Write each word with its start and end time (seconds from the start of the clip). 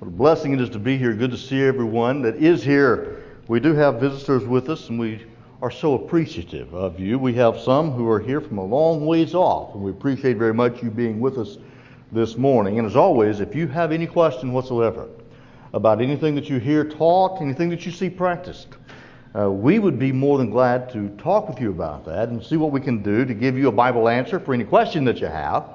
What 0.00 0.08
a 0.08 0.12
blessing 0.12 0.54
it 0.54 0.62
is 0.62 0.70
to 0.70 0.78
be 0.78 0.96
here. 0.96 1.12
Good 1.12 1.30
to 1.32 1.36
see 1.36 1.62
everyone 1.62 2.22
that 2.22 2.36
is 2.36 2.64
here. 2.64 3.22
We 3.48 3.60
do 3.60 3.74
have 3.74 4.00
visitors 4.00 4.46
with 4.46 4.70
us, 4.70 4.88
and 4.88 4.98
we 4.98 5.26
are 5.60 5.70
so 5.70 5.92
appreciative 5.92 6.74
of 6.74 6.98
you. 6.98 7.18
We 7.18 7.34
have 7.34 7.60
some 7.60 7.90
who 7.90 8.08
are 8.08 8.18
here 8.18 8.40
from 8.40 8.56
a 8.56 8.64
long 8.64 9.04
ways 9.04 9.34
off, 9.34 9.74
and 9.74 9.84
we 9.84 9.90
appreciate 9.90 10.38
very 10.38 10.54
much 10.54 10.82
you 10.82 10.90
being 10.90 11.20
with 11.20 11.36
us 11.36 11.58
this 12.12 12.38
morning. 12.38 12.78
And 12.78 12.86
as 12.86 12.96
always, 12.96 13.40
if 13.40 13.54
you 13.54 13.68
have 13.68 13.92
any 13.92 14.06
question 14.06 14.54
whatsoever 14.54 15.06
about 15.74 16.00
anything 16.00 16.34
that 16.36 16.48
you 16.48 16.58
hear 16.58 16.82
taught, 16.82 17.42
anything 17.42 17.68
that 17.68 17.84
you 17.84 17.92
see 17.92 18.08
practiced, 18.08 18.68
uh, 19.38 19.50
we 19.50 19.78
would 19.78 19.98
be 19.98 20.12
more 20.12 20.38
than 20.38 20.48
glad 20.48 20.90
to 20.94 21.10
talk 21.18 21.46
with 21.46 21.60
you 21.60 21.68
about 21.68 22.06
that 22.06 22.30
and 22.30 22.42
see 22.42 22.56
what 22.56 22.72
we 22.72 22.80
can 22.80 23.02
do 23.02 23.26
to 23.26 23.34
give 23.34 23.54
you 23.58 23.68
a 23.68 23.72
Bible 23.72 24.08
answer 24.08 24.40
for 24.40 24.54
any 24.54 24.64
question 24.64 25.04
that 25.04 25.20
you 25.20 25.26
have 25.26 25.68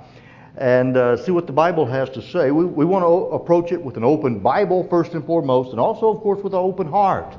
and 0.57 0.95
uh, 0.95 1.17
see 1.17 1.31
what 1.31 1.47
the 1.47 1.53
Bible 1.53 1.85
has 1.85 2.09
to 2.11 2.21
say. 2.21 2.51
We, 2.51 2.65
we 2.65 2.85
want 2.85 3.03
to 3.03 3.35
approach 3.35 3.71
it 3.71 3.81
with 3.81 3.97
an 3.97 4.03
open 4.03 4.39
Bible 4.39 4.87
first 4.89 5.13
and 5.13 5.25
foremost, 5.25 5.71
and 5.71 5.79
also, 5.79 6.09
of 6.09 6.21
course, 6.21 6.41
with 6.43 6.53
an 6.53 6.59
open 6.59 6.87
heart. 6.87 7.35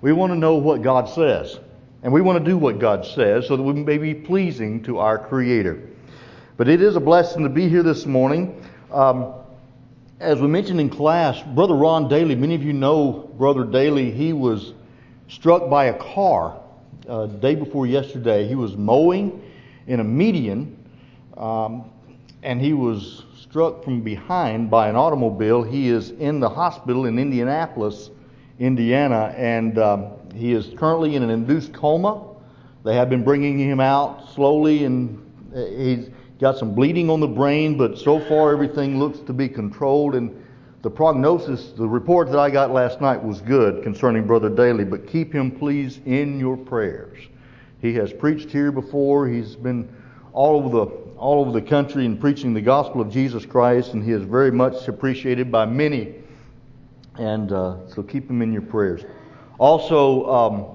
We 0.00 0.12
want 0.12 0.32
to 0.32 0.38
know 0.38 0.54
what 0.54 0.82
God 0.82 1.08
says, 1.10 1.58
and 2.02 2.12
we 2.12 2.22
want 2.22 2.42
to 2.42 2.50
do 2.50 2.56
what 2.56 2.78
God 2.78 3.04
says 3.04 3.46
so 3.46 3.56
that 3.56 3.62
we 3.62 3.74
may 3.74 3.98
be 3.98 4.14
pleasing 4.14 4.82
to 4.84 4.98
our 4.98 5.18
Creator. 5.18 5.88
But 6.56 6.68
it 6.68 6.80
is 6.80 6.96
a 6.96 7.00
blessing 7.00 7.42
to 7.42 7.50
be 7.50 7.68
here 7.68 7.82
this 7.82 8.06
morning. 8.06 8.64
Um, 8.90 9.34
as 10.18 10.40
we 10.40 10.48
mentioned 10.48 10.80
in 10.80 10.90
class, 10.90 11.42
Brother 11.42 11.74
Ron 11.74 12.08
Daly, 12.08 12.34
many 12.34 12.54
of 12.54 12.62
you 12.62 12.72
know 12.72 13.30
Brother 13.36 13.64
Daly, 13.64 14.10
he 14.10 14.32
was 14.32 14.72
struck 15.28 15.68
by 15.68 15.86
a 15.86 15.94
car 15.98 16.60
uh, 17.08 17.26
day 17.26 17.54
before 17.54 17.86
yesterday. 17.86 18.46
He 18.46 18.54
was 18.54 18.76
mowing 18.76 19.42
in 19.86 20.00
a 20.00 20.04
median. 20.04 20.76
Um, 21.36 21.89
and 22.42 22.60
he 22.60 22.72
was 22.72 23.24
struck 23.40 23.84
from 23.84 24.00
behind 24.02 24.70
by 24.70 24.88
an 24.88 24.96
automobile. 24.96 25.62
He 25.62 25.88
is 25.88 26.10
in 26.10 26.40
the 26.40 26.48
hospital 26.48 27.06
in 27.06 27.18
Indianapolis, 27.18 28.10
Indiana, 28.58 29.34
and 29.36 29.78
um, 29.78 30.12
he 30.34 30.52
is 30.52 30.72
currently 30.76 31.16
in 31.16 31.22
an 31.22 31.30
induced 31.30 31.72
coma. 31.72 32.26
They 32.84 32.94
have 32.94 33.10
been 33.10 33.24
bringing 33.24 33.58
him 33.58 33.80
out 33.80 34.32
slowly, 34.34 34.84
and 34.84 35.18
uh, 35.54 35.64
he's 35.66 36.10
got 36.38 36.56
some 36.56 36.74
bleeding 36.74 37.10
on 37.10 37.20
the 37.20 37.28
brain, 37.28 37.76
but 37.76 37.98
so 37.98 38.20
far 38.20 38.52
everything 38.52 38.98
looks 38.98 39.18
to 39.20 39.32
be 39.32 39.48
controlled. 39.48 40.14
And 40.14 40.44
the 40.82 40.90
prognosis, 40.90 41.72
the 41.72 41.88
report 41.88 42.30
that 42.30 42.38
I 42.38 42.48
got 42.48 42.70
last 42.70 43.00
night 43.00 43.22
was 43.22 43.42
good 43.42 43.82
concerning 43.82 44.26
Brother 44.26 44.48
Daly, 44.48 44.84
but 44.84 45.06
keep 45.06 45.34
him, 45.34 45.50
please, 45.50 46.00
in 46.06 46.38
your 46.40 46.56
prayers. 46.56 47.18
He 47.82 47.94
has 47.94 48.12
preached 48.12 48.50
here 48.50 48.72
before. 48.72 49.28
He's 49.28 49.56
been 49.56 49.94
all 50.32 50.56
over 50.56 50.68
the 50.68 51.09
all 51.20 51.40
over 51.40 51.52
the 51.52 51.60
country 51.60 52.06
and 52.06 52.18
preaching 52.18 52.54
the 52.54 52.62
gospel 52.62 53.02
of 53.02 53.10
Jesus 53.10 53.44
Christ, 53.44 53.92
and 53.92 54.02
he 54.02 54.10
is 54.10 54.22
very 54.22 54.50
much 54.50 54.88
appreciated 54.88 55.52
by 55.52 55.66
many. 55.66 56.14
And 57.16 57.52
uh, 57.52 57.86
so 57.88 58.02
keep 58.02 58.28
him 58.28 58.40
in 58.40 58.54
your 58.54 58.62
prayers. 58.62 59.04
Also, 59.58 60.26
um, 60.26 60.66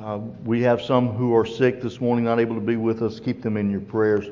uh, 0.00 0.18
we 0.44 0.62
have 0.62 0.80
some 0.80 1.10
who 1.10 1.36
are 1.36 1.44
sick 1.44 1.82
this 1.82 2.00
morning, 2.00 2.24
not 2.24 2.40
able 2.40 2.54
to 2.54 2.60
be 2.62 2.76
with 2.76 3.02
us. 3.02 3.20
Keep 3.20 3.42
them 3.42 3.58
in 3.58 3.70
your 3.70 3.82
prayers. 3.82 4.24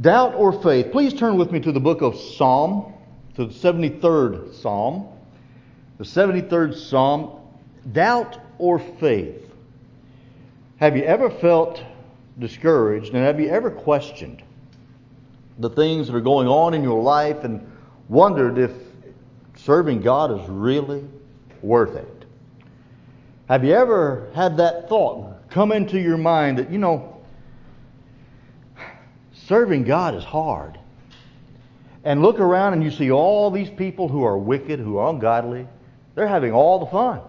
Doubt 0.00 0.34
or 0.34 0.52
faith? 0.62 0.90
Please 0.90 1.12
turn 1.12 1.36
with 1.36 1.52
me 1.52 1.60
to 1.60 1.70
the 1.70 1.80
book 1.80 2.00
of 2.00 2.16
Psalm, 2.16 2.94
to 3.34 3.44
the 3.44 3.52
73rd 3.52 4.54
Psalm. 4.54 5.06
The 5.98 6.04
73rd 6.04 6.74
Psalm. 6.74 7.40
Doubt 7.92 8.40
or 8.56 8.78
faith? 8.78 9.42
Have 10.78 10.96
you 10.96 11.04
ever 11.04 11.28
felt 11.28 11.82
discouraged? 12.38 13.14
And 13.14 13.24
have 13.24 13.40
you 13.40 13.48
ever 13.48 13.70
questioned 13.70 14.42
the 15.58 15.70
things 15.70 16.06
that 16.06 16.14
are 16.14 16.20
going 16.20 16.48
on 16.48 16.74
in 16.74 16.82
your 16.82 17.02
life 17.02 17.44
and 17.44 17.70
wondered 18.08 18.58
if 18.58 18.72
serving 19.56 20.02
God 20.02 20.40
is 20.40 20.48
really 20.48 21.04
worth 21.62 21.96
it? 21.96 22.24
Have 23.48 23.64
you 23.64 23.72
ever 23.72 24.30
had 24.34 24.56
that 24.58 24.88
thought 24.88 25.48
come 25.50 25.72
into 25.72 25.98
your 26.00 26.18
mind 26.18 26.58
that, 26.58 26.70
you 26.70 26.78
know, 26.78 27.22
serving 29.32 29.84
God 29.84 30.14
is 30.14 30.24
hard? 30.24 30.78
And 32.04 32.22
look 32.22 32.38
around 32.38 32.74
and 32.74 32.84
you 32.84 32.90
see 32.90 33.10
all 33.10 33.50
these 33.50 33.70
people 33.70 34.08
who 34.08 34.24
are 34.24 34.38
wicked, 34.38 34.78
who 34.78 34.98
are 34.98 35.10
ungodly, 35.10 35.66
they're 36.14 36.28
having 36.28 36.52
all 36.52 36.78
the 36.78 36.86
fun. 36.86 37.20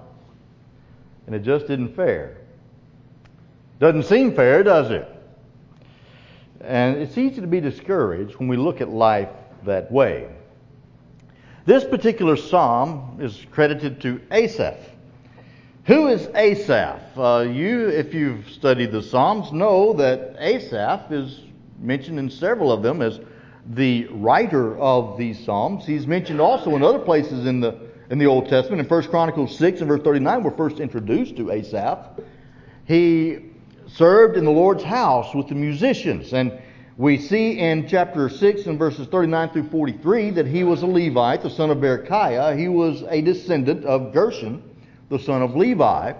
And 1.26 1.36
it 1.36 1.40
just 1.40 1.66
isn't 1.66 1.96
fair. 1.96 2.38
Doesn't 3.80 4.04
seem 4.04 4.36
fair, 4.36 4.64
does 4.64 4.90
it? 4.92 5.08
And 6.62 6.98
it's 6.98 7.18
easy 7.18 7.42
to 7.42 7.48
be 7.48 7.62
discouraged 7.62 8.36
when 8.38 8.48
we 8.48 8.58
look 8.58 8.82
at 8.82 8.90
life 8.90 9.30
that 9.66 9.92
way. 9.92 10.28
This 11.66 11.84
particular 11.84 12.36
psalm 12.36 13.20
is 13.22 13.46
credited 13.52 14.02
to 14.02 14.22
Asaph. 14.32 14.80
Who 15.86 16.08
is 16.08 16.28
Asaph? 16.34 17.00
Uh, 17.16 17.48
you, 17.50 17.88
if 17.90 18.14
you've 18.14 18.50
studied 18.50 18.92
the 18.92 19.02
Psalms, 19.02 19.54
know 19.54 19.94
that 19.94 20.36
Asaph 20.40 21.12
is 21.12 21.42
mentioned 21.80 22.20
in 22.20 22.30
several 22.30 22.72
of 22.72 22.82
them 22.82 23.02
as 23.02 23.20
the 23.68 24.08
writer 24.08 24.78
of 24.80 25.18
these 25.18 25.44
Psalms. 25.46 25.86
He's 25.86 26.08
mentioned 26.08 26.42
also 26.42 26.76
in 26.76 26.84
other 26.84 27.00
places 27.00 27.46
in 27.46 27.60
the 27.60 27.88
in 28.10 28.18
the 28.18 28.26
Old 28.26 28.48
Testament. 28.48 28.82
In 28.82 28.88
1 28.88 29.04
Chronicles 29.10 29.58
6 29.58 29.82
and 29.82 29.90
verse 29.90 30.02
39, 30.02 30.44
we're 30.44 30.52
first 30.52 30.80
introduced 30.80 31.36
to 31.38 31.52
Asaph. 31.52 32.20
He 32.86 33.40
served 33.88 34.38
in 34.38 34.46
the 34.46 34.52
Lord's 34.52 34.84
house 34.84 35.34
with 35.34 35.48
the 35.48 35.56
musicians. 35.56 36.34
And 36.34 36.60
we 36.98 37.18
see 37.18 37.60
in 37.60 37.88
chapter 37.88 38.28
6 38.28 38.66
and 38.66 38.78
verses 38.78 39.08
39 39.08 39.50
through 39.50 39.70
43 39.70 40.32
that 40.32 40.48
he 40.48 40.64
was 40.64 40.82
a 40.82 40.88
Levite, 40.88 41.44
the 41.44 41.50
son 41.50 41.70
of 41.70 41.78
Berechiah. 41.78 42.58
He 42.58 42.68
was 42.68 43.04
a 43.10 43.22
descendant 43.22 43.86
of 43.86 44.14
Gershon, 44.14 44.64
the 45.10 45.20
son 45.20 45.42
of 45.42 45.56
Levi. 45.56 46.14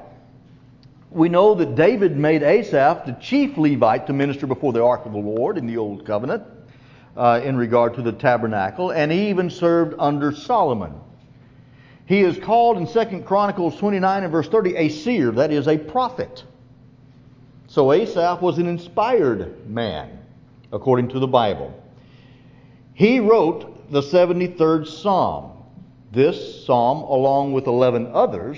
We 1.10 1.30
know 1.30 1.56
that 1.56 1.76
David 1.76 2.18
made 2.18 2.44
Asaph 2.44 3.06
the 3.06 3.14
chief 3.14 3.58
Levite 3.58 4.08
to 4.08 4.14
minister 4.14 4.46
before 4.46 4.74
the 4.74 4.84
ark 4.84 5.06
of 5.06 5.14
the 5.14 5.18
Lord 5.18 5.58
in 5.58 5.66
the 5.66 5.78
Old 5.78 6.06
Covenant 6.06 6.44
uh, 7.16 7.42
in 7.44 7.58
regard 7.58 7.96
to 7.96 8.02
the 8.02 8.12
tabernacle, 8.12 8.92
and 8.92 9.12
he 9.12 9.30
even 9.30 9.50
served 9.50 9.96
under 9.98 10.32
Solomon. 10.32 10.94
He 12.06 12.22
is 12.22 12.38
called 12.38 12.78
in 12.78 12.88
2 12.88 13.22
Chronicles 13.22 13.78
29 13.78 14.24
and 14.24 14.32
verse 14.32 14.48
30 14.48 14.76
a 14.76 14.90
seer, 14.90 15.32
that 15.32 15.52
is, 15.52 15.68
a 15.68 15.78
prophet. 15.78 16.44
So 17.78 17.92
Asaph 17.92 18.42
was 18.42 18.58
an 18.58 18.66
inspired 18.66 19.70
man, 19.70 20.18
according 20.74 21.10
to 21.10 21.20
the 21.20 21.28
Bible. 21.28 21.80
He 22.96 23.20
wrote 23.20 23.92
the 23.92 24.02
73rd 24.02 24.88
Psalm. 24.88 25.52
This 26.12 26.66
psalm, 26.66 27.04
along 27.04 27.54
with 27.54 27.68
11 27.68 28.10
others, 28.16 28.58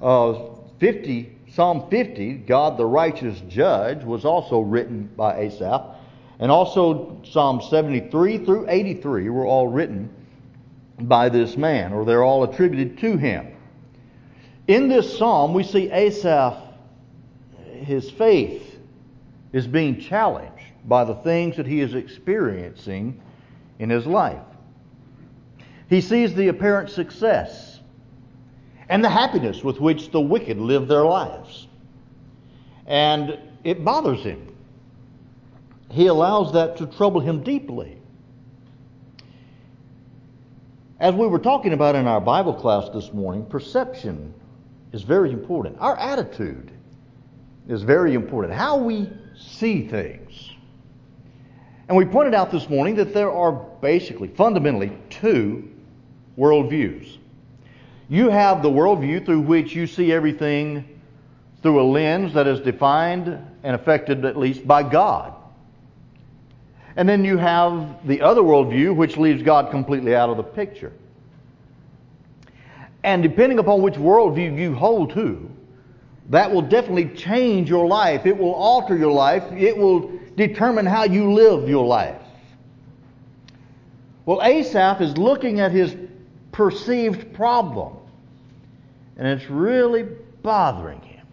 uh, 0.00 0.38
50, 0.80 1.36
Psalm 1.52 1.90
50, 1.90 2.32
God 2.46 2.78
the 2.78 2.86
righteous 2.86 3.38
judge, 3.46 4.02
was 4.02 4.24
also 4.24 4.60
written 4.60 5.10
by 5.14 5.38
Asaph. 5.38 5.94
And 6.38 6.50
also 6.50 7.20
Psalm 7.30 7.60
73 7.60 8.38
through 8.38 8.70
83 8.70 9.28
were 9.28 9.44
all 9.44 9.68
written 9.68 10.08
by 10.98 11.28
this 11.28 11.58
man, 11.58 11.92
or 11.92 12.06
they're 12.06 12.24
all 12.24 12.42
attributed 12.44 12.96
to 13.00 13.18
him. 13.18 13.48
In 14.66 14.88
this 14.88 15.18
psalm, 15.18 15.52
we 15.52 15.62
see 15.62 15.90
Asaph 15.90 16.65
his 17.78 18.10
faith 18.10 18.78
is 19.52 19.66
being 19.66 20.00
challenged 20.00 20.64
by 20.84 21.04
the 21.04 21.14
things 21.14 21.56
that 21.56 21.66
he 21.66 21.80
is 21.80 21.94
experiencing 21.94 23.20
in 23.78 23.90
his 23.90 24.06
life. 24.06 24.42
He 25.88 26.00
sees 26.00 26.34
the 26.34 26.48
apparent 26.48 26.90
success 26.90 27.80
and 28.88 29.02
the 29.02 29.08
happiness 29.08 29.64
with 29.64 29.80
which 29.80 30.10
the 30.10 30.20
wicked 30.20 30.58
live 30.58 30.88
their 30.88 31.04
lives. 31.04 31.66
And 32.86 33.38
it 33.64 33.84
bothers 33.84 34.22
him. 34.22 34.54
He 35.90 36.06
allows 36.06 36.52
that 36.52 36.76
to 36.78 36.86
trouble 36.86 37.20
him 37.20 37.42
deeply. 37.42 37.98
As 40.98 41.14
we 41.14 41.26
were 41.26 41.38
talking 41.38 41.72
about 41.72 41.94
in 41.94 42.06
our 42.06 42.20
Bible 42.20 42.54
class 42.54 42.88
this 42.90 43.12
morning, 43.12 43.44
perception 43.46 44.32
is 44.92 45.02
very 45.02 45.30
important. 45.30 45.76
Our 45.78 45.96
attitude 45.96 46.72
is 47.68 47.82
very 47.82 48.14
important. 48.14 48.54
How 48.54 48.76
we 48.76 49.10
see 49.36 49.86
things. 49.88 50.50
And 51.88 51.96
we 51.96 52.04
pointed 52.04 52.34
out 52.34 52.50
this 52.50 52.68
morning 52.68 52.96
that 52.96 53.14
there 53.14 53.30
are 53.30 53.52
basically, 53.52 54.28
fundamentally, 54.28 54.96
two 55.08 55.68
worldviews. 56.36 57.18
You 58.08 58.28
have 58.30 58.62
the 58.62 58.70
worldview 58.70 59.24
through 59.24 59.40
which 59.40 59.74
you 59.74 59.86
see 59.86 60.12
everything 60.12 61.00
through 61.62 61.80
a 61.80 61.84
lens 61.84 62.34
that 62.34 62.46
is 62.46 62.60
defined 62.60 63.28
and 63.62 63.74
affected 63.74 64.24
at 64.24 64.36
least 64.36 64.66
by 64.66 64.82
God. 64.82 65.34
And 66.96 67.08
then 67.08 67.24
you 67.24 67.36
have 67.36 68.06
the 68.06 68.22
other 68.22 68.40
worldview 68.40 68.94
which 68.94 69.16
leaves 69.16 69.42
God 69.42 69.70
completely 69.70 70.14
out 70.14 70.30
of 70.30 70.36
the 70.36 70.42
picture. 70.42 70.92
And 73.04 73.22
depending 73.22 73.58
upon 73.58 73.82
which 73.82 73.94
worldview 73.94 74.58
you 74.58 74.74
hold 74.74 75.12
to, 75.14 75.50
that 76.30 76.52
will 76.52 76.62
definitely 76.62 77.08
change 77.16 77.68
your 77.68 77.86
life. 77.86 78.26
It 78.26 78.36
will 78.36 78.54
alter 78.54 78.96
your 78.96 79.12
life. 79.12 79.44
It 79.52 79.76
will 79.76 80.10
determine 80.36 80.86
how 80.86 81.04
you 81.04 81.32
live 81.32 81.68
your 81.68 81.86
life. 81.86 82.20
Well, 84.24 84.42
Asaph 84.42 85.00
is 85.00 85.16
looking 85.16 85.60
at 85.60 85.70
his 85.70 85.94
perceived 86.50 87.32
problem, 87.32 87.96
and 89.16 89.28
it's 89.28 89.48
really 89.48 90.02
bothering 90.42 91.00
him. 91.00 91.26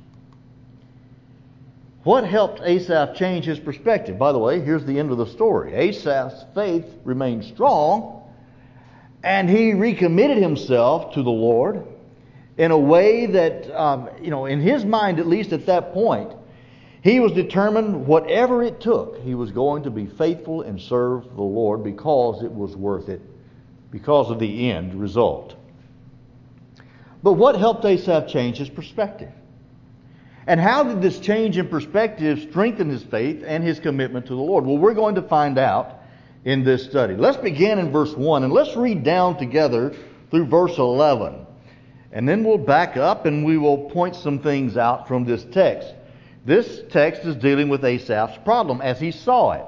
What 2.04 2.26
helped 2.26 2.62
Asaph 2.62 3.16
change 3.16 3.46
his 3.46 3.60
perspective? 3.60 4.20
By 4.20 4.32
the 4.32 4.38
way, 4.38 4.60
here's 4.60 4.86
the 4.86 5.00
end 5.00 5.10
of 5.12 5.18
the 5.18 5.26
story. 5.26 5.74
Asaph's 5.74 6.46
faith 6.54 6.86
remained 7.04 7.46
strong, 7.46 8.30
and 9.24 9.50
he 9.50 9.74
recommitted 9.74 10.38
himself 10.38 11.14
to 11.14 11.24
the 11.24 11.32
Lord 11.32 11.88
in 12.58 12.72
a 12.72 12.78
way 12.78 13.26
that, 13.26 13.72
um, 13.72 14.10
you 14.22 14.30
know, 14.30 14.46
in 14.46 14.62
his 14.62 14.86
mind, 14.86 15.20
at 15.20 15.28
least 15.28 15.54
at 15.54 15.66
that 15.66 15.94
point, 15.94 16.32
he 17.02 17.20
was 17.20 17.34
determined 17.34 18.08
whatever 18.08 18.64
it 18.64 18.80
took, 18.80 19.20
he 19.20 19.36
was 19.36 19.52
going 19.52 19.84
to 19.84 19.92
be 19.92 20.06
faithful 20.06 20.62
and 20.62 20.80
serve 20.80 21.24
the 21.36 21.42
Lord 21.42 21.84
because 21.84 22.44
it 22.44 22.52
was 22.52 22.76
worth 22.76 23.10
it, 23.10 23.22
because 23.92 24.30
of 24.30 24.40
the 24.40 24.72
end 24.72 24.96
result. 24.96 25.56
But 27.22 27.34
what 27.34 27.56
helped 27.56 27.84
Asaph 27.86 28.28
change 28.28 28.58
his 28.58 28.70
perspective? 28.70 29.32
And 30.46 30.60
how 30.60 30.84
did 30.84 31.02
this 31.02 31.20
change 31.20 31.58
in 31.58 31.70
perspective 31.70 32.48
strengthen 32.50 32.90
his 32.90 33.04
faith 33.04 33.44
and 33.46 33.64
his 33.64 33.80
commitment 33.80 34.28
to 34.28 34.36
the 34.36 34.42
Lord? 34.42 34.66
Well, 34.66 34.78
we're 34.78 34.94
going 34.94 35.16
to 35.16 35.22
find 35.22 35.58
out 35.58 36.02
in 36.44 36.64
this 36.64 36.84
study. 36.84 37.16
Let's 37.16 37.38
begin 37.38 37.80
in 37.80 37.92
verse 37.92 38.14
1 38.14 38.44
and 38.44 38.52
let's 38.52 38.76
read 38.76 39.04
down 39.04 39.38
together 39.38 39.96
through 40.30 40.48
verse 40.48 40.78
11. 40.78 41.43
And 42.14 42.30
then 42.30 42.44
we'll 42.44 42.60
back 42.60 42.96
up 42.96 43.26
and 43.26 43.44
we 43.44 43.58
will 43.58 43.90
point 43.90 44.16
some 44.16 44.40
things 44.40 44.78
out 44.78 45.08
from 45.08 45.26
this 45.26 45.44
text. 45.46 45.94
This 46.46 46.84
text 46.90 47.24
is 47.24 47.36
dealing 47.36 47.70
with 47.70 47.82
Asaph's 47.82 48.38
problem 48.46 48.82
as 48.82 49.00
he 49.00 49.12
saw 49.12 49.54
it. 49.54 49.66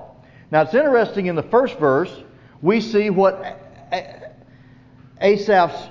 Now 0.51 0.61
it's 0.61 0.75
interesting 0.75 1.25
in 1.25 1.35
the 1.35 1.43
first 1.43 1.79
verse, 1.79 2.23
we 2.61 2.81
see 2.81 3.09
what 3.09 3.59
Asaph's 5.19 5.89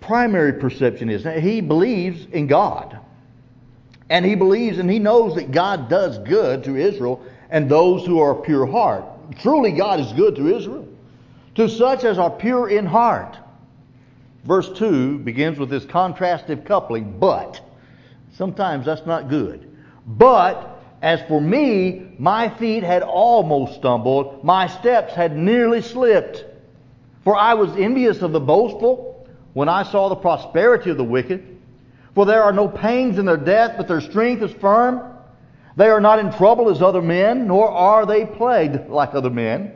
primary 0.00 0.54
perception 0.54 1.08
is. 1.08 1.24
He 1.42 1.60
believes 1.60 2.26
in 2.32 2.48
God. 2.48 2.98
And 4.10 4.24
he 4.24 4.34
believes 4.34 4.78
and 4.78 4.90
he 4.90 4.98
knows 4.98 5.36
that 5.36 5.52
God 5.52 5.88
does 5.88 6.18
good 6.18 6.64
to 6.64 6.76
Israel 6.76 7.24
and 7.50 7.70
those 7.70 8.04
who 8.04 8.18
are 8.18 8.34
pure 8.34 8.66
heart. 8.66 9.04
Truly, 9.38 9.70
God 9.72 10.00
is 10.00 10.12
good 10.12 10.34
to 10.36 10.54
Israel, 10.54 10.88
to 11.54 11.68
such 11.68 12.02
as 12.02 12.18
are 12.18 12.30
pure 12.30 12.68
in 12.68 12.84
heart. 12.84 13.38
Verse 14.44 14.70
2 14.78 15.18
begins 15.18 15.58
with 15.58 15.70
this 15.70 15.84
contrastive 15.84 16.64
coupling, 16.66 17.18
but. 17.18 17.60
Sometimes 18.36 18.84
that's 18.84 19.06
not 19.06 19.28
good. 19.28 19.70
But 20.06 20.82
as 21.00 21.22
for 21.28 21.40
me, 21.40 22.14
my 22.18 22.48
feet 22.48 22.82
had 22.82 23.02
almost 23.02 23.74
stumbled, 23.74 24.44
my 24.44 24.66
steps 24.66 25.14
had 25.14 25.36
nearly 25.36 25.82
slipped. 25.82 26.44
For 27.24 27.36
I 27.36 27.54
was 27.54 27.74
envious 27.76 28.22
of 28.22 28.32
the 28.32 28.40
boastful 28.40 29.26
when 29.54 29.68
I 29.68 29.82
saw 29.82 30.08
the 30.08 30.16
prosperity 30.16 30.90
of 30.90 30.96
the 30.96 31.04
wicked. 31.04 31.58
For 32.14 32.26
there 32.26 32.42
are 32.42 32.52
no 32.52 32.68
pains 32.68 33.18
in 33.18 33.24
their 33.24 33.36
death, 33.36 33.74
but 33.76 33.88
their 33.88 34.00
strength 34.00 34.42
is 34.42 34.52
firm. 34.52 35.02
They 35.76 35.88
are 35.88 36.00
not 36.00 36.18
in 36.18 36.32
trouble 36.32 36.70
as 36.70 36.82
other 36.82 37.02
men, 37.02 37.48
nor 37.48 37.68
are 37.68 38.06
they 38.06 38.26
plagued 38.26 38.88
like 38.88 39.14
other 39.14 39.30
men. 39.30 39.72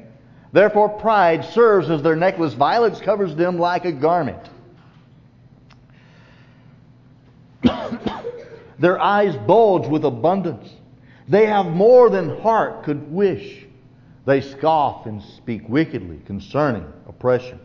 Therefore, 0.52 0.88
pride 0.88 1.44
serves 1.46 1.90
as 1.90 2.02
their 2.02 2.16
necklace. 2.16 2.54
Violence 2.54 3.00
covers 3.00 3.34
them 3.34 3.58
like 3.58 3.84
a 3.84 3.92
garment. 3.92 4.40
their 8.78 9.00
eyes 9.00 9.36
bulge 9.36 9.86
with 9.88 10.04
abundance. 10.04 10.70
They 11.28 11.46
have 11.46 11.66
more 11.66 12.10
than 12.10 12.40
heart 12.40 12.84
could 12.84 13.12
wish. 13.12 13.66
They 14.24 14.40
scoff 14.40 15.06
and 15.06 15.22
speak 15.22 15.68
wickedly 15.68 16.20
concerning 16.26 16.86
oppression. 17.08 17.58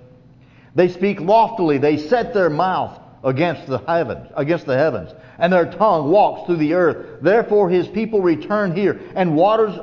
They 0.75 0.87
speak 0.87 1.19
loftily. 1.19 1.77
They 1.77 1.97
set 1.97 2.33
their 2.33 2.49
mouth 2.49 2.99
against 3.23 3.67
the 3.67 3.79
heavens, 3.79 4.29
against 4.35 4.65
the 4.65 4.77
heavens, 4.77 5.13
and 5.37 5.51
their 5.51 5.71
tongue 5.71 6.09
walks 6.09 6.45
through 6.45 6.57
the 6.57 6.73
earth. 6.73 7.21
Therefore 7.21 7.69
his 7.69 7.87
people 7.87 8.21
return 8.21 8.75
here, 8.75 8.99
and 9.15 9.35
waters 9.35 9.79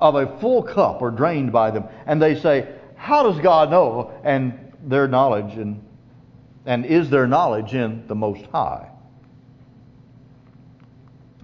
of 0.00 0.16
a 0.16 0.38
full 0.38 0.62
cup 0.62 1.00
are 1.02 1.10
drained 1.10 1.52
by 1.52 1.70
them. 1.70 1.84
And 2.06 2.20
they 2.20 2.38
say, 2.38 2.68
How 2.96 3.22
does 3.22 3.40
God 3.40 3.70
know? 3.70 4.12
And 4.22 4.72
their 4.82 5.08
knowledge 5.08 5.54
and 5.54 5.82
and 6.66 6.86
is 6.86 7.10
their 7.10 7.26
knowledge 7.26 7.74
in 7.74 8.06
the 8.06 8.14
Most 8.14 8.44
High. 8.46 8.88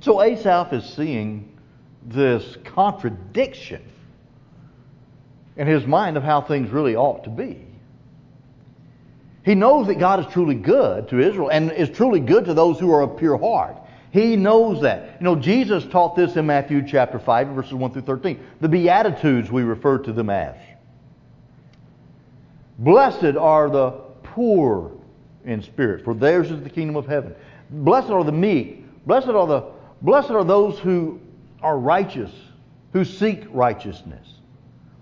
So 0.01 0.23
Asaph 0.23 0.73
is 0.73 0.85
seeing 0.85 1.59
this 2.03 2.57
contradiction 2.65 3.83
in 5.57 5.67
his 5.67 5.87
mind 5.87 6.17
of 6.17 6.23
how 6.23 6.41
things 6.41 6.71
really 6.71 6.97
ought 6.97 7.25
to 7.25 7.31
be. 7.31 7.67
He 9.45 9.55
knows 9.55 9.87
that 9.89 9.97
God 9.97 10.21
is 10.21 10.33
truly 10.33 10.55
good 10.55 11.09
to 11.09 11.19
Israel 11.19 11.49
and 11.49 11.73
is 11.73 11.91
truly 11.91 12.21
good 12.21 12.47
to 12.47 12.55
those 12.55 12.79
who 12.79 12.93
are 12.93 13.03
of 13.03 13.19
pure 13.19 13.39
heart. 13.39 13.77
He 14.11 14.37
knows 14.37 14.83
that. 14.83 15.21
You 15.21 15.25
know, 15.25 15.37
Jesus 15.37 15.87
taught 15.87 16.17
this 16.17 16.37
in 16.37 16.47
Matthew 16.47 16.87
chapter 16.87 17.19
5, 17.19 17.49
verses 17.49 17.75
1 17.75 17.93
through 17.93 18.03
13. 18.03 18.41
The 18.61 18.69
Beatitudes 18.69 19.51
we 19.51 19.63
refer 19.63 19.99
to 19.99 20.13
them 20.13 20.31
as. 20.31 20.57
Blessed 22.79 23.37
are 23.37 23.69
the 23.69 23.91
poor 24.23 24.93
in 25.45 25.63
spirit, 25.63 26.05
for 26.05 26.15
theirs 26.15 26.51
is 26.51 26.63
the 26.63 26.71
kingdom 26.71 26.97
of 26.97 27.07
heaven. 27.07 27.35
Blessed 27.71 28.11
are 28.11 28.25
the 28.25 28.33
meek. 28.33 28.85
Blessed 29.07 29.29
are 29.29 29.47
the 29.47 29.65
blessed 30.03 30.31
are 30.31 30.45
those 30.45 30.79
who 30.79 31.21
are 31.63 31.79
righteous, 31.79 32.31
who 32.93 33.05
seek 33.05 33.45
righteousness. 33.51 34.27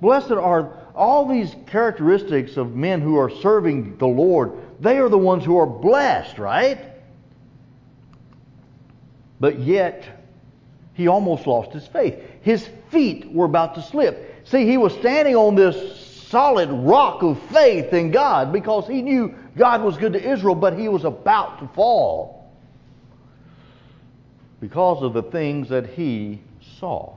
Blessed 0.01 0.33
are 0.33 0.73
all 0.95 1.27
these 1.27 1.55
characteristics 1.67 2.57
of 2.57 2.75
men 2.75 3.01
who 3.01 3.17
are 3.17 3.31
serving 3.31 3.97
the 3.99 4.07
Lord. 4.07 4.53
They 4.81 4.99
are 4.99 5.09
the 5.09 5.19
ones 5.19 5.45
who 5.45 5.57
are 5.59 5.67
blessed, 5.67 6.39
right? 6.39 6.79
But 9.41 9.61
yet, 9.61 10.05
he 10.95 11.07
almost 11.07 11.47
lost 11.47 11.73
his 11.73 11.87
faith. 11.87 12.21
His 12.43 12.69
feet 12.91 13.33
were 13.33 13.45
about 13.45 13.75
to 13.77 13.83
slip. 13.83 14.47
See, 14.47 14.67
he 14.67 14.77
was 14.77 14.93
standing 14.95 15.37
on 15.37 15.55
this 15.55 16.07
solid 16.29 16.71
rock 16.71 17.23
of 17.23 17.41
faith 17.51 17.93
in 17.93 18.11
God 18.11 18.53
because 18.53 18.87
he 18.87 19.03
knew 19.03 19.35
God 19.57 19.83
was 19.83 19.97
good 19.97 20.13
to 20.13 20.23
Israel, 20.23 20.55
but 20.55 20.79
he 20.79 20.89
was 20.89 21.05
about 21.05 21.61
to 21.61 21.69
fall 21.69 22.38
because 24.61 25.03
of 25.03 25.13
the 25.13 25.23
things 25.23 25.69
that 25.69 25.87
he 25.87 26.41
saw. 26.79 27.17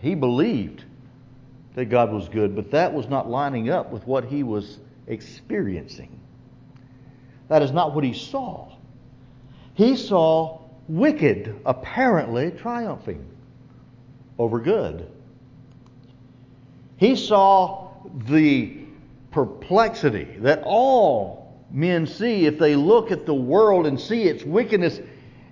He 0.00 0.14
believed 0.14 0.84
that 1.74 1.86
God 1.86 2.12
was 2.12 2.28
good, 2.28 2.54
but 2.56 2.70
that 2.72 2.92
was 2.92 3.08
not 3.08 3.30
lining 3.30 3.70
up 3.70 3.90
with 3.90 4.06
what 4.06 4.24
he 4.24 4.42
was 4.42 4.78
experiencing. 5.06 6.18
That 7.48 7.62
is 7.62 7.70
not 7.70 7.94
what 7.94 8.04
he 8.04 8.12
saw. 8.12 8.72
He 9.74 9.96
saw 9.96 10.60
wicked 10.88 11.60
apparently 11.64 12.50
triumphing 12.50 13.24
over 14.38 14.58
good. 14.58 15.10
He 16.96 17.16
saw 17.16 17.90
the 18.26 18.78
perplexity 19.30 20.24
that 20.40 20.62
all 20.64 21.41
men 21.72 22.06
see 22.06 22.46
if 22.46 22.58
they 22.58 22.76
look 22.76 23.10
at 23.10 23.26
the 23.26 23.34
world 23.34 23.86
and 23.86 24.00
see 24.00 24.24
its 24.24 24.44
wickedness. 24.44 25.00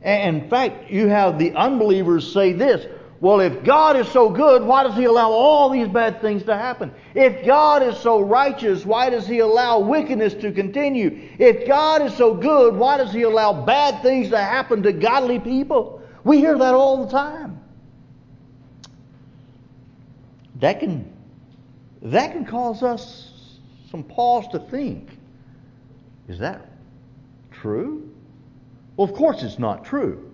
And 0.03 0.37
in 0.37 0.51
fact, 0.51 0.91
you 0.91 1.09
have 1.09 1.39
the 1.39 1.53
unbelievers 1.55 2.33
say 2.33 2.53
this 2.53 2.87
well, 3.21 3.41
if 3.41 3.65
God 3.65 3.97
is 3.97 4.09
so 4.09 4.31
good, 4.31 4.63
why 4.65 4.83
does 4.83 4.97
He 4.97 5.05
allow 5.05 5.31
all 5.31 5.69
these 5.69 5.89
bad 5.89 6.23
things 6.23 6.43
to 6.45 6.57
happen? 6.57 6.91
If 7.15 7.45
God 7.45 7.83
is 7.83 7.99
so 7.99 8.21
righteous, 8.21 8.87
why 8.87 9.11
does 9.11 9.27
He 9.27 9.41
allow 9.41 9.79
wickedness 9.79 10.33
to 10.35 10.51
continue? 10.53 11.29
If 11.39 11.69
God 11.69 12.01
is 12.01 12.17
so 12.17 12.33
good, 12.35 12.75
why 12.75 12.97
does 12.97 13.13
He 13.13 13.23
allow 13.23 13.53
bad 13.67 14.03
things 14.03 14.31
to 14.31 14.39
happen 14.39 14.83
to 14.85 14.93
godly 14.93 15.39
people? 15.39 16.03
We 16.25 16.39
hear 16.39 16.57
that 16.57 16.75
all 16.75 17.05
the 17.05 17.13
time. 17.13 17.61
That 20.57 20.81
can, 20.81 21.13
that 22.01 22.33
can 22.33 22.47
cause 22.47 22.83
us 22.83 23.59
some 23.91 24.03
pause 24.03 24.49
to 24.53 24.59
think. 24.59 25.11
Is 26.31 26.39
that 26.39 26.65
true? 27.51 28.09
Well, 28.97 29.09
of 29.09 29.15
course 29.17 29.43
it's 29.43 29.59
not 29.59 29.85
true. 29.85 30.31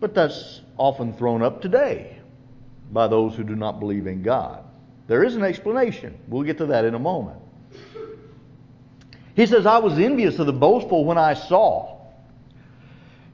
But 0.00 0.14
that's 0.14 0.62
often 0.78 1.12
thrown 1.12 1.42
up 1.42 1.60
today 1.60 2.18
by 2.90 3.08
those 3.08 3.34
who 3.34 3.44
do 3.44 3.54
not 3.54 3.78
believe 3.78 4.06
in 4.06 4.22
God. 4.22 4.64
There 5.06 5.22
is 5.22 5.36
an 5.36 5.42
explanation. 5.42 6.18
We'll 6.28 6.44
get 6.44 6.56
to 6.58 6.66
that 6.66 6.86
in 6.86 6.94
a 6.94 6.98
moment. 6.98 7.38
He 9.34 9.44
says, 9.44 9.66
I 9.66 9.78
was 9.78 9.98
envious 9.98 10.38
of 10.38 10.46
the 10.46 10.52
boastful 10.52 11.04
when 11.04 11.18
I 11.18 11.34
saw. 11.34 11.98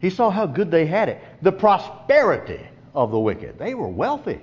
He 0.00 0.10
saw 0.10 0.30
how 0.30 0.46
good 0.46 0.72
they 0.72 0.86
had 0.86 1.08
it. 1.08 1.22
The 1.42 1.52
prosperity 1.52 2.66
of 2.92 3.12
the 3.12 3.20
wicked. 3.20 3.56
They 3.56 3.74
were 3.74 3.86
wealthy. 3.86 4.40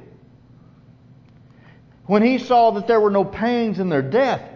When 2.06 2.24
he 2.24 2.38
saw 2.38 2.72
that 2.72 2.88
there 2.88 3.02
were 3.02 3.12
no 3.12 3.26
pains 3.26 3.80
in 3.80 3.90
their 3.90 4.02
death, 4.02 4.49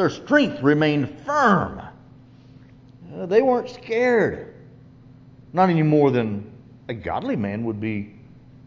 their 0.00 0.08
strength 0.08 0.62
remained 0.62 1.20
firm. 1.26 1.78
Uh, 3.14 3.26
they 3.26 3.42
weren't 3.42 3.68
scared. 3.68 4.54
Not 5.52 5.68
any 5.68 5.82
more 5.82 6.10
than 6.10 6.50
a 6.88 6.94
godly 6.94 7.36
man 7.36 7.64
would 7.64 7.82
be 7.82 8.14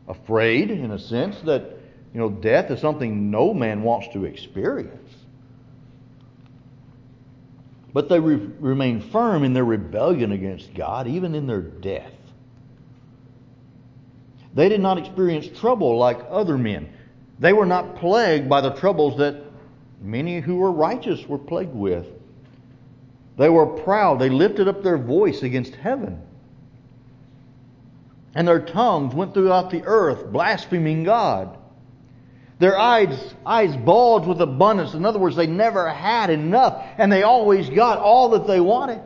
afraid, 0.07 0.69
in 0.69 0.91
a 0.91 0.99
sense, 0.99 1.39
that 1.41 1.79
You 2.13 2.19
know, 2.19 2.29
death 2.29 2.69
is 2.69 2.79
something 2.79 3.31
no 3.31 3.55
man 3.55 3.81
wants 3.81 4.09
to 4.13 4.25
experience. 4.25 5.15
But 7.91 8.07
they 8.09 8.19
re- 8.19 8.99
firm 8.99 9.43
in 9.43 9.53
their 9.53 9.65
rebellion 9.65 10.31
against 10.31 10.75
God, 10.75 11.07
even 11.07 11.33
in 11.33 11.47
their 11.47 11.61
death. 11.61 12.13
They 14.53 14.69
did 14.69 14.81
not 14.81 14.99
experience 14.99 15.47
trouble 15.59 15.97
like 15.97 16.19
other 16.29 16.59
men. 16.59 16.93
They 17.39 17.53
were 17.53 17.65
not 17.65 17.95
plagued 17.95 18.47
by 18.47 18.61
the 18.61 18.75
troubles 18.75 19.17
that 19.17 19.42
many 20.03 20.41
who 20.41 20.57
were 20.57 20.71
righteous 20.71 21.25
were 21.27 21.37
plagued 21.37 21.73
with. 21.73 22.05
They 23.37 23.49
were 23.49 23.65
proud. 23.65 24.19
They 24.19 24.29
lifted 24.29 24.67
up 24.67 24.83
their 24.83 24.97
voice 24.97 25.41
against 25.41 25.75
heaven. 25.75 26.21
And 28.35 28.47
their 28.47 28.61
tongues 28.61 29.15
went 29.15 29.33
throughout 29.33 29.71
the 29.71 29.83
earth, 29.85 30.31
blaspheming 30.31 31.03
God. 31.03 31.57
Their 32.59 32.77
eyes, 32.77 33.33
eyes 33.45 33.75
bulged 33.77 34.27
with 34.27 34.41
abundance. 34.41 34.93
In 34.93 35.05
other 35.05 35.19
words, 35.19 35.35
they 35.35 35.47
never 35.47 35.89
had 35.89 36.29
enough, 36.29 36.85
and 36.97 37.11
they 37.11 37.23
always 37.23 37.69
got 37.69 37.97
all 37.97 38.29
that 38.29 38.45
they 38.45 38.59
wanted. 38.59 39.01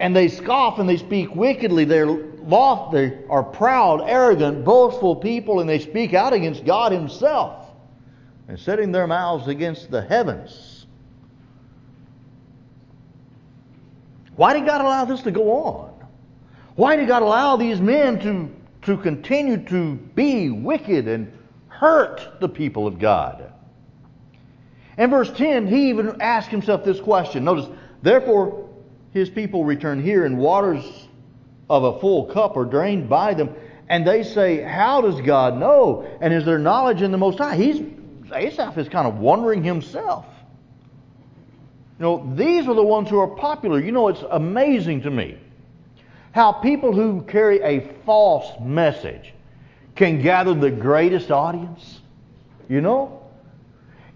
And 0.00 0.14
they 0.14 0.28
scoff 0.28 0.78
and 0.78 0.88
they 0.88 0.96
speak 0.96 1.34
wickedly. 1.34 1.84
They're 1.84 2.06
lofty, 2.06 3.08
they 3.08 3.18
are 3.30 3.42
proud, 3.42 4.02
arrogant, 4.06 4.64
boastful 4.64 5.16
people, 5.16 5.60
and 5.60 5.68
they 5.68 5.78
speak 5.78 6.12
out 6.12 6.32
against 6.32 6.64
God 6.64 6.92
Himself 6.92 7.63
and 8.48 8.58
setting 8.58 8.92
their 8.92 9.06
mouths 9.06 9.48
against 9.48 9.90
the 9.90 10.02
heavens. 10.02 10.86
Why 14.36 14.52
did 14.52 14.66
God 14.66 14.80
allow 14.80 15.04
this 15.04 15.22
to 15.22 15.30
go 15.30 15.52
on? 15.52 15.94
Why 16.76 16.96
did 16.96 17.06
God 17.06 17.22
allow 17.22 17.56
these 17.56 17.80
men 17.80 18.18
to, 18.20 18.50
to 18.82 19.00
continue 19.00 19.64
to 19.66 19.94
be 19.94 20.50
wicked 20.50 21.06
and 21.06 21.32
hurt 21.68 22.40
the 22.40 22.48
people 22.48 22.86
of 22.86 22.98
God? 22.98 23.52
In 24.98 25.10
verse 25.10 25.30
10, 25.30 25.66
he 25.66 25.88
even 25.90 26.20
asked 26.20 26.50
himself 26.50 26.84
this 26.84 27.00
question. 27.00 27.44
Notice, 27.44 27.66
therefore, 28.02 28.68
his 29.12 29.30
people 29.30 29.64
return 29.64 30.02
here, 30.02 30.24
and 30.24 30.38
waters 30.38 30.84
of 31.70 31.84
a 31.84 32.00
full 32.00 32.26
cup 32.26 32.56
are 32.56 32.64
drained 32.64 33.08
by 33.08 33.34
them. 33.34 33.54
And 33.88 34.06
they 34.06 34.22
say, 34.22 34.60
How 34.62 35.00
does 35.00 35.20
God 35.20 35.58
know? 35.58 36.08
And 36.20 36.32
is 36.32 36.44
there 36.44 36.58
knowledge 36.58 37.02
in 37.02 37.12
the 37.12 37.18
Most 37.18 37.38
High? 37.38 37.56
He's, 37.56 37.80
Asaph 38.32 38.78
is 38.78 38.88
kind 38.88 39.06
of 39.06 39.18
wondering 39.18 39.62
himself. 39.62 40.26
You 41.98 42.02
know, 42.02 42.32
these 42.34 42.66
are 42.66 42.74
the 42.74 42.82
ones 42.82 43.08
who 43.08 43.18
are 43.18 43.28
popular. 43.28 43.80
You 43.80 43.92
know, 43.92 44.08
it's 44.08 44.22
amazing 44.30 45.02
to 45.02 45.10
me 45.10 45.38
how 46.32 46.52
people 46.52 46.92
who 46.92 47.22
carry 47.22 47.60
a 47.60 47.92
false 48.04 48.50
message 48.60 49.32
can 49.94 50.20
gather 50.20 50.54
the 50.54 50.70
greatest 50.70 51.30
audience. 51.30 52.00
You 52.68 52.80
know? 52.80 53.22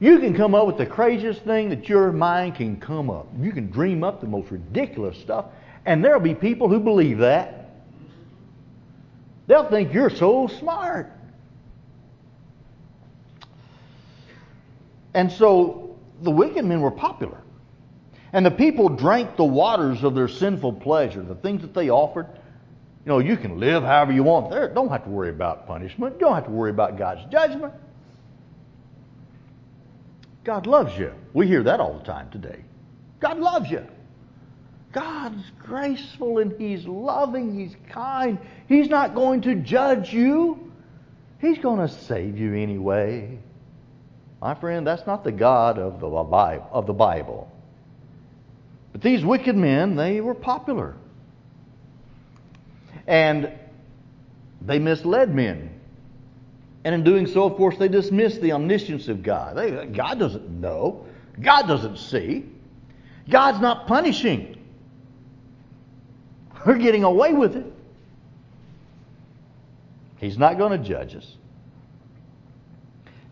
You 0.00 0.18
can 0.18 0.34
come 0.34 0.54
up 0.54 0.66
with 0.66 0.78
the 0.78 0.86
craziest 0.86 1.42
thing 1.42 1.70
that 1.70 1.88
your 1.88 2.12
mind 2.12 2.56
can 2.56 2.78
come 2.78 3.10
up. 3.10 3.28
You 3.40 3.52
can 3.52 3.70
dream 3.70 4.04
up 4.04 4.20
the 4.20 4.26
most 4.26 4.50
ridiculous 4.50 5.18
stuff, 5.18 5.46
and 5.86 6.04
there'll 6.04 6.20
be 6.20 6.34
people 6.34 6.68
who 6.68 6.80
believe 6.80 7.18
that. 7.18 7.70
They'll 9.46 9.68
think 9.68 9.92
you're 9.92 10.10
so 10.10 10.46
smart. 10.46 11.10
And 15.18 15.32
so 15.32 15.98
the 16.22 16.30
wicked 16.30 16.64
men 16.64 16.80
were 16.80 16.92
popular. 16.92 17.38
And 18.32 18.46
the 18.46 18.52
people 18.52 18.88
drank 18.88 19.34
the 19.34 19.42
waters 19.42 20.04
of 20.04 20.14
their 20.14 20.28
sinful 20.28 20.74
pleasure, 20.74 21.24
the 21.24 21.34
things 21.34 21.62
that 21.62 21.74
they 21.74 21.90
offered. 21.90 22.28
You 23.04 23.08
know, 23.08 23.18
you 23.18 23.36
can 23.36 23.58
live 23.58 23.82
however 23.82 24.12
you 24.12 24.22
want 24.22 24.48
there. 24.48 24.72
Don't 24.72 24.90
have 24.90 25.02
to 25.02 25.10
worry 25.10 25.30
about 25.30 25.66
punishment. 25.66 26.14
You 26.14 26.20
don't 26.20 26.36
have 26.36 26.44
to 26.44 26.52
worry 26.52 26.70
about 26.70 26.98
God's 26.98 27.28
judgment. 27.32 27.74
God 30.44 30.68
loves 30.68 30.96
you. 30.96 31.12
We 31.32 31.48
hear 31.48 31.64
that 31.64 31.80
all 31.80 31.98
the 31.98 32.04
time 32.04 32.30
today. 32.30 32.60
God 33.18 33.40
loves 33.40 33.72
you. 33.72 33.84
God's 34.92 35.50
graceful 35.58 36.38
and 36.38 36.52
He's 36.60 36.86
loving, 36.86 37.58
He's 37.58 37.74
kind. 37.88 38.38
He's 38.68 38.88
not 38.88 39.16
going 39.16 39.40
to 39.40 39.56
judge 39.56 40.12
you, 40.12 40.72
He's 41.40 41.58
going 41.58 41.80
to 41.80 41.92
save 41.92 42.38
you 42.38 42.54
anyway. 42.54 43.40
My 44.40 44.54
friend, 44.54 44.86
that's 44.86 45.06
not 45.06 45.24
the 45.24 45.32
God 45.32 45.78
of 45.78 46.00
the 46.86 46.92
Bible. 46.92 47.50
But 48.92 49.02
these 49.02 49.24
wicked 49.24 49.56
men, 49.56 49.96
they 49.96 50.20
were 50.20 50.34
popular. 50.34 50.94
And 53.06 53.52
they 54.62 54.78
misled 54.78 55.34
men. 55.34 55.80
And 56.84 56.94
in 56.94 57.04
doing 57.04 57.26
so, 57.26 57.44
of 57.44 57.56
course, 57.56 57.76
they 57.78 57.88
dismissed 57.88 58.40
the 58.40 58.52
omniscience 58.52 59.08
of 59.08 59.22
God. 59.22 59.56
They, 59.56 59.86
God 59.86 60.18
doesn't 60.18 60.48
know. 60.48 61.06
God 61.40 61.66
doesn't 61.66 61.98
see. 61.98 62.46
God's 63.28 63.60
not 63.60 63.86
punishing. 63.86 64.56
We're 66.64 66.78
getting 66.78 67.04
away 67.04 67.32
with 67.32 67.56
it. 67.56 67.66
He's 70.16 70.38
not 70.38 70.58
going 70.58 70.80
to 70.80 70.88
judge 70.88 71.14
us. 71.14 71.36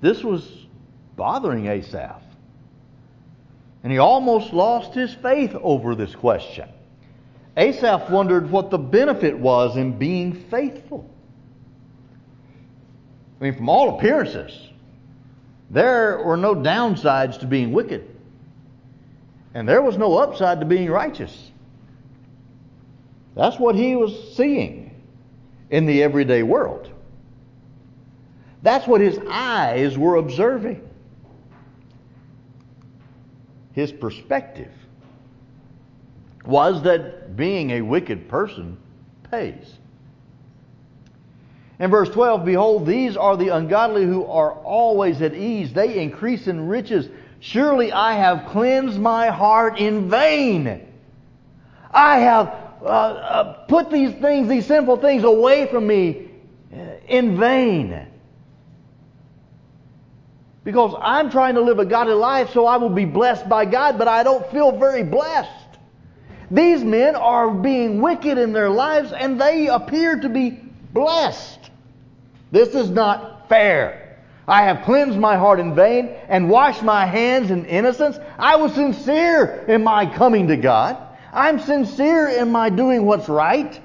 This 0.00 0.22
was 0.22 0.65
bothering 1.16 1.66
Asaph. 1.66 2.22
And 3.82 3.92
he 3.92 3.98
almost 3.98 4.52
lost 4.52 4.94
his 4.94 5.14
faith 5.14 5.54
over 5.54 5.94
this 5.94 6.14
question. 6.14 6.68
Asaph 7.56 8.10
wondered 8.10 8.50
what 8.50 8.70
the 8.70 8.78
benefit 8.78 9.38
was 9.38 9.76
in 9.76 9.98
being 9.98 10.34
faithful. 10.50 11.08
I 13.40 13.44
mean, 13.44 13.54
from 13.54 13.68
all 13.68 13.98
appearances, 13.98 14.70
there 15.70 16.22
were 16.24 16.36
no 16.36 16.54
downsides 16.54 17.40
to 17.40 17.46
being 17.46 17.72
wicked, 17.72 18.08
and 19.54 19.68
there 19.68 19.82
was 19.82 19.96
no 19.96 20.16
upside 20.16 20.60
to 20.60 20.66
being 20.66 20.90
righteous. 20.90 21.50
That's 23.34 23.58
what 23.58 23.74
he 23.74 23.96
was 23.96 24.34
seeing 24.34 25.02
in 25.70 25.86
the 25.86 26.02
everyday 26.02 26.42
world. 26.42 26.90
That's 28.62 28.86
what 28.86 29.00
his 29.00 29.18
eyes 29.28 29.96
were 29.98 30.16
observing. 30.16 30.85
His 33.76 33.92
perspective 33.92 34.72
was 36.46 36.82
that 36.84 37.36
being 37.36 37.72
a 37.72 37.82
wicked 37.82 38.26
person 38.26 38.78
pays. 39.30 39.74
In 41.78 41.90
verse 41.90 42.08
12, 42.08 42.46
behold, 42.46 42.86
these 42.86 43.18
are 43.18 43.36
the 43.36 43.48
ungodly 43.48 44.06
who 44.06 44.24
are 44.24 44.52
always 44.52 45.20
at 45.20 45.34
ease. 45.34 45.74
They 45.74 46.02
increase 46.02 46.46
in 46.46 46.68
riches. 46.68 47.10
Surely 47.40 47.92
I 47.92 48.14
have 48.14 48.46
cleansed 48.46 48.98
my 48.98 49.26
heart 49.26 49.78
in 49.78 50.08
vain. 50.08 50.88
I 51.90 52.20
have 52.20 52.46
uh, 52.80 52.86
uh, 52.86 53.52
put 53.66 53.90
these 53.90 54.14
things, 54.22 54.48
these 54.48 54.64
sinful 54.64 54.96
things 55.02 55.22
away 55.22 55.66
from 55.66 55.86
me 55.86 56.30
uh, 56.72 56.78
in 57.08 57.38
vain. 57.38 58.06
Because 60.66 60.96
I'm 61.00 61.30
trying 61.30 61.54
to 61.54 61.60
live 61.60 61.78
a 61.78 61.84
godly 61.84 62.14
life 62.14 62.50
so 62.52 62.66
I 62.66 62.76
will 62.76 62.90
be 62.90 63.04
blessed 63.04 63.48
by 63.48 63.66
God, 63.66 63.98
but 63.98 64.08
I 64.08 64.24
don't 64.24 64.44
feel 64.50 64.76
very 64.76 65.04
blessed. 65.04 65.78
These 66.50 66.82
men 66.82 67.14
are 67.14 67.52
being 67.52 68.00
wicked 68.00 68.36
in 68.36 68.52
their 68.52 68.68
lives 68.68 69.12
and 69.12 69.40
they 69.40 69.68
appear 69.68 70.18
to 70.18 70.28
be 70.28 70.60
blessed. 70.92 71.70
This 72.50 72.74
is 72.74 72.90
not 72.90 73.48
fair. 73.48 74.18
I 74.48 74.64
have 74.64 74.84
cleansed 74.84 75.16
my 75.16 75.36
heart 75.36 75.60
in 75.60 75.76
vain 75.76 76.08
and 76.28 76.50
washed 76.50 76.82
my 76.82 77.06
hands 77.06 77.52
in 77.52 77.64
innocence. 77.66 78.18
I 78.36 78.56
was 78.56 78.74
sincere 78.74 79.64
in 79.68 79.84
my 79.84 80.04
coming 80.16 80.48
to 80.48 80.56
God. 80.56 80.96
I'm 81.32 81.60
sincere 81.60 82.26
in 82.26 82.50
my 82.50 82.70
doing 82.70 83.06
what's 83.06 83.28
right. 83.28 83.80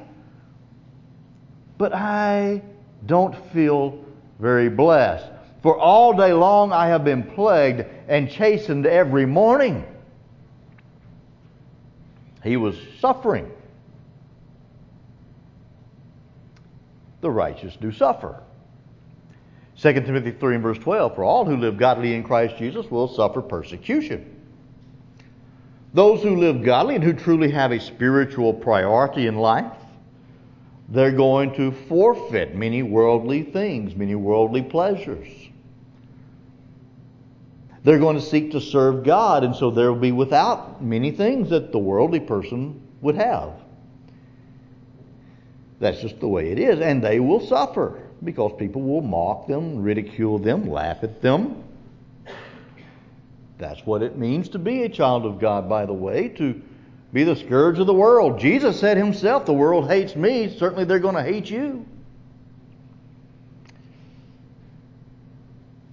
But 1.77 1.93
I 1.93 2.63
don't 3.05 3.35
feel 3.53 4.03
very 4.39 4.69
blessed. 4.69 5.30
For 5.61 5.77
all 5.77 6.13
day 6.13 6.33
long 6.33 6.71
I 6.71 6.87
have 6.87 7.03
been 7.03 7.23
plagued 7.23 7.85
and 8.07 8.29
chastened 8.29 8.85
every 8.85 9.25
morning. 9.25 9.85
He 12.43 12.57
was 12.57 12.75
suffering. 12.99 13.51
The 17.21 17.29
righteous 17.29 17.75
do 17.75 17.91
suffer. 17.91 18.41
2 19.79 19.93
Timothy 19.93 20.31
3 20.31 20.55
and 20.55 20.63
verse 20.63 20.79
12 20.79 21.15
For 21.15 21.23
all 21.23 21.45
who 21.45 21.57
live 21.57 21.77
godly 21.77 22.15
in 22.15 22.23
Christ 22.23 22.57
Jesus 22.57 22.89
will 22.89 23.07
suffer 23.07 23.41
persecution. 23.41 24.37
Those 25.93 26.23
who 26.23 26.37
live 26.37 26.63
godly 26.63 26.95
and 26.95 27.03
who 27.03 27.13
truly 27.13 27.51
have 27.51 27.71
a 27.71 27.79
spiritual 27.79 28.53
priority 28.53 29.27
in 29.27 29.35
life, 29.35 29.73
they're 30.89 31.11
going 31.11 31.53
to 31.55 31.71
forfeit 31.71 32.55
many 32.55 32.81
worldly 32.81 33.43
things, 33.43 33.95
many 33.95 34.15
worldly 34.15 34.61
pleasures. 34.61 35.27
They're 37.83 37.99
going 37.99 38.15
to 38.15 38.21
seek 38.21 38.51
to 38.51 38.61
serve 38.61 39.03
God, 39.03 39.43
and 39.43 39.55
so 39.55 39.71
they'll 39.71 39.95
be 39.95 40.11
without 40.11 40.83
many 40.83 41.11
things 41.11 41.49
that 41.49 41.71
the 41.71 41.79
worldly 41.79 42.19
person 42.19 42.79
would 43.01 43.15
have. 43.15 43.53
That's 45.79 45.99
just 45.99 46.19
the 46.19 46.27
way 46.27 46.51
it 46.51 46.59
is, 46.59 46.79
and 46.79 47.03
they 47.03 47.19
will 47.19 47.45
suffer. 47.45 47.99
because 48.23 48.51
people 48.59 48.83
will 48.83 49.01
mock 49.01 49.47
them, 49.47 49.81
ridicule 49.81 50.37
them, 50.37 50.69
laugh 50.69 51.03
at 51.03 51.23
them. 51.23 51.63
That's 53.57 53.83
what 53.83 54.03
it 54.03 54.15
means 54.15 54.49
to 54.49 54.59
be 54.59 54.83
a 54.83 54.89
child 54.89 55.25
of 55.25 55.39
God, 55.39 55.67
by 55.67 55.87
the 55.87 55.93
way, 55.93 56.29
to 56.29 56.61
be 57.13 57.23
the 57.23 57.35
scourge 57.35 57.79
of 57.79 57.87
the 57.87 57.93
world. 57.93 58.39
Jesus 58.39 58.79
said 58.79 58.95
himself, 58.95 59.47
The 59.47 59.53
world 59.53 59.87
hates 59.87 60.15
me, 60.15 60.55
certainly 60.55 60.85
they're 60.85 60.99
going 60.99 61.15
to 61.15 61.23
hate 61.23 61.49
you. 61.49 61.85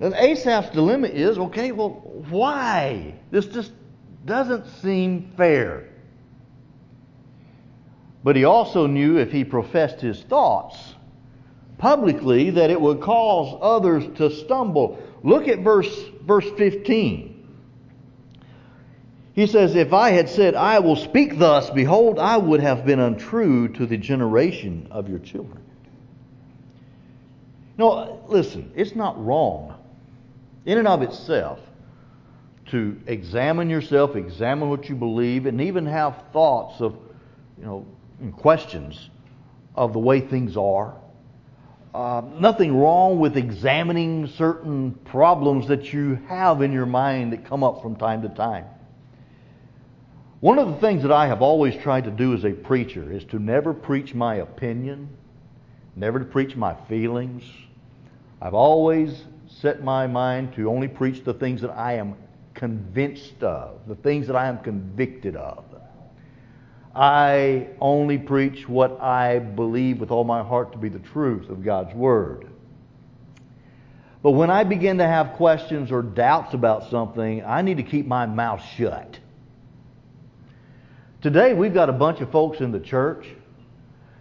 And 0.01 0.15
Asaph's 0.15 0.71
dilemma 0.71 1.09
is 1.09 1.39
okay, 1.39 1.73
well, 1.73 1.91
why? 2.31 3.15
This 3.31 3.47
just 3.47 3.73
doesn't 4.25 4.67
seem 4.81 5.33
fair. 5.37 5.89
But 8.23 8.37
he 8.37 8.45
also 8.45 8.87
knew 8.87 9.19
if 9.19 9.33
he 9.33 9.45
professed 9.45 10.01
his 10.01 10.23
thoughts 10.23 10.95
publicly 11.79 12.51
that 12.51 12.71
it 12.71 12.81
would 12.81 13.01
cause 13.01 13.59
others 13.61 14.05
to 14.19 14.31
stumble. 14.31 15.03
Look 15.23 15.49
at 15.49 15.61
verse, 15.61 15.93
verse 16.23 16.49
15. 16.57 17.35
He 19.35 19.47
says, 19.47 19.77
If 19.77 19.93
I 19.93 20.11
had 20.11 20.29
said, 20.29 20.55
I 20.55 20.81
will 20.81 20.97
speak 20.97 21.39
thus, 21.39 21.71
behold, 21.71 22.19
I 22.19 22.37
would 22.37 22.61
have 22.61 22.85
been 22.85 22.99
untrue 22.99 23.69
to 23.75 23.87
the 23.87 23.97
generation 23.97 24.89
of 24.91 25.09
your 25.09 25.21
children. 25.21 25.63
No, 27.77 28.25
listen, 28.29 28.73
it's 28.75 28.97
not 28.97 29.25
wrong 29.25 29.78
in 30.67 30.79
and 30.79 30.89
of 30.89 31.03
itself 31.03 31.61
to 32.67 33.01
examine 33.07 33.71
yourself, 33.71 34.17
examine 34.17 34.69
what 34.69 34.89
you 34.89 34.95
believe, 34.95 35.47
and 35.47 35.61
even 35.61 35.87
have 35.87 36.23
thoughts 36.33 36.81
of, 36.81 36.97
you 37.59 37.65
know, 37.65 37.87
questions 38.37 39.11
of 39.75 39.93
the 39.93 39.99
way 39.99 40.21
things 40.21 40.57
are. 40.57 40.95
Uh, 41.95 42.23
nothing 42.39 42.77
wrong 42.77 43.19
with 43.19 43.37
examining 43.37 44.27
certain 44.27 44.93
problems 45.07 45.69
that 45.69 45.93
you 45.93 46.17
have 46.29 46.61
in 46.61 46.73
your 46.73 46.87
mind 46.87 47.33
that 47.33 47.45
come 47.47 47.65
up 47.65 47.81
from 47.81 47.97
time 47.97 48.23
to 48.23 48.29
time. 48.29 48.67
One 50.41 50.59
of 50.59 50.69
the 50.69 50.77
things 50.77 51.03
that 51.03 51.11
I 51.11 51.27
have 51.27 51.43
always 51.43 51.75
tried 51.77 52.05
to 52.05 52.11
do 52.11 52.35
as 52.35 52.45
a 52.45 52.53
preacher 52.53 53.11
is 53.11 53.25
to 53.25 53.39
never 53.39 53.73
preach 53.73 54.15
my 54.15 54.37
opinion, 54.37 55.09
never 55.97 56.19
to 56.19 56.25
preach 56.25 56.55
my 56.55 56.77
feelings. 56.89 57.43
I've 58.41 58.55
always 58.55 59.25
set 59.61 59.83
my 59.83 60.07
mind 60.07 60.55
to 60.55 60.69
only 60.69 60.89
preach 60.89 61.25
the 61.25 61.35
things 61.35 61.61
that 61.63 61.71
I 61.71 61.95
am 61.95 62.15
convinced 62.55 63.43
of, 63.43 63.81
the 63.87 63.95
things 63.97 64.27
that 64.27 64.37
I 64.37 64.49
am 64.49 64.59
convicted 64.59 65.37
of. 65.37 65.65
I 66.95 67.69
only 67.81 68.19
preach 68.19 68.69
what 68.69 69.01
I 69.01 69.39
believe 69.39 70.01
with 70.01 70.11
all 70.11 70.25
my 70.25 70.43
heart 70.43 70.73
to 70.73 70.79
be 70.79 70.89
the 70.89 70.99
truth 70.99 71.49
of 71.49 71.65
God's 71.65 71.95
Word. 71.95 72.49
But 74.23 74.33
when 74.33 74.51
I 74.51 74.65
begin 74.65 74.99
to 74.99 75.07
have 75.07 75.35
questions 75.35 75.93
or 75.93 76.03
doubts 76.03 76.55
about 76.55 76.91
something, 76.91 77.45
I 77.45 77.63
need 77.63 77.77
to 77.77 77.85
keep 77.85 78.07
my 78.07 78.27
mouth 78.27 78.63
shut. 78.77 79.19
Today, 81.21 81.55
we've 81.55 81.75
got 81.75 81.89
a 81.89 81.93
bunch 81.93 82.21
of 82.21 82.31
folks 82.31 82.61
in 82.61 82.73
the 82.73 82.81
church. 82.81 83.27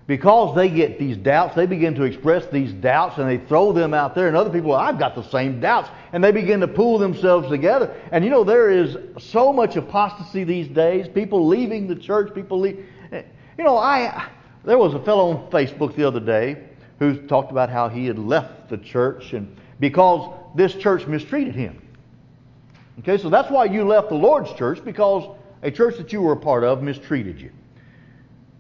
Because 0.08 0.56
they 0.56 0.70
get 0.70 0.98
these 0.98 1.18
doubts, 1.18 1.54
they 1.56 1.66
begin 1.66 1.94
to 1.96 2.04
express 2.04 2.48
these 2.48 2.72
doubts 2.72 3.18
and 3.18 3.30
they 3.30 3.46
throw 3.46 3.74
them 3.74 3.94
out 3.94 4.16
there. 4.16 4.30
And 4.30 4.38
other 4.38 4.50
people, 4.50 4.74
I've 4.74 4.98
got 4.98 5.16
the 5.16 5.30
same 5.30 5.60
doubts. 5.60 5.90
And 6.14 6.24
they 6.24 6.32
begin 6.32 6.62
to 6.62 6.68
pull 6.68 6.98
themselves 6.98 7.50
together. 7.50 7.94
And 8.14 8.24
you 8.24 8.30
know, 8.30 8.46
there 8.46 8.72
is 8.72 8.98
so 9.20 9.52
much 9.52 9.76
apostasy 9.76 10.46
these 10.46 10.70
days. 10.70 11.10
People 11.10 11.46
leaving 11.46 11.88
the 11.88 11.96
church, 11.96 12.34
people 12.34 12.60
leave. 12.60 12.86
You 13.12 13.64
know, 13.64 13.78
I 13.78 14.30
there 14.64 14.78
was 14.78 14.94
a 14.94 15.04
fellow 15.04 15.32
on 15.32 15.50
Facebook 15.50 15.96
the 15.96 16.06
other 16.06 16.20
day 16.20 16.58
who 17.00 17.16
talked 17.28 17.52
about 17.52 17.70
how 17.70 17.90
he 17.90 18.06
had 18.06 18.20
left 18.20 18.70
the 18.70 18.78
church 18.78 19.34
and 19.34 19.56
because 19.80 20.34
this 20.56 20.74
church 20.76 21.06
mistreated 21.06 21.56
him. 21.56 21.82
Okay, 23.00 23.18
so 23.18 23.30
that's 23.30 23.50
why 23.52 23.66
you 23.66 23.84
left 23.84 24.10
the 24.10 24.16
Lord's 24.16 24.52
church 24.54 24.84
because 24.84 25.24
a 25.64 25.72
church 25.72 25.98
that 25.98 26.12
you 26.12 26.22
were 26.22 26.34
a 26.34 26.38
part 26.38 26.64
of 26.64 26.82
mistreated 26.82 27.40
you. 27.40 27.52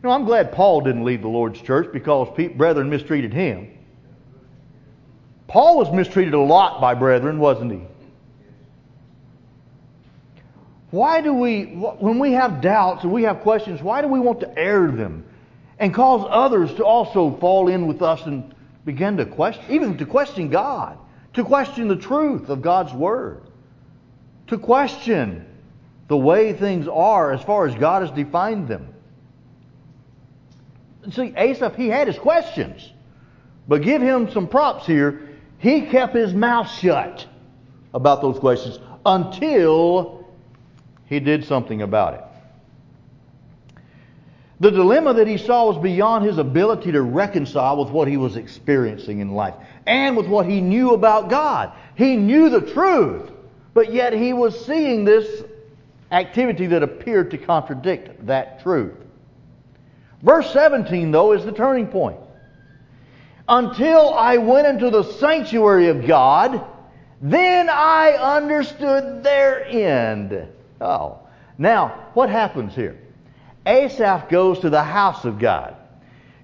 I'm 0.09 0.25
glad 0.25 0.51
Paul 0.51 0.81
didn't 0.81 1.03
leave 1.03 1.21
the 1.21 1.27
Lord's 1.27 1.61
church 1.61 1.91
because 1.91 2.29
brethren 2.55 2.89
mistreated 2.89 3.33
him. 3.33 3.69
Paul 5.47 5.77
was 5.77 5.91
mistreated 5.91 6.33
a 6.33 6.39
lot 6.39 6.81
by 6.81 6.93
brethren, 6.93 7.39
wasn't 7.39 7.71
he? 7.71 7.81
Why 10.91 11.21
do 11.21 11.33
we, 11.33 11.65
when 11.65 12.19
we 12.19 12.33
have 12.33 12.61
doubts 12.61 13.03
and 13.03 13.11
we 13.11 13.23
have 13.23 13.41
questions, 13.41 13.81
why 13.81 14.01
do 14.01 14.07
we 14.07 14.19
want 14.19 14.39
to 14.41 14.57
air 14.57 14.87
them 14.87 15.25
and 15.79 15.93
cause 15.93 16.25
others 16.29 16.73
to 16.75 16.85
also 16.85 17.35
fall 17.37 17.67
in 17.67 17.87
with 17.87 18.01
us 18.01 18.25
and 18.25 18.53
begin 18.85 19.17
to 19.17 19.25
question, 19.25 19.63
even 19.69 19.97
to 19.97 20.05
question 20.05 20.49
God, 20.49 20.97
to 21.33 21.43
question 21.43 21.87
the 21.87 21.97
truth 21.97 22.49
of 22.49 22.61
God's 22.61 22.93
Word, 22.93 23.41
to 24.47 24.57
question 24.57 25.45
the 26.07 26.17
way 26.17 26.53
things 26.53 26.87
are 26.87 27.33
as 27.33 27.41
far 27.43 27.67
as 27.67 27.75
God 27.75 28.01
has 28.01 28.11
defined 28.11 28.67
them. 28.67 28.93
See, 31.11 31.33
Asaph, 31.35 31.75
he 31.75 31.87
had 31.87 32.07
his 32.07 32.17
questions. 32.17 32.91
But 33.67 33.81
give 33.81 34.01
him 34.01 34.31
some 34.31 34.47
props 34.47 34.85
here. 34.85 35.29
He 35.59 35.81
kept 35.81 36.15
his 36.15 36.33
mouth 36.33 36.69
shut 36.69 37.25
about 37.93 38.21
those 38.21 38.39
questions 38.39 38.79
until 39.05 40.25
he 41.05 41.19
did 41.19 41.45
something 41.45 41.81
about 41.81 42.13
it. 42.15 42.23
The 44.59 44.71
dilemma 44.71 45.13
that 45.13 45.27
he 45.27 45.37
saw 45.37 45.67
was 45.67 45.77
beyond 45.77 46.25
his 46.25 46.39
ability 46.39 46.91
to 46.91 47.01
reconcile 47.01 47.77
with 47.77 47.91
what 47.91 48.07
he 48.07 48.17
was 48.17 48.37
experiencing 48.37 49.19
in 49.19 49.33
life 49.33 49.53
and 49.85 50.17
with 50.17 50.27
what 50.27 50.47
he 50.47 50.61
knew 50.61 50.93
about 50.93 51.29
God. 51.29 51.71
He 51.95 52.15
knew 52.15 52.49
the 52.49 52.61
truth, 52.61 53.29
but 53.73 53.93
yet 53.93 54.13
he 54.13 54.33
was 54.33 54.65
seeing 54.65 55.05
this 55.05 55.43
activity 56.11 56.65
that 56.67 56.81
appeared 56.81 57.31
to 57.31 57.37
contradict 57.37 58.25
that 58.25 58.63
truth. 58.63 58.95
Verse 60.21 60.51
17, 60.51 61.11
though, 61.11 61.33
is 61.33 61.45
the 61.45 61.51
turning 61.51 61.87
point. 61.87 62.17
Until 63.47 64.13
I 64.13 64.37
went 64.37 64.67
into 64.67 64.89
the 64.89 65.03
sanctuary 65.03 65.87
of 65.87 66.05
God, 66.05 66.65
then 67.21 67.69
I 67.69 68.11
understood 68.11 69.23
their 69.23 69.65
end. 69.65 70.47
Oh. 70.81 71.19
Now, 71.57 72.09
what 72.13 72.29
happens 72.29 72.75
here? 72.75 72.99
Asaph 73.65 74.29
goes 74.29 74.59
to 74.59 74.69
the 74.69 74.83
house 74.83 75.25
of 75.25 75.39
God. 75.39 75.75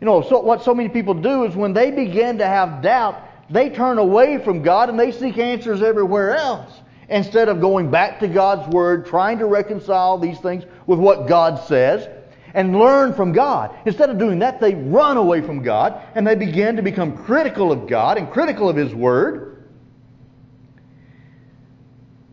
You 0.02 0.06
know, 0.06 0.22
so 0.22 0.40
what 0.40 0.64
so 0.64 0.74
many 0.74 0.90
people 0.90 1.14
do 1.14 1.46
is 1.46 1.56
when 1.56 1.74
they 1.74 1.92
begin 1.92 2.40
to 2.40 2.46
have 2.46 2.82
doubt, 2.82 3.22
they 3.50 3.70
turn 3.70 3.98
away 3.98 4.38
from 4.38 4.62
God 4.62 4.90
and 4.90 5.00
they 5.00 5.12
seek 5.12 5.38
answers 5.38 5.82
everywhere 5.82 6.36
else 6.36 6.72
instead 7.10 7.50
of 7.50 7.62
going 7.62 7.92
back 7.92 8.20
to 8.20 8.28
God's 8.28 8.68
Word, 8.74 9.06
trying 9.06 9.40
to 9.40 9.46
reconcile 9.46 10.18
these 10.18 10.40
things 10.40 10.64
with 10.88 11.00
what 11.00 11.28
God 11.28 11.64
says 11.68 12.08
and 12.54 12.78
learn 12.78 13.14
from 13.14 13.32
God. 13.32 13.76
Instead 13.86 14.10
of 14.10 14.18
doing 14.18 14.40
that, 14.40 14.60
they 14.60 14.76
run 14.76 15.18
away 15.18 15.42
from 15.42 15.64
God 15.64 16.02
and 16.16 16.26
they 16.26 16.36
begin 16.36 16.76
to 16.76 16.82
become 16.82 17.18
critical 17.18 17.72
of 17.72 17.88
God 17.88 18.18
and 18.18 18.32
critical 18.32 18.70
of 18.70 18.76
His 18.76 18.94
Word. 18.94 19.66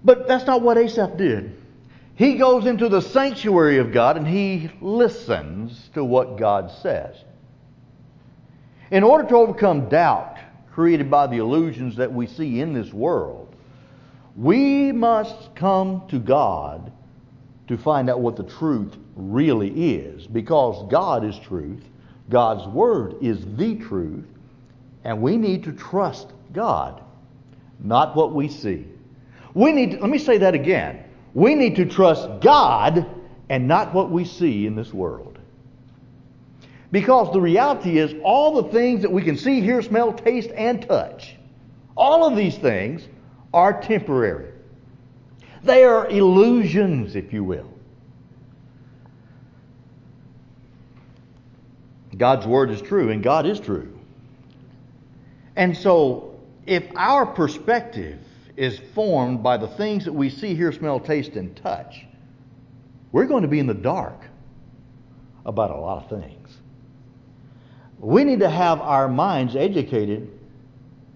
But 0.04 0.28
that's 0.28 0.46
not 0.46 0.62
what 0.62 0.78
Asaph 0.78 1.16
did. 1.16 1.56
He 2.14 2.34
goes 2.34 2.66
into 2.66 2.88
the 2.90 3.00
sanctuary 3.00 3.78
of 3.78 3.92
God 3.92 4.18
and 4.18 4.26
he 4.26 4.70
listens 4.82 5.88
to 5.94 6.04
what 6.04 6.36
God 6.36 6.70
says. 6.82 7.16
In 8.90 9.02
order 9.04 9.26
to 9.28 9.36
overcome 9.36 9.88
doubt 9.88 10.36
created 10.72 11.10
by 11.10 11.26
the 11.26 11.38
illusions 11.38 11.96
that 11.96 12.12
we 12.12 12.26
see 12.26 12.60
in 12.60 12.74
this 12.74 12.92
world, 12.92 13.54
we 14.36 14.92
must 14.92 15.54
come 15.54 16.02
to 16.08 16.18
God 16.18 16.92
to 17.68 17.78
find 17.78 18.10
out 18.10 18.20
what 18.20 18.36
the 18.36 18.42
truth 18.42 18.96
really 19.16 19.94
is. 19.94 20.26
Because 20.26 20.90
God 20.90 21.24
is 21.24 21.38
truth, 21.38 21.82
God's 22.28 22.66
Word 22.68 23.16
is 23.20 23.44
the 23.56 23.76
truth, 23.76 24.26
and 25.04 25.20
we 25.20 25.36
need 25.36 25.64
to 25.64 25.72
trust 25.72 26.28
God, 26.52 27.02
not 27.80 28.14
what 28.14 28.32
we 28.34 28.48
see. 28.48 28.86
We 29.54 29.72
need 29.72 29.92
to, 29.92 30.00
let 30.00 30.10
me 30.10 30.18
say 30.18 30.38
that 30.38 30.54
again. 30.54 31.04
We 31.34 31.54
need 31.54 31.76
to 31.76 31.84
trust 31.84 32.28
God 32.40 33.06
and 33.48 33.66
not 33.66 33.94
what 33.94 34.10
we 34.10 34.24
see 34.24 34.66
in 34.66 34.76
this 34.76 34.92
world. 34.92 35.38
Because 36.92 37.32
the 37.32 37.40
reality 37.40 37.98
is, 37.98 38.14
all 38.24 38.62
the 38.62 38.70
things 38.70 39.02
that 39.02 39.12
we 39.12 39.22
can 39.22 39.36
see, 39.36 39.60
hear, 39.60 39.80
smell, 39.80 40.12
taste, 40.12 40.50
and 40.56 40.86
touch, 40.86 41.36
all 41.96 42.24
of 42.24 42.36
these 42.36 42.56
things 42.58 43.06
are 43.54 43.80
temporary. 43.80 44.52
They 45.62 45.84
are 45.84 46.08
illusions, 46.08 47.16
if 47.16 47.32
you 47.32 47.44
will. 47.44 47.70
God's 52.20 52.46
word 52.46 52.70
is 52.70 52.82
true, 52.82 53.08
and 53.08 53.22
God 53.22 53.46
is 53.46 53.58
true. 53.58 53.98
And 55.56 55.74
so, 55.74 56.38
if 56.66 56.84
our 56.94 57.24
perspective 57.24 58.18
is 58.58 58.78
formed 58.94 59.42
by 59.42 59.56
the 59.56 59.68
things 59.68 60.04
that 60.04 60.12
we 60.12 60.28
see, 60.28 60.54
hear, 60.54 60.70
smell, 60.70 61.00
taste, 61.00 61.32
and 61.32 61.56
touch, 61.56 62.04
we're 63.10 63.24
going 63.24 63.40
to 63.40 63.48
be 63.48 63.58
in 63.58 63.66
the 63.66 63.72
dark 63.72 64.26
about 65.46 65.70
a 65.70 65.76
lot 65.76 66.04
of 66.04 66.20
things. 66.20 66.58
We 67.98 68.24
need 68.24 68.40
to 68.40 68.50
have 68.50 68.82
our 68.82 69.08
minds 69.08 69.56
educated 69.56 70.30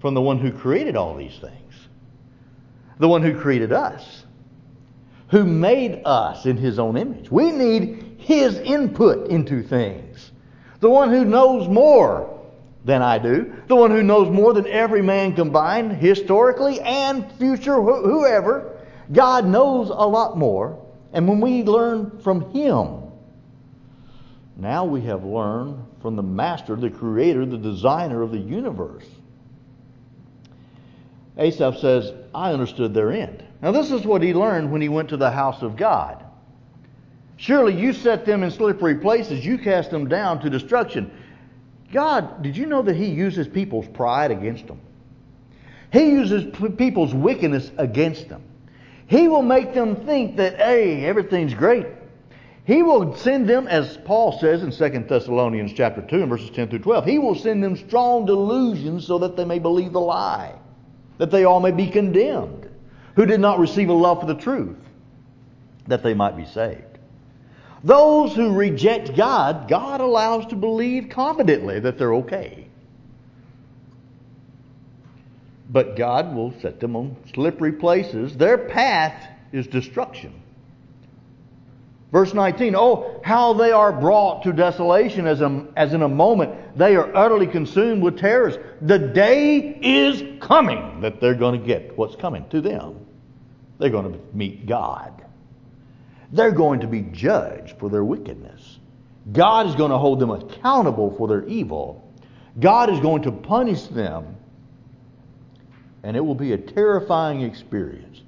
from 0.00 0.14
the 0.14 0.22
one 0.22 0.38
who 0.38 0.52
created 0.52 0.96
all 0.96 1.14
these 1.14 1.38
things, 1.38 1.74
the 2.98 3.08
one 3.08 3.22
who 3.22 3.38
created 3.38 3.72
us, 3.72 4.24
who 5.28 5.44
made 5.44 6.00
us 6.06 6.46
in 6.46 6.56
his 6.56 6.78
own 6.78 6.96
image. 6.96 7.30
We 7.30 7.50
need 7.50 8.16
his 8.20 8.56
input 8.56 9.28
into 9.28 9.62
things. 9.62 10.30
The 10.84 10.90
one 10.90 11.08
who 11.08 11.24
knows 11.24 11.66
more 11.66 12.38
than 12.84 13.00
I 13.00 13.16
do, 13.16 13.54
the 13.68 13.74
one 13.74 13.90
who 13.90 14.02
knows 14.02 14.28
more 14.28 14.52
than 14.52 14.66
every 14.66 15.00
man 15.00 15.34
combined, 15.34 15.92
historically 15.92 16.78
and 16.82 17.32
future, 17.38 17.80
whoever. 17.80 18.76
God 19.10 19.46
knows 19.46 19.88
a 19.88 20.06
lot 20.06 20.36
more. 20.36 20.78
And 21.14 21.26
when 21.26 21.40
we 21.40 21.62
learn 21.62 22.18
from 22.18 22.52
him, 22.52 23.00
now 24.58 24.84
we 24.84 25.00
have 25.00 25.24
learned 25.24 25.86
from 26.02 26.16
the 26.16 26.22
master, 26.22 26.76
the 26.76 26.90
creator, 26.90 27.46
the 27.46 27.56
designer 27.56 28.20
of 28.20 28.30
the 28.30 28.36
universe. 28.36 29.06
Asaph 31.38 31.78
says, 31.78 32.12
I 32.34 32.52
understood 32.52 32.92
their 32.92 33.10
end. 33.10 33.42
Now, 33.62 33.72
this 33.72 33.90
is 33.90 34.04
what 34.04 34.20
he 34.20 34.34
learned 34.34 34.70
when 34.70 34.82
he 34.82 34.90
went 34.90 35.08
to 35.08 35.16
the 35.16 35.30
house 35.30 35.62
of 35.62 35.76
God. 35.76 36.22
Surely 37.36 37.74
you 37.74 37.92
set 37.92 38.24
them 38.24 38.42
in 38.42 38.50
slippery 38.50 38.96
places, 38.96 39.44
you 39.44 39.58
cast 39.58 39.90
them 39.90 40.08
down 40.08 40.40
to 40.40 40.50
destruction. 40.50 41.10
God, 41.92 42.42
did 42.42 42.56
you 42.56 42.66
know 42.66 42.82
that 42.82 42.96
He 42.96 43.06
uses 43.06 43.48
people's 43.48 43.88
pride 43.88 44.30
against 44.30 44.66
them? 44.66 44.80
He 45.92 46.10
uses 46.10 46.52
people's 46.76 47.14
wickedness 47.14 47.70
against 47.78 48.28
them. 48.28 48.42
He 49.06 49.28
will 49.28 49.42
make 49.42 49.74
them 49.74 50.04
think 50.06 50.36
that, 50.36 50.56
hey, 50.56 51.04
everything's 51.04 51.54
great. 51.54 51.86
He 52.64 52.82
will 52.82 53.14
send 53.16 53.48
them, 53.48 53.68
as 53.68 53.98
Paul 53.98 54.38
says 54.38 54.62
in 54.62 54.70
2 54.70 55.06
Thessalonians 55.06 55.72
chapter 55.74 56.00
2 56.00 56.22
and 56.22 56.28
verses 56.30 56.50
10 56.50 56.68
through 56.68 56.78
12, 56.78 57.04
he 57.04 57.18
will 57.18 57.34
send 57.34 57.62
them 57.62 57.76
strong 57.76 58.24
delusions 58.24 59.06
so 59.06 59.18
that 59.18 59.36
they 59.36 59.44
may 59.44 59.58
believe 59.58 59.92
the 59.92 60.00
lie, 60.00 60.54
that 61.18 61.30
they 61.30 61.44
all 61.44 61.60
may 61.60 61.72
be 61.72 61.88
condemned, 61.88 62.68
who 63.16 63.26
did 63.26 63.40
not 63.40 63.58
receive 63.58 63.90
a 63.90 63.92
love 63.92 64.20
for 64.20 64.26
the 64.26 64.34
truth, 64.34 64.78
that 65.86 66.02
they 66.02 66.14
might 66.14 66.36
be 66.36 66.46
saved. 66.46 66.93
Those 67.84 68.34
who 68.34 68.54
reject 68.54 69.14
God, 69.14 69.68
God 69.68 70.00
allows 70.00 70.46
to 70.46 70.56
believe 70.56 71.10
confidently 71.10 71.80
that 71.80 71.98
they're 71.98 72.14
okay. 72.14 72.66
But 75.68 75.94
God 75.94 76.34
will 76.34 76.54
set 76.60 76.80
them 76.80 76.96
on 76.96 77.16
slippery 77.34 77.72
places. 77.72 78.36
Their 78.36 78.56
path 78.56 79.28
is 79.52 79.66
destruction. 79.66 80.32
Verse 82.10 82.32
19, 82.32 82.74
oh, 82.76 83.20
how 83.24 83.52
they 83.54 83.72
are 83.72 83.92
brought 83.92 84.44
to 84.44 84.52
desolation 84.52 85.26
as, 85.26 85.40
a, 85.40 85.66
as 85.76 85.92
in 85.92 86.02
a 86.02 86.08
moment. 86.08 86.78
They 86.78 86.96
are 86.96 87.14
utterly 87.14 87.48
consumed 87.48 88.02
with 88.02 88.18
terrors. 88.18 88.56
The 88.80 88.98
day 88.98 89.58
is 89.82 90.22
coming 90.40 91.00
that 91.00 91.20
they're 91.20 91.34
going 91.34 91.60
to 91.60 91.66
get 91.66 91.98
what's 91.98 92.16
coming 92.16 92.48
to 92.50 92.60
them. 92.60 93.04
They're 93.78 93.90
going 93.90 94.12
to 94.12 94.18
meet 94.32 94.64
God. 94.64 95.23
They're 96.34 96.50
going 96.50 96.80
to 96.80 96.88
be 96.88 97.02
judged 97.02 97.78
for 97.78 97.88
their 97.88 98.04
wickedness. 98.04 98.80
God 99.32 99.68
is 99.68 99.76
going 99.76 99.92
to 99.92 99.98
hold 99.98 100.18
them 100.18 100.30
accountable 100.30 101.14
for 101.16 101.28
their 101.28 101.46
evil. 101.46 102.12
God 102.58 102.90
is 102.90 102.98
going 102.98 103.22
to 103.22 103.30
punish 103.32 103.84
them. 103.84 104.36
And 106.02 106.16
it 106.16 106.20
will 106.20 106.34
be 106.34 106.52
a 106.52 106.58
terrifying 106.58 107.42
experience. 107.42 108.20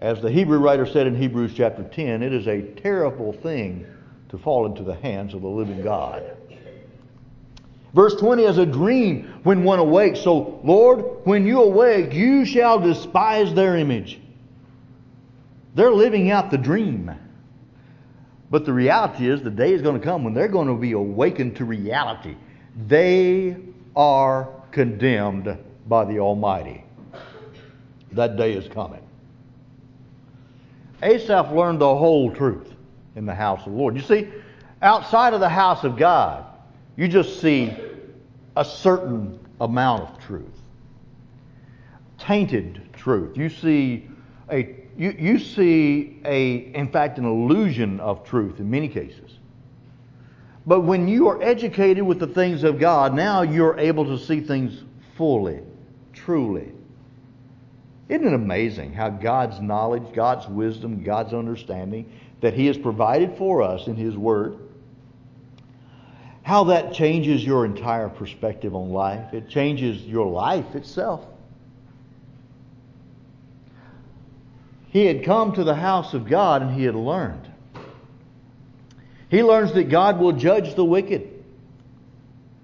As 0.00 0.20
the 0.20 0.30
Hebrew 0.30 0.58
writer 0.58 0.84
said 0.84 1.06
in 1.06 1.16
Hebrews 1.16 1.54
chapter 1.56 1.82
10, 1.82 2.22
it 2.22 2.34
is 2.34 2.46
a 2.46 2.60
terrible 2.60 3.32
thing 3.32 3.86
to 4.28 4.36
fall 4.36 4.66
into 4.66 4.82
the 4.82 4.94
hands 4.94 5.32
of 5.32 5.40
the 5.40 5.48
living 5.48 5.82
God. 5.82 6.36
Verse 7.94 8.14
20, 8.16 8.44
as 8.44 8.58
a 8.58 8.66
dream 8.66 9.32
when 9.44 9.64
one 9.64 9.78
awakes. 9.78 10.20
So, 10.20 10.60
Lord, 10.62 11.24
when 11.24 11.46
you 11.46 11.62
awake, 11.62 12.12
you 12.12 12.44
shall 12.44 12.78
despise 12.78 13.54
their 13.54 13.78
image. 13.78 14.20
They're 15.74 15.92
living 15.92 16.30
out 16.30 16.50
the 16.50 16.58
dream. 16.58 17.10
But 18.50 18.64
the 18.64 18.72
reality 18.72 19.28
is, 19.28 19.42
the 19.42 19.50
day 19.50 19.72
is 19.72 19.82
going 19.82 19.98
to 19.98 20.04
come 20.04 20.22
when 20.22 20.34
they're 20.34 20.48
going 20.48 20.68
to 20.68 20.74
be 20.74 20.92
awakened 20.92 21.56
to 21.56 21.64
reality. 21.64 22.36
They 22.86 23.56
are 23.96 24.48
condemned 24.70 25.58
by 25.88 26.04
the 26.04 26.20
Almighty. 26.20 26.84
That 28.12 28.36
day 28.36 28.52
is 28.52 28.68
coming. 28.68 29.02
Asaph 31.02 31.50
learned 31.52 31.80
the 31.80 31.96
whole 31.96 32.32
truth 32.32 32.72
in 33.16 33.26
the 33.26 33.34
house 33.34 33.66
of 33.66 33.72
the 33.72 33.78
Lord. 33.78 33.96
You 33.96 34.02
see, 34.02 34.28
outside 34.82 35.34
of 35.34 35.40
the 35.40 35.48
house 35.48 35.84
of 35.84 35.96
God, 35.96 36.44
you 36.96 37.08
just 37.08 37.40
see 37.40 37.76
a 38.56 38.64
certain 38.64 39.38
amount 39.60 40.02
of 40.02 40.18
truth. 40.20 40.62
Tainted 42.18 42.88
truth. 42.92 43.36
You 43.36 43.48
see 43.48 44.08
a 44.50 44.76
you, 44.96 45.14
you 45.18 45.38
see 45.38 46.20
a 46.24 46.56
in 46.74 46.88
fact 46.88 47.18
an 47.18 47.24
illusion 47.24 48.00
of 48.00 48.24
truth 48.24 48.60
in 48.60 48.70
many 48.70 48.88
cases. 48.88 49.38
But 50.66 50.80
when 50.80 51.08
you 51.08 51.28
are 51.28 51.42
educated 51.42 52.04
with 52.04 52.18
the 52.18 52.26
things 52.26 52.64
of 52.64 52.78
God, 52.78 53.14
now 53.14 53.42
you're 53.42 53.78
able 53.78 54.04
to 54.06 54.18
see 54.18 54.40
things 54.40 54.82
fully, 55.16 55.60
truly. 56.12 56.72
Isn't 58.08 58.26
it 58.26 58.34
amazing 58.34 58.92
how 58.92 59.10
God's 59.10 59.60
knowledge, 59.60 60.04
God's 60.14 60.46
wisdom, 60.48 61.02
God's 61.02 61.34
understanding 61.34 62.10
that 62.40 62.54
He 62.54 62.66
has 62.66 62.78
provided 62.78 63.36
for 63.36 63.62
us 63.62 63.86
in 63.86 63.96
His 63.96 64.16
Word, 64.16 64.58
how 66.42 66.64
that 66.64 66.92
changes 66.92 67.44
your 67.44 67.64
entire 67.64 68.08
perspective 68.08 68.74
on 68.74 68.90
life? 68.90 69.32
It 69.32 69.48
changes 69.48 70.02
your 70.02 70.26
life 70.26 70.74
itself. 70.74 71.26
He 74.94 75.06
had 75.06 75.24
come 75.24 75.54
to 75.54 75.64
the 75.64 75.74
house 75.74 76.14
of 76.14 76.28
God 76.28 76.62
and 76.62 76.72
he 76.72 76.84
had 76.84 76.94
learned. 76.94 77.50
He 79.28 79.42
learns 79.42 79.72
that 79.72 79.90
God 79.90 80.20
will 80.20 80.30
judge 80.30 80.76
the 80.76 80.84
wicked, 80.84 81.44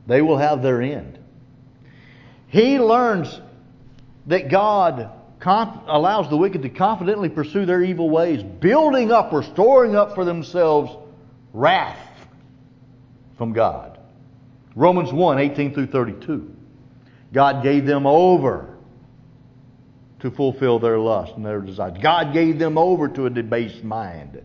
they 0.07 0.23
will 0.23 0.39
have 0.39 0.63
their 0.63 0.81
end. 0.81 1.19
He 2.47 2.79
learns 2.79 3.41
that 4.27 4.49
God 4.49 5.11
conf- 5.41 5.83
allows 5.89 6.31
the 6.31 6.37
wicked 6.37 6.63
to 6.63 6.69
confidently 6.69 7.29
pursue 7.29 7.67
their 7.67 7.83
evil 7.83 8.09
ways, 8.09 8.45
building 8.45 9.11
up 9.11 9.33
or 9.33 9.43
storing 9.43 9.97
up 9.97 10.15
for 10.15 10.25
themselves 10.25 10.97
wrath 11.53 11.99
from 13.39 13.53
God. 13.53 13.99
Romans 14.77 15.13
1 15.13 15.41
18 15.41 15.75
through 15.75 15.89
32. 15.89 16.55
God 17.33 17.65
gave 17.65 17.87
them 17.87 18.07
over 18.07 18.70
to 20.21 20.31
fulfill 20.31 20.79
their 20.79 20.99
lust 20.99 21.35
and 21.37 21.45
their 21.45 21.61
desires. 21.61 21.97
God 22.01 22.33
gave 22.33 22.59
them 22.59 22.79
over 22.79 23.09
to 23.09 23.27
a 23.27 23.31
debased 23.31 23.85
mind. 23.85 24.43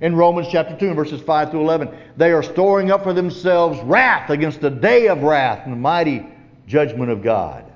In 0.00 0.16
Romans 0.16 0.48
chapter 0.50 0.76
2 0.76 0.94
verses 0.94 1.20
5 1.20 1.50
through 1.50 1.60
11, 1.60 1.88
they 2.16 2.32
are 2.32 2.42
storing 2.42 2.90
up 2.90 3.04
for 3.04 3.12
themselves 3.12 3.80
wrath 3.82 4.30
against 4.30 4.60
the 4.60 4.70
day 4.70 5.08
of 5.08 5.22
wrath 5.22 5.62
and 5.64 5.72
the 5.72 5.78
mighty 5.78 6.26
judgment 6.66 7.10
of 7.10 7.22
God 7.22 7.72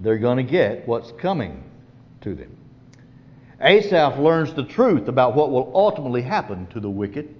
they're 0.00 0.18
going 0.18 0.36
to 0.36 0.50
get 0.50 0.86
what's 0.86 1.12
coming 1.12 1.64
to 2.20 2.34
them. 2.34 2.56
Asaph 3.60 4.18
learns 4.18 4.54
the 4.54 4.64
truth 4.64 5.08
about 5.08 5.34
what 5.34 5.50
will 5.50 5.72
ultimately 5.74 6.22
happen 6.22 6.66
to 6.68 6.80
the 6.80 6.90
wicked 6.90 7.34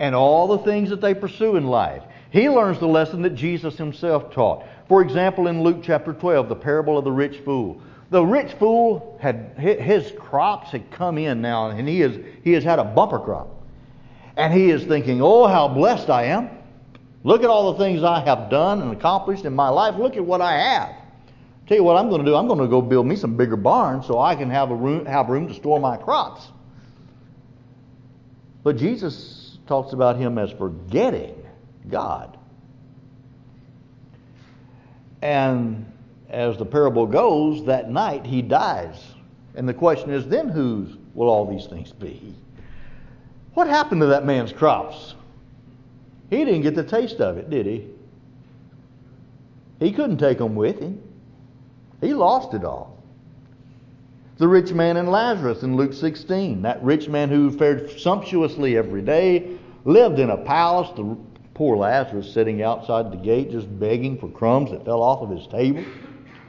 and 0.00 0.14
all 0.14 0.48
the 0.48 0.64
things 0.64 0.90
that 0.90 1.00
they 1.00 1.14
pursue 1.14 1.56
in 1.56 1.66
life. 1.66 2.02
He 2.30 2.48
learns 2.48 2.78
the 2.78 2.86
lesson 2.86 3.22
that 3.22 3.34
Jesus 3.34 3.76
himself 3.76 4.32
taught. 4.32 4.64
For 4.88 5.02
example, 5.02 5.48
in 5.48 5.62
Luke 5.62 5.78
chapter 5.82 6.12
12, 6.12 6.48
the 6.48 6.56
parable 6.56 6.96
of 6.96 7.04
the 7.04 7.10
rich 7.10 7.38
fool. 7.44 7.80
The 8.10 8.24
rich 8.24 8.52
fool 8.54 9.18
had 9.20 9.54
his 9.56 10.12
crops 10.18 10.70
had 10.70 10.90
come 10.90 11.18
in 11.18 11.40
now, 11.40 11.68
and 11.68 11.88
he 11.88 12.00
has 12.00 12.18
he 12.42 12.52
has 12.52 12.64
had 12.64 12.78
a 12.78 12.84
bumper 12.84 13.20
crop, 13.20 13.48
and 14.36 14.52
he 14.52 14.70
is 14.70 14.84
thinking, 14.84 15.22
"Oh, 15.22 15.46
how 15.46 15.68
blessed 15.68 16.10
I 16.10 16.24
am! 16.24 16.50
Look 17.22 17.44
at 17.44 17.50
all 17.50 17.72
the 17.72 17.78
things 17.78 18.02
I 18.02 18.20
have 18.20 18.50
done 18.50 18.82
and 18.82 18.92
accomplished 18.92 19.44
in 19.44 19.54
my 19.54 19.68
life. 19.68 19.96
Look 19.96 20.16
at 20.16 20.24
what 20.24 20.40
I 20.40 20.58
have." 20.58 20.94
Tell 21.68 21.76
you 21.76 21.84
what 21.84 21.96
I'm 21.96 22.08
going 22.08 22.24
to 22.24 22.28
do. 22.28 22.34
I'm 22.34 22.48
going 22.48 22.58
to 22.58 22.66
go 22.66 22.82
build 22.82 23.06
me 23.06 23.14
some 23.14 23.36
bigger 23.36 23.56
barns 23.56 24.04
so 24.06 24.18
I 24.18 24.34
can 24.34 24.50
have 24.50 24.72
a 24.72 24.74
room, 24.74 25.06
have 25.06 25.28
room 25.28 25.46
to 25.46 25.54
store 25.54 25.78
my 25.78 25.96
crops. 25.96 26.48
But 28.64 28.76
Jesus 28.76 29.56
talks 29.68 29.92
about 29.92 30.16
him 30.16 30.36
as 30.36 30.50
forgetting 30.50 31.39
God. 31.88 32.36
And 35.22 35.90
as 36.28 36.56
the 36.56 36.64
parable 36.64 37.06
goes, 37.06 37.64
that 37.66 37.90
night 37.90 38.24
he 38.24 38.42
dies. 38.42 38.96
And 39.54 39.68
the 39.68 39.74
question 39.74 40.10
is, 40.10 40.26
then 40.26 40.48
whose 40.48 40.96
will 41.14 41.28
all 41.28 41.46
these 41.46 41.66
things 41.66 41.92
be? 41.92 42.34
What 43.54 43.66
happened 43.66 44.00
to 44.02 44.06
that 44.08 44.24
man's 44.24 44.52
crops? 44.52 45.14
He 46.30 46.44
didn't 46.44 46.62
get 46.62 46.76
the 46.76 46.84
taste 46.84 47.20
of 47.20 47.36
it, 47.36 47.50
did 47.50 47.66
he? 47.66 47.86
He 49.80 49.92
couldn't 49.92 50.18
take 50.18 50.38
them 50.38 50.54
with 50.54 50.78
him. 50.78 51.02
He 52.00 52.14
lost 52.14 52.54
it 52.54 52.64
all. 52.64 52.96
The 54.38 54.48
rich 54.48 54.72
man 54.72 54.96
and 54.96 55.10
Lazarus 55.10 55.62
in 55.62 55.76
Luke 55.76 55.92
16. 55.92 56.62
That 56.62 56.82
rich 56.82 57.08
man 57.08 57.28
who 57.28 57.50
fared 57.50 57.98
sumptuously 57.98 58.76
every 58.76 59.02
day, 59.02 59.58
lived 59.84 60.18
in 60.18 60.30
a 60.30 60.36
palace, 60.36 60.90
the 60.96 61.16
poor 61.60 61.76
Lazarus 61.76 62.32
sitting 62.32 62.62
outside 62.62 63.12
the 63.12 63.18
gate 63.18 63.50
just 63.50 63.78
begging 63.78 64.16
for 64.16 64.30
crumbs 64.30 64.70
that 64.70 64.82
fell 64.82 65.02
off 65.02 65.20
of 65.20 65.28
his 65.28 65.46
table, 65.48 65.84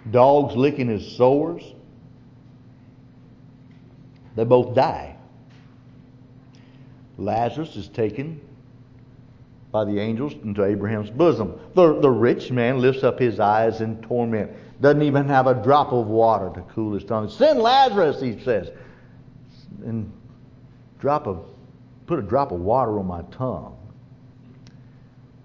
dogs 0.09 0.55
licking 0.55 0.87
his 0.87 1.05
sores. 1.17 1.61
They 4.37 4.45
both 4.45 4.73
die. 4.73 5.17
Lazarus 7.17 7.75
is 7.75 7.89
taken 7.89 8.39
by 9.73 9.83
the 9.83 9.99
angels 9.99 10.31
into 10.45 10.63
Abraham's 10.63 11.09
bosom. 11.09 11.59
The, 11.75 11.99
the 11.99 12.09
rich 12.09 12.49
man 12.49 12.79
lifts 12.79 13.03
up 13.03 13.19
his 13.19 13.37
eyes 13.41 13.81
in 13.81 14.01
torment, 14.03 14.49
doesn't 14.79 15.01
even 15.01 15.27
have 15.27 15.45
a 15.45 15.55
drop 15.55 15.91
of 15.91 16.07
water 16.07 16.51
to 16.55 16.61
cool 16.73 16.93
his 16.93 17.03
tongue. 17.03 17.29
Send 17.29 17.59
Lazarus, 17.59 18.21
he 18.21 18.39
says, 18.45 18.69
and 19.83 20.09
drop 20.99 21.27
of, 21.27 21.43
put 22.07 22.17
a 22.17 22.21
drop 22.21 22.53
of 22.53 22.61
water 22.61 22.97
on 22.97 23.07
my 23.07 23.23
tongue. 23.23 23.75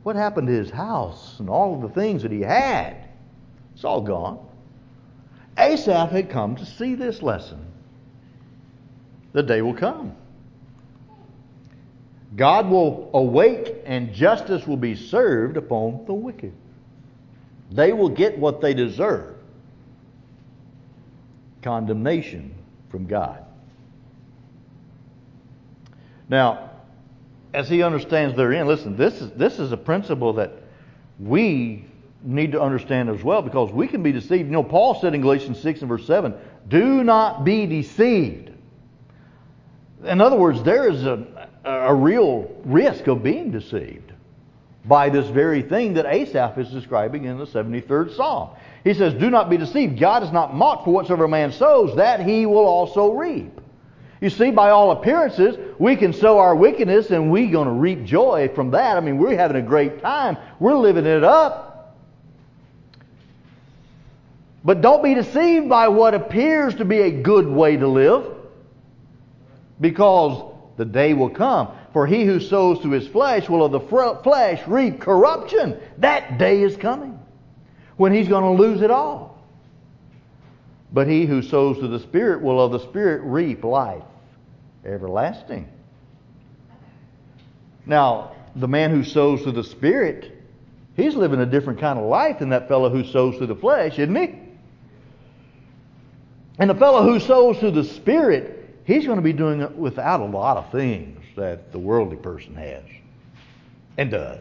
What 0.07 0.14
happened 0.14 0.47
to 0.47 0.53
his 0.53 0.71
house 0.71 1.40
and 1.40 1.51
all 1.51 1.81
the 1.81 1.88
things 1.88 2.23
that 2.23 2.31
he 2.31 2.40
had? 2.40 3.09
It's 3.75 3.83
all 3.83 4.01
gone. 4.01 4.38
Asaph 5.59 6.12
had 6.12 6.31
come 6.31 6.55
to 6.55 6.64
see 6.64 6.95
this 6.95 7.23
lesson. 7.23 7.66
The 9.33 9.42
day 9.42 9.62
will 9.62 9.75
come 9.75 10.14
God 12.37 12.71
will 12.71 13.11
awake 13.14 13.83
and 13.85 14.14
justice 14.14 14.64
will 14.64 14.77
be 14.77 14.95
served 14.95 15.57
upon 15.57 16.05
the 16.07 16.14
wicked. 16.14 16.53
They 17.73 17.92
will 17.92 18.11
get 18.11 18.38
what 18.38 18.61
they 18.61 18.75
deserve 18.75 19.35
condemnation 21.62 22.55
from 22.90 23.07
God. 23.07 23.45
Now, 26.29 26.65
as 27.57 27.71
he 27.71 27.83
understands 27.83 28.37
therein, 28.37 28.66
listen, 28.66 28.99
this 28.99 29.23
is, 29.23 29.31
this 29.31 29.59
is 29.59 29.73
a 29.73 29.79
principle 29.79 30.35
that 30.35 30.53
we 31.19 31.87
need 32.23 32.53
to 32.53 32.61
understand 32.61 33.09
as 33.09 33.23
well 33.23 33.40
because 33.40 33.73
we 33.73 33.88
can 33.88 34.03
be 34.03 34.12
deceived. 34.12 34.45
You 34.45 34.53
know, 34.53 34.62
Paul 34.62 35.01
said 35.01 35.14
in 35.14 35.23
Galatians 35.23 35.59
6 35.61 35.81
and 35.81 35.88
verse 35.88 36.07
7, 36.07 36.35
do 36.69 37.03
not 37.03 37.45
be 37.45 37.64
deceived. 37.64 38.51
In 40.05 40.21
other 40.21 40.37
words, 40.37 40.62
there 40.64 40.87
is 40.87 41.05
a, 41.05 41.49
a 41.64 41.95
real 41.95 42.55
risk 42.66 43.07
of 43.07 43.23
being 43.23 43.51
deceived 43.53 44.12
by 44.85 45.09
this 45.09 45.27
very 45.29 45.62
thing 45.62 45.95
that 45.95 46.05
Asaph 46.05 46.59
is 46.59 46.69
describing 46.69 47.25
in 47.25 47.38
the 47.38 47.47
73rd 47.47 48.14
Psalm. 48.16 48.51
He 48.85 48.92
says, 48.92 49.14
Do 49.14 49.31
not 49.31 49.49
be 49.49 49.57
deceived. 49.57 49.99
God 49.99 50.23
is 50.23 50.31
not 50.31 50.55
mocked 50.55 50.85
for 50.85 50.92
whatsoever 50.92 51.25
a 51.25 51.29
man 51.29 51.53
sows, 51.53 51.97
that 51.97 52.21
he 52.21 52.45
will 52.45 52.66
also 52.66 53.12
reap. 53.12 53.62
You 54.20 54.31
see, 54.31 54.50
by 54.50 54.70
all 54.70 54.92
appearances, 54.92 55.57
we 55.79 55.96
can 55.96 56.12
sow 56.12 56.38
our 56.38 56.57
wickedness 56.57 57.11
and 57.11 57.31
we're 57.31 57.50
going 57.50 57.68
to 57.68 57.74
reap 57.74 58.05
joy 58.05 58.48
from 58.55 58.70
that. 58.70 58.96
I 58.96 59.00
mean, 59.00 59.18
we're 59.18 59.37
having 59.37 59.57
a 59.57 59.62
great 59.62 60.00
time. 60.00 60.38
We're 60.59 60.76
living 60.76 61.05
it 61.05 61.22
up. 61.22 61.96
But 64.64 64.81
don't 64.81 65.02
be 65.02 65.14
deceived 65.14 65.68
by 65.68 65.88
what 65.88 66.14
appears 66.14 66.74
to 66.76 66.85
be 66.85 67.00
a 67.00 67.11
good 67.11 67.46
way 67.46 67.76
to 67.76 67.87
live. 67.87 68.35
Because 69.81 70.55
the 70.76 70.87
day 70.87 71.12
will 71.12 71.31
come. 71.31 71.68
For 71.92 72.07
he 72.07 72.24
who 72.24 72.40
sows 72.40 72.81
to 72.81 72.90
his 72.90 73.07
flesh 73.07 73.48
will 73.48 73.64
of 73.64 73.72
the 73.72 73.81
flesh 74.22 74.66
reap 74.66 75.00
corruption. 75.00 75.79
That 75.98 76.38
day 76.38 76.62
is 76.62 76.76
coming 76.76 77.18
when 77.96 78.12
he's 78.12 78.29
going 78.29 78.44
to 78.44 78.62
lose 78.62 78.81
it 78.81 78.90
all. 78.90 79.36
But 80.96 81.09
he 81.09 81.26
who 81.26 81.42
sows 81.42 81.76
to 81.80 81.88
the 81.88 82.00
Spirit 82.00 82.40
will 82.40 82.59
of 82.59 82.72
the 82.72 82.78
Spirit 82.78 83.20
reap 83.24 83.64
life 83.64 84.02
everlasting. 84.82 85.68
Now, 87.85 88.35
the 88.54 88.66
man 88.66 88.92
who 88.92 89.04
sows 89.04 89.42
to 89.42 89.52
the 89.52 89.62
Spirit, 89.62 90.42
he's 90.96 91.14
living 91.14 91.38
a 91.40 91.44
different 91.44 91.80
kind 91.80 91.98
of 91.98 92.06
life 92.06 92.38
than 92.38 92.48
that 92.48 92.66
fellow 92.66 92.88
who 92.88 93.04
sows 93.04 93.37
to 93.40 93.46
the 93.46 93.54
flesh, 93.54 93.98
isn't 93.98 94.16
he? 94.16 94.38
And 96.59 96.70
the 96.70 96.74
fellow 96.74 97.02
who 97.02 97.20
sows 97.20 97.59
to 97.59 97.70
the 97.70 97.85
Spirit, 97.85 98.80
he's 98.85 99.04
going 99.04 99.18
to 99.18 99.22
be 99.22 99.35
doing 99.35 99.61
it 99.61 99.76
without 99.76 100.22
a 100.22 100.24
lot 100.24 100.56
of 100.56 100.72
things 100.72 101.22
that 101.37 101.72
the 101.72 101.78
worldly 101.78 102.16
person 102.16 102.54
has 102.54 102.85
and 103.98 104.11
does. 104.11 104.40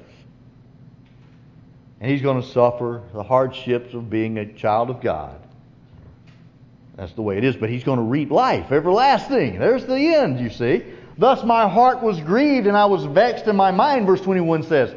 And 1.99 2.09
he's 2.09 2.21
going 2.21 2.41
to 2.41 2.47
suffer 2.47 3.03
the 3.13 3.23
hardships 3.23 3.93
of 3.93 4.09
being 4.09 4.37
a 4.37 4.53
child 4.53 4.89
of 4.89 5.01
God. 5.01 5.41
That's 6.97 7.13
the 7.13 7.21
way 7.21 7.38
it 7.38 7.43
is. 7.43 7.55
But 7.55 7.69
he's 7.69 7.84
going 7.84 7.99
to 7.99 8.05
reap 8.05 8.31
life, 8.31 8.71
everlasting. 8.71 9.60
There's 9.60 9.86
the 9.86 9.97
end, 9.97 10.39
you 10.39 10.49
see. 10.49 10.84
Thus 11.17 11.43
my 11.43 11.67
heart 11.67 12.01
was 12.01 12.19
grieved 12.21 12.67
and 12.67 12.75
I 12.75 12.86
was 12.86 13.05
vexed 13.05 13.47
in 13.47 13.55
my 13.55 13.71
mind, 13.71 14.05
verse 14.05 14.21
21 14.21 14.63
says. 14.63 14.95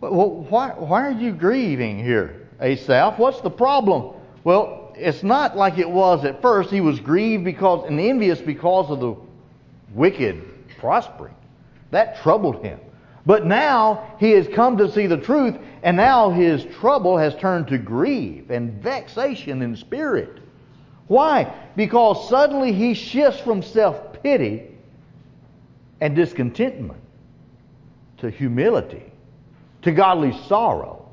Well, 0.00 0.46
why, 0.48 0.70
why 0.70 1.06
are 1.06 1.12
you 1.12 1.32
grieving 1.32 2.02
here, 2.02 2.48
Asaph? 2.60 3.18
What's 3.18 3.40
the 3.42 3.50
problem? 3.50 4.14
Well, 4.44 4.92
it's 4.96 5.22
not 5.22 5.56
like 5.56 5.78
it 5.78 5.90
was 5.90 6.24
at 6.24 6.40
first. 6.40 6.70
He 6.70 6.80
was 6.80 7.00
grieved 7.00 7.44
because 7.44 7.86
and 7.86 8.00
envious 8.00 8.40
because 8.40 8.90
of 8.90 9.00
the 9.00 9.16
wicked 9.94 10.42
prospering. 10.78 11.34
That 11.90 12.16
troubled 12.22 12.64
him. 12.64 12.80
But 13.26 13.44
now 13.44 14.14
he 14.18 14.30
has 14.32 14.48
come 14.48 14.78
to 14.78 14.90
see 14.90 15.06
the 15.06 15.18
truth, 15.18 15.56
and 15.82 15.96
now 15.96 16.30
his 16.30 16.64
trouble 16.80 17.18
has 17.18 17.34
turned 17.36 17.68
to 17.68 17.78
grief 17.78 18.48
and 18.48 18.82
vexation 18.82 19.60
in 19.62 19.76
spirit. 19.76 20.39
Why? 21.10 21.52
Because 21.74 22.28
suddenly 22.28 22.72
he 22.72 22.94
shifts 22.94 23.40
from 23.40 23.64
self 23.64 24.22
pity 24.22 24.68
and 26.00 26.14
discontentment 26.14 27.00
to 28.18 28.30
humility, 28.30 29.02
to 29.82 29.90
godly 29.90 30.30
sorrow. 30.46 31.08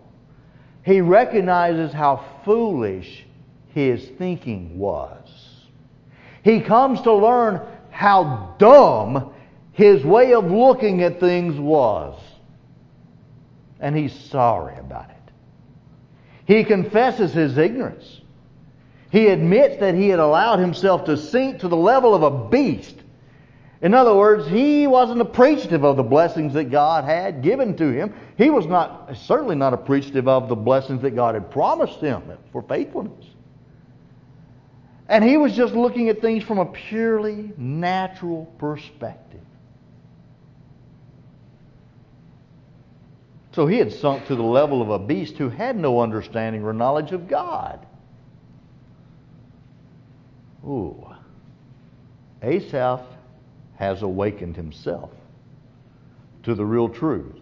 He 0.86 1.02
recognizes 1.02 1.92
how 1.92 2.24
foolish 2.46 3.26
his 3.74 4.08
thinking 4.20 4.78
was. 4.78 5.28
He 6.44 6.62
comes 6.62 7.02
to 7.02 7.14
learn 7.16 7.62
how 7.90 8.54
dumb 8.60 9.34
his 9.72 10.06
way 10.06 10.36
of 10.36 10.52
looking 10.52 11.02
at 11.02 11.20
things 11.20 11.60
was. 11.60 12.22
And 13.80 13.98
he's 13.98 14.14
sorry 14.14 14.78
about 14.78 15.10
it. 15.10 15.34
He 16.46 16.64
confesses 16.66 17.34
his 17.34 17.58
ignorance. 17.58 18.22
He 19.10 19.28
admits 19.28 19.78
that 19.78 19.96
he 19.96 20.10
had 20.10 20.20
allowed 20.20 20.60
himself 20.60 21.06
to 21.06 21.18
sink 21.18 21.60
to 21.60 21.68
the 21.68 21.78
level 21.78 22.14
of 22.14 22.24
a 22.24 22.50
beast. 22.50 22.96
In 23.82 23.94
other 23.94 24.16
words, 24.16 24.48
he 24.48 24.88
wasn't 24.88 25.22
appreciative 25.22 25.86
of 25.86 25.98
the 25.98 26.04
blessings 26.04 26.54
that 26.54 26.66
God 26.66 27.04
had 27.04 27.44
given 27.44 27.78
to 27.78 27.90
him. 27.92 28.14
He 28.38 28.50
was 28.50 28.66
not 28.66 29.16
certainly 29.16 29.56
not 29.56 29.74
appreciative 29.74 30.28
of 30.28 30.50
the 30.50 30.56
blessings 30.56 31.02
that 31.04 31.12
God 31.12 31.36
had 31.36 31.52
promised 31.52 32.00
him 32.00 32.24
for 32.52 32.64
faithfulness. 32.64 33.26
And 35.08 35.24
he 35.24 35.38
was 35.38 35.56
just 35.56 35.74
looking 35.74 36.10
at 36.10 36.22
things 36.22 36.44
from 36.44 36.58
a 36.58 36.66
purely 36.66 37.54
natural 37.56 38.46
perspective. 38.58 39.40
So 43.54 43.68
he 43.68 43.78
had 43.78 43.94
sunk 43.94 44.26
to 44.28 44.36
the 44.36 44.44
level 44.44 44.82
of 44.82 44.90
a 44.90 45.00
beast 45.00 45.38
who 45.38 45.50
had 45.50 45.78
no 45.78 46.02
understanding 46.02 46.64
or 46.64 46.74
knowledge 46.74 47.12
of 47.12 47.28
God. 47.28 47.86
Ooh. 50.68 51.08
Asaph 52.42 53.02
has 53.78 54.02
awakened 54.02 54.56
himself 54.56 55.12
to 56.44 56.56
the 56.56 56.66
real 56.66 56.90
truth. 56.90 57.36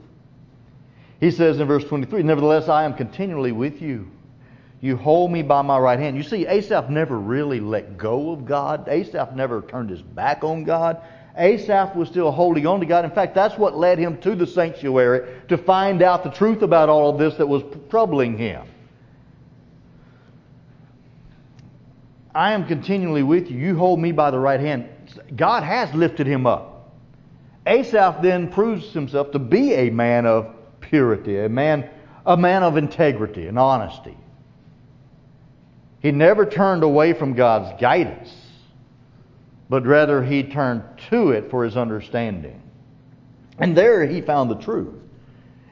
He 1.19 1.31
says 1.31 1.59
in 1.59 1.67
verse 1.67 1.83
23 1.83 2.23
Nevertheless, 2.23 2.69
I 2.69 2.83
am 2.83 2.93
continually 2.93 3.51
with 3.51 3.81
you 3.81 4.11
you 4.85 4.95
hold 4.95 5.31
me 5.31 5.41
by 5.41 5.63
my 5.63 5.79
right 5.79 5.97
hand. 5.97 6.15
You 6.15 6.21
see, 6.21 6.45
Asaph 6.45 6.89
never 6.89 7.17
really 7.17 7.59
let 7.59 7.97
go 7.97 8.31
of 8.31 8.45
God. 8.45 8.87
Asaph 8.87 9.33
never 9.33 9.61
turned 9.63 9.89
his 9.89 10.03
back 10.03 10.43
on 10.43 10.63
God. 10.63 11.01
Asaph 11.37 11.95
was 11.95 12.07
still 12.07 12.31
holding 12.31 12.67
on 12.67 12.81
to 12.81 12.85
God. 12.85 13.03
In 13.03 13.09
fact, 13.09 13.33
that's 13.33 13.57
what 13.57 13.75
led 13.75 13.97
him 13.97 14.17
to 14.19 14.35
the 14.35 14.45
sanctuary 14.45 15.41
to 15.47 15.57
find 15.57 16.03
out 16.03 16.23
the 16.23 16.29
truth 16.29 16.61
about 16.61 16.87
all 16.89 17.09
of 17.09 17.17
this 17.17 17.35
that 17.35 17.47
was 17.47 17.63
troubling 17.89 18.37
him. 18.37 18.67
I 22.35 22.51
am 22.51 22.67
continually 22.67 23.23
with 23.23 23.49
you. 23.49 23.57
You 23.57 23.77
hold 23.77 23.97
me 23.99 24.11
by 24.11 24.29
the 24.29 24.37
right 24.37 24.59
hand. 24.59 24.89
God 25.33 25.63
has 25.63 25.93
lifted 25.95 26.27
him 26.27 26.45
up. 26.45 26.91
Asaph 27.65 28.21
then 28.21 28.51
proves 28.51 28.91
himself 28.91 29.31
to 29.31 29.39
be 29.39 29.73
a 29.73 29.89
man 29.89 30.25
of 30.25 30.53
purity, 30.81 31.39
a 31.39 31.47
man, 31.47 31.89
a 32.25 32.35
man 32.35 32.61
of 32.61 32.75
integrity 32.75 33.47
and 33.47 33.57
honesty. 33.57 34.17
He 36.01 36.11
never 36.11 36.45
turned 36.45 36.83
away 36.83 37.13
from 37.13 37.33
God's 37.33 37.81
guidance, 37.81 38.31
but 39.69 39.85
rather 39.85 40.21
he 40.21 40.43
turned 40.43 40.83
to 41.09 41.31
it 41.31 41.49
for 41.49 41.63
his 41.63 41.77
understanding. 41.77 42.61
And 43.57 43.77
there 43.77 44.05
he 44.05 44.19
found 44.19 44.51
the 44.51 44.55
truth. 44.55 44.93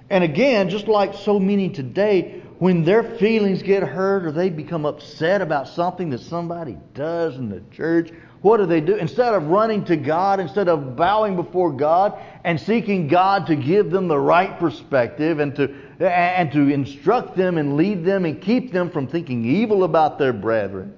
And 0.10 0.24
again, 0.24 0.70
just 0.70 0.88
like 0.88 1.14
so 1.14 1.40
many 1.40 1.70
today, 1.70 2.43
when 2.64 2.86
their 2.86 3.04
feelings 3.18 3.62
get 3.62 3.84
hurt 3.84 4.26
or 4.26 4.32
they 4.32 4.50
become 4.50 4.86
upset 4.86 5.42
about 5.42 5.68
something 5.68 6.10
that 6.10 6.22
somebody 6.22 6.78
does 6.94 7.36
in 7.36 7.50
the 7.50 7.62
church 7.76 8.10
what 8.42 8.58
do 8.58 8.66
they 8.66 8.82
do? 8.82 8.96
Instead 8.96 9.34
of 9.34 9.48
running 9.48 9.86
to 9.86 9.96
God, 9.96 10.42
instead 10.42 10.68
of 10.68 10.98
bowing 10.98 11.38
before 11.38 11.72
God 11.72 12.22
and 12.44 12.60
seeking 12.60 13.08
God 13.08 13.48
to 13.48 13.56
give 13.56 13.90
them 13.90 14.10
the 14.10 14.20
right 14.20 14.60
perspective 14.60 15.40
and 15.40 15.56
to, 15.56 15.74
and 16.02 16.52
to 16.52 16.68
instruct 16.70 17.38
them 17.38 17.58
and 17.58 17.78
lead 17.78 18.04
them 18.04 18.26
and 18.26 18.42
keep 18.42 18.74
them 18.74 18.92
from 18.92 19.08
thinking 19.08 19.46
evil 19.46 19.86
about 19.86 20.18
their 20.18 20.34
brethren 20.34 20.94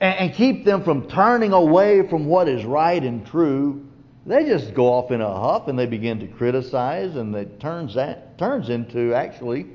and 0.00 0.34
keep 0.34 0.66
them 0.66 0.82
from 0.82 1.08
turning 1.08 1.52
away 1.52 2.06
from 2.08 2.26
what 2.26 2.46
is 2.46 2.64
right 2.64 3.02
and 3.02 3.26
true, 3.26 3.86
they 4.26 4.44
just 4.44 4.74
go 4.74 4.92
off 4.92 5.10
in 5.10 5.22
a 5.22 5.40
huff 5.40 5.68
and 5.68 5.78
they 5.78 5.86
begin 5.86 6.20
to 6.20 6.26
criticize 6.26 7.16
and 7.16 7.34
it 7.34 7.58
turns, 7.58 7.94
that, 7.94 8.38
turns 8.38 8.68
into 8.68 9.14
actually 9.14 9.66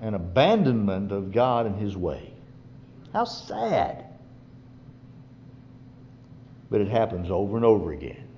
an 0.00 0.14
abandonment 0.14 1.12
of 1.12 1.32
God 1.32 1.66
and 1.66 1.76
His 1.76 1.96
way. 1.96 2.32
How 3.12 3.24
sad 3.24 4.10
but 6.70 6.80
it 6.80 6.88
happens 6.88 7.30
over 7.30 7.56
and 7.56 7.66
over 7.66 7.92
again. 7.92 8.28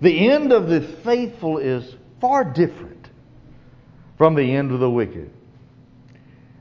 The 0.00 0.30
end 0.30 0.52
of 0.52 0.68
the 0.68 0.80
faithful 0.80 1.58
is 1.58 1.94
far 2.20 2.44
different 2.44 3.08
from 4.16 4.34
the 4.34 4.56
end 4.56 4.72
of 4.72 4.80
the 4.80 4.90
wicked. 4.90 5.30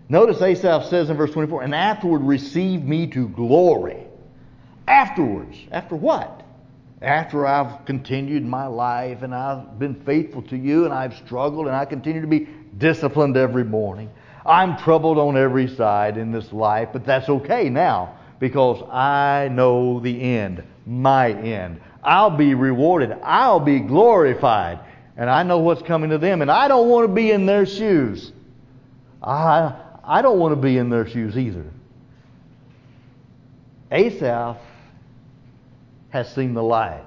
Notice 0.09 0.41
Asaph 0.41 0.89
says 0.89 1.09
in 1.09 1.17
verse 1.17 1.31
24, 1.31 1.63
and 1.63 1.73
afterward 1.73 2.19
receive 2.19 2.83
me 2.83 3.07
to 3.07 3.29
glory. 3.29 4.05
Afterwards. 4.87 5.57
After 5.71 5.95
what? 5.95 6.43
After 7.01 7.47
I've 7.47 7.85
continued 7.85 8.43
my 8.45 8.67
life 8.67 9.23
and 9.23 9.33
I've 9.33 9.79
been 9.79 9.95
faithful 10.03 10.41
to 10.43 10.57
you 10.57 10.85
and 10.85 10.93
I've 10.93 11.15
struggled 11.15 11.67
and 11.67 11.75
I 11.75 11.85
continue 11.85 12.21
to 12.21 12.27
be 12.27 12.47
disciplined 12.77 13.37
every 13.37 13.63
morning. 13.63 14.09
I'm 14.45 14.77
troubled 14.77 15.17
on 15.17 15.37
every 15.37 15.67
side 15.67 16.17
in 16.17 16.31
this 16.31 16.51
life, 16.51 16.89
but 16.91 17.05
that's 17.05 17.29
okay 17.29 17.69
now 17.69 18.17
because 18.39 18.81
I 18.91 19.49
know 19.49 19.99
the 19.99 20.21
end, 20.21 20.63
my 20.85 21.31
end. 21.31 21.79
I'll 22.03 22.35
be 22.35 22.53
rewarded. 22.53 23.11
I'll 23.23 23.61
be 23.61 23.79
glorified. 23.79 24.79
And 25.15 25.29
I 25.29 25.43
know 25.43 25.59
what's 25.59 25.81
coming 25.81 26.09
to 26.09 26.17
them. 26.17 26.41
And 26.41 26.51
I 26.51 26.67
don't 26.67 26.89
want 26.89 27.07
to 27.07 27.13
be 27.13 27.31
in 27.31 27.45
their 27.45 27.65
shoes. 27.65 28.33
I, 29.21 29.73
I 30.03 30.21
don't 30.21 30.39
want 30.39 30.51
to 30.53 30.61
be 30.61 30.77
in 30.77 30.89
their 30.89 31.07
shoes 31.07 31.37
either. 31.37 31.65
Asaph 33.91 34.57
has 36.09 36.33
seen 36.33 36.53
the 36.53 36.63
light. 36.63 37.05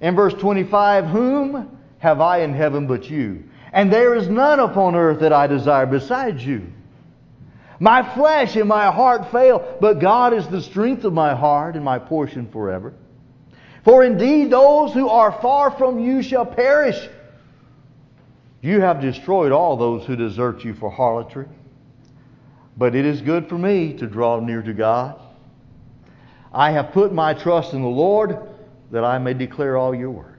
In 0.00 0.14
verse 0.14 0.34
25, 0.34 1.06
Whom 1.06 1.78
have 1.98 2.20
I 2.20 2.42
in 2.42 2.54
heaven 2.54 2.86
but 2.86 3.10
you? 3.10 3.44
And 3.72 3.92
there 3.92 4.14
is 4.14 4.28
none 4.28 4.60
upon 4.60 4.96
earth 4.96 5.20
that 5.20 5.32
I 5.32 5.46
desire 5.46 5.86
besides 5.86 6.44
you. 6.44 6.72
My 7.78 8.14
flesh 8.14 8.56
and 8.56 8.68
my 8.68 8.90
heart 8.90 9.30
fail, 9.30 9.78
but 9.80 10.00
God 10.00 10.34
is 10.34 10.46
the 10.48 10.60
strength 10.60 11.04
of 11.04 11.14
my 11.14 11.34
heart 11.34 11.76
and 11.76 11.84
my 11.84 11.98
portion 11.98 12.50
forever. 12.50 12.92
For 13.84 14.04
indeed, 14.04 14.50
those 14.50 14.92
who 14.92 15.08
are 15.08 15.40
far 15.40 15.70
from 15.70 15.98
you 15.98 16.22
shall 16.22 16.44
perish. 16.44 17.08
You 18.60 18.82
have 18.82 19.00
destroyed 19.00 19.52
all 19.52 19.76
those 19.76 20.04
who 20.04 20.16
desert 20.16 20.64
you 20.64 20.74
for 20.74 20.90
harlotry. 20.90 21.46
But 22.76 22.94
it 22.94 23.06
is 23.06 23.22
good 23.22 23.48
for 23.48 23.56
me 23.56 23.94
to 23.94 24.06
draw 24.06 24.40
near 24.40 24.62
to 24.62 24.74
God. 24.74 25.18
I 26.52 26.72
have 26.72 26.92
put 26.92 27.12
my 27.12 27.32
trust 27.32 27.72
in 27.72 27.80
the 27.80 27.88
Lord 27.88 28.38
that 28.90 29.04
I 29.04 29.18
may 29.18 29.34
declare 29.34 29.76
all 29.76 29.94
your 29.94 30.10
works. 30.10 30.29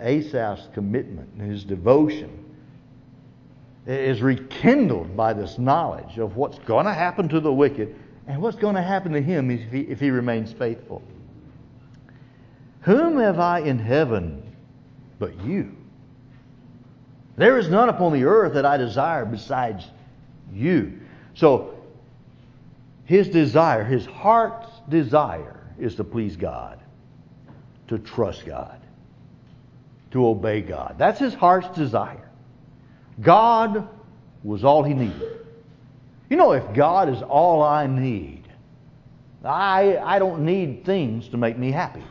Asaph's 0.00 0.68
commitment 0.74 1.28
and 1.38 1.50
his 1.50 1.64
devotion 1.64 2.44
is 3.86 4.22
rekindled 4.22 5.16
by 5.16 5.32
this 5.32 5.58
knowledge 5.58 6.18
of 6.18 6.36
what's 6.36 6.58
going 6.60 6.86
to 6.86 6.92
happen 6.92 7.28
to 7.28 7.40
the 7.40 7.52
wicked 7.52 7.94
and 8.26 8.40
what's 8.40 8.56
going 8.56 8.74
to 8.74 8.82
happen 8.82 9.12
to 9.12 9.20
him 9.20 9.50
if 9.50 9.70
he, 9.70 9.80
if 9.80 10.00
he 10.00 10.10
remains 10.10 10.52
faithful. 10.52 11.02
Whom 12.82 13.18
have 13.18 13.38
I 13.38 13.60
in 13.60 13.78
heaven 13.78 14.42
but 15.18 15.44
you? 15.44 15.76
There 17.36 17.58
is 17.58 17.68
none 17.68 17.88
upon 17.88 18.12
the 18.12 18.24
earth 18.24 18.54
that 18.54 18.66
I 18.66 18.76
desire 18.76 19.24
besides 19.24 19.86
you. 20.52 21.00
So, 21.34 21.74
his 23.04 23.28
desire, 23.28 23.82
his 23.82 24.06
heart's 24.06 24.68
desire, 24.88 25.60
is 25.78 25.94
to 25.96 26.04
please 26.04 26.36
God, 26.36 26.78
to 27.88 27.98
trust 27.98 28.46
God, 28.46 28.79
to 30.12 30.26
obey 30.26 30.60
God. 30.60 30.96
That's 30.98 31.18
his 31.18 31.34
heart's 31.34 31.68
desire. 31.76 32.28
God 33.20 33.88
was 34.42 34.64
all 34.64 34.82
he 34.82 34.94
needed. 34.94 35.38
You 36.28 36.36
know, 36.36 36.52
if 36.52 36.74
God 36.74 37.08
is 37.08 37.22
all 37.22 37.62
I 37.62 37.86
need, 37.86 38.44
I, 39.44 39.96
I 39.98 40.18
don't 40.18 40.44
need 40.44 40.84
things 40.84 41.28
to 41.28 41.36
make 41.36 41.58
me 41.58 41.70
happy. 41.70 42.04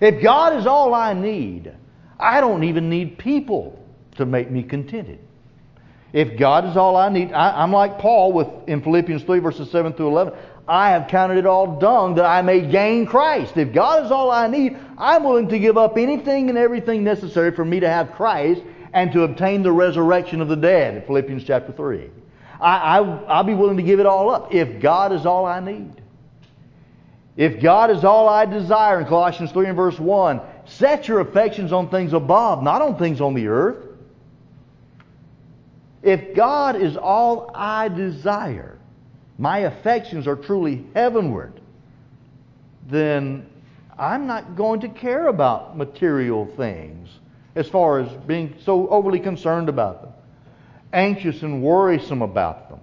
If 0.00 0.22
God 0.22 0.56
is 0.58 0.66
all 0.66 0.94
I 0.94 1.14
need, 1.14 1.72
I 2.18 2.40
don't 2.40 2.64
even 2.64 2.90
need 2.90 3.18
people 3.18 3.82
to 4.16 4.26
make 4.26 4.50
me 4.50 4.62
contented. 4.62 5.18
If 6.12 6.38
God 6.38 6.64
is 6.66 6.76
all 6.76 6.96
I 6.96 7.08
need, 7.08 7.32
I, 7.32 7.62
am 7.62 7.72
like 7.72 7.98
Paul 7.98 8.32
with 8.32 8.48
in 8.68 8.82
Philippians 8.82 9.24
3 9.24 9.40
verses 9.40 9.70
7 9.70 9.94
through 9.94 10.08
11. 10.08 10.34
I 10.66 10.90
have 10.90 11.08
counted 11.08 11.36
it 11.36 11.46
all 11.46 11.78
dung 11.78 12.14
that 12.14 12.24
I 12.24 12.40
may 12.42 12.60
gain 12.60 13.04
Christ. 13.04 13.56
If 13.56 13.72
God 13.72 14.06
is 14.06 14.10
all 14.10 14.30
I 14.30 14.46
need, 14.46 14.78
I'm 14.96 15.24
willing 15.24 15.48
to 15.48 15.58
give 15.58 15.76
up 15.76 15.98
anything 15.98 16.48
and 16.48 16.56
everything 16.56 17.04
necessary 17.04 17.50
for 17.50 17.64
me 17.64 17.80
to 17.80 17.88
have 17.88 18.12
Christ 18.12 18.62
and 18.94 19.12
to 19.12 19.24
obtain 19.24 19.62
the 19.62 19.72
resurrection 19.72 20.40
of 20.40 20.48
the 20.48 20.56
dead, 20.56 21.06
Philippians 21.06 21.44
chapter 21.44 21.72
3. 21.72 22.08
I, 22.60 22.98
I, 22.98 22.98
I'll 23.24 23.44
be 23.44 23.54
willing 23.54 23.76
to 23.76 23.82
give 23.82 24.00
it 24.00 24.06
all 24.06 24.30
up 24.30 24.54
if 24.54 24.80
God 24.80 25.12
is 25.12 25.26
all 25.26 25.44
I 25.44 25.60
need. 25.60 26.00
If 27.36 27.60
God 27.60 27.90
is 27.90 28.04
all 28.04 28.28
I 28.28 28.46
desire, 28.46 29.00
in 29.00 29.06
Colossians 29.06 29.50
3 29.50 29.66
and 29.66 29.76
verse 29.76 29.98
1, 29.98 30.40
set 30.66 31.08
your 31.08 31.20
affections 31.20 31.72
on 31.72 31.90
things 31.90 32.12
above, 32.12 32.62
not 32.62 32.80
on 32.80 32.96
things 32.96 33.20
on 33.20 33.34
the 33.34 33.48
earth. 33.48 33.84
If 36.02 36.34
God 36.34 36.76
is 36.76 36.96
all 36.96 37.50
I 37.54 37.88
desire, 37.88 38.73
my 39.38 39.58
affections 39.60 40.26
are 40.26 40.36
truly 40.36 40.84
heavenward, 40.94 41.60
then 42.88 43.46
I'm 43.98 44.26
not 44.26 44.56
going 44.56 44.80
to 44.80 44.88
care 44.88 45.28
about 45.28 45.76
material 45.76 46.46
things 46.56 47.08
as 47.54 47.68
far 47.68 48.00
as 48.00 48.10
being 48.26 48.56
so 48.64 48.88
overly 48.88 49.20
concerned 49.20 49.68
about 49.68 50.02
them, 50.02 50.12
anxious 50.92 51.42
and 51.42 51.62
worrisome 51.62 52.22
about 52.22 52.68
them. 52.68 52.80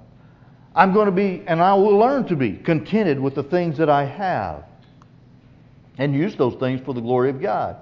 I'm 0.73 0.93
going 0.93 1.07
to 1.07 1.11
be, 1.11 1.43
and 1.45 1.61
I 1.61 1.73
will 1.73 1.97
learn 1.97 2.27
to 2.27 2.35
be, 2.35 2.53
contented 2.53 3.19
with 3.19 3.35
the 3.35 3.43
things 3.43 3.77
that 3.77 3.89
I 3.89 4.05
have 4.05 4.63
and 5.97 6.15
use 6.15 6.35
those 6.37 6.55
things 6.55 6.81
for 6.85 6.93
the 6.93 7.01
glory 7.01 7.29
of 7.29 7.41
God. 7.41 7.75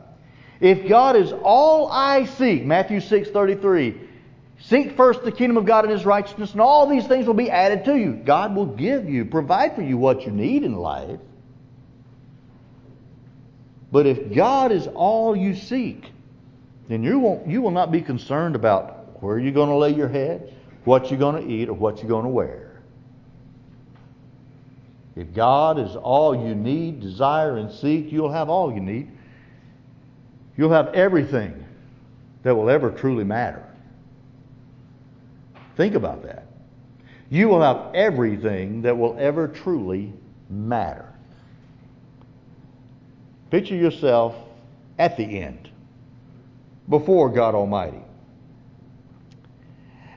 If 0.60 0.90
God 0.90 1.16
is 1.16 1.32
all 1.44 1.92
I 1.92 2.26
seek, 2.26 2.66
Matthew 2.66 3.00
6 3.00 3.30
33, 3.30 4.09
seek 4.60 4.96
first 4.96 5.24
the 5.24 5.32
kingdom 5.32 5.58
of 5.58 5.66
God 5.66 5.86
and 5.86 5.94
his 5.94 6.06
righteousness, 6.06 6.52
and 6.52 6.62
all 6.62 6.88
these 6.88 7.08
things 7.08 7.26
will 7.26 7.34
be 7.34 7.50
added 7.50 7.86
to 7.86 7.96
you. 7.96 8.14
God 8.14 8.56
will 8.56 8.66
give 8.66 9.10
you, 9.10 9.26
provide 9.26 9.76
for 9.76 9.82
you 9.82 9.98
what 9.98 10.26
you 10.26 10.32
need 10.32 10.64
in 10.64 10.76
life. 10.76 11.20
But 13.92 14.06
if 14.06 14.34
God 14.34 14.72
is 14.72 14.88
all 14.88 15.36
you 15.36 15.56
seek, 15.56 16.12
then 16.88 17.04
you, 17.04 17.20
won't, 17.20 17.48
you 17.48 17.62
will 17.62 17.72
not 17.72 17.92
be 17.92 18.02
concerned 18.02 18.56
about 18.56 19.22
where 19.22 19.40
you're 19.40 19.52
going 19.52 19.70
to 19.70 19.76
lay 19.76 19.92
your 19.92 20.08
head, 20.08 20.54
what 20.86 21.10
you're 21.10 21.20
going 21.20 21.44
to 21.44 21.52
eat, 21.52 21.70
or 21.70 21.74
what 21.74 21.98
you're 21.98 22.08
going 22.08 22.24
to 22.24 22.30
wear. 22.30 22.82
If 25.16 25.34
God 25.34 25.80
is 25.80 25.96
all 25.96 26.48
you 26.48 26.56
need, 26.56 27.02
desire, 27.02 27.58
and 27.58 27.72
seek, 27.72 28.12
you'll 28.12 28.32
have 28.32 28.50
all 28.50 28.74
you 28.74 28.80
need. 28.80 29.12
You'll 30.56 30.72
have 30.72 30.94
everything 30.94 31.66
that 32.44 32.56
will 32.56 32.70
ever 32.70 32.92
truly 32.92 33.24
matter. 33.24 33.69
Think 35.80 35.96
about 35.96 36.24
that. 36.24 36.46
You 37.30 37.48
will 37.48 37.62
have 37.62 37.96
everything 37.96 38.82
that 38.82 38.98
will 38.98 39.16
ever 39.18 39.48
truly 39.48 40.12
matter. 40.50 41.06
Picture 43.50 43.78
yourself 43.78 44.36
at 44.98 45.16
the 45.16 45.24
end 45.24 45.70
before 46.90 47.30
God 47.30 47.56
Almighty. 47.56 48.04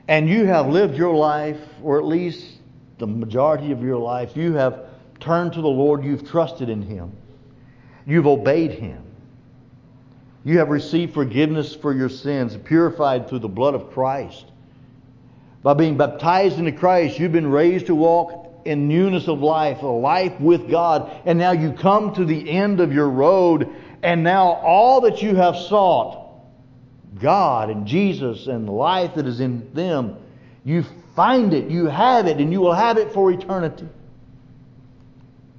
And 0.09 0.27
you 0.27 0.43
have 0.47 0.67
lived 0.67 0.97
your 0.97 1.15
life, 1.15 1.61
or 1.81 1.97
at 1.97 2.03
least 2.03 2.45
the 2.97 3.07
majority 3.07 3.71
of 3.71 3.81
your 3.81 3.99
life, 3.99 4.35
you 4.35 4.55
have 4.55 4.87
turned 5.21 5.53
to 5.53 5.61
the 5.61 5.69
Lord, 5.69 6.03
you've 6.03 6.29
trusted 6.29 6.67
in 6.67 6.81
Him, 6.81 7.15
you've 8.05 8.27
obeyed 8.27 8.71
Him. 8.71 9.01
You 10.43 10.57
have 10.57 10.67
received 10.67 11.13
forgiveness 11.13 11.73
for 11.73 11.93
your 11.93 12.09
sins, 12.09 12.57
purified 12.65 13.29
through 13.29 13.39
the 13.39 13.47
blood 13.47 13.75
of 13.75 13.91
Christ. 13.91 14.47
By 15.63 15.73
being 15.73 15.97
baptized 15.97 16.59
into 16.59 16.73
Christ, 16.73 17.17
you've 17.17 17.31
been 17.31 17.47
raised 17.49 17.87
to 17.87 17.95
walk 17.95 18.61
in 18.65 18.87
newness 18.87 19.27
of 19.27 19.39
life, 19.39 19.81
a 19.81 19.87
life 19.87 20.39
with 20.39 20.69
God. 20.69 21.09
And 21.25 21.39
now 21.39 21.51
you 21.53 21.71
come 21.71 22.13
to 22.15 22.25
the 22.25 22.49
end 22.49 22.79
of 22.81 22.93
your 22.93 23.09
road, 23.09 23.69
and 24.03 24.23
now 24.23 24.53
all 24.53 25.01
that 25.01 25.21
you 25.21 25.35
have 25.35 25.55
sought, 25.55 26.19
God 27.21 27.69
and 27.69 27.87
Jesus 27.87 28.47
and 28.47 28.67
the 28.67 28.71
life 28.71 29.15
that 29.15 29.25
is 29.25 29.39
in 29.39 29.73
them, 29.73 30.17
you 30.65 30.83
find 31.15 31.53
it, 31.53 31.69
you 31.69 31.85
have 31.85 32.27
it, 32.27 32.37
and 32.37 32.51
you 32.51 32.59
will 32.59 32.73
have 32.73 32.97
it 32.97 33.13
for 33.13 33.31
eternity. 33.31 33.87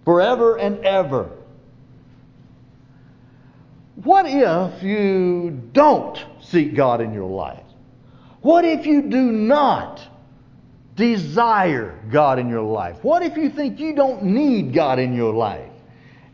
forever 0.05 0.57
and 0.57 0.85
ever. 0.85 1.31
What 3.97 4.27
if 4.27 4.83
you 4.83 5.63
don't 5.73 6.23
seek 6.41 6.75
God 6.75 7.01
in 7.01 7.15
your 7.15 7.29
life? 7.29 7.64
What 8.45 8.67
if 8.67 8.85
you 8.85 9.01
do 9.01 9.33
not 9.33 10.07
desire 10.97 11.99
God 12.11 12.39
in 12.39 12.51
your 12.51 12.61
life? 12.61 12.99
What 13.01 13.23
if 13.23 13.39
you 13.39 13.49
think 13.49 13.81
you 13.81 13.95
don't 13.95 14.23
need 14.23 14.75
God 14.75 14.99
in 14.99 15.15
your 15.15 15.33
life? 15.33 15.73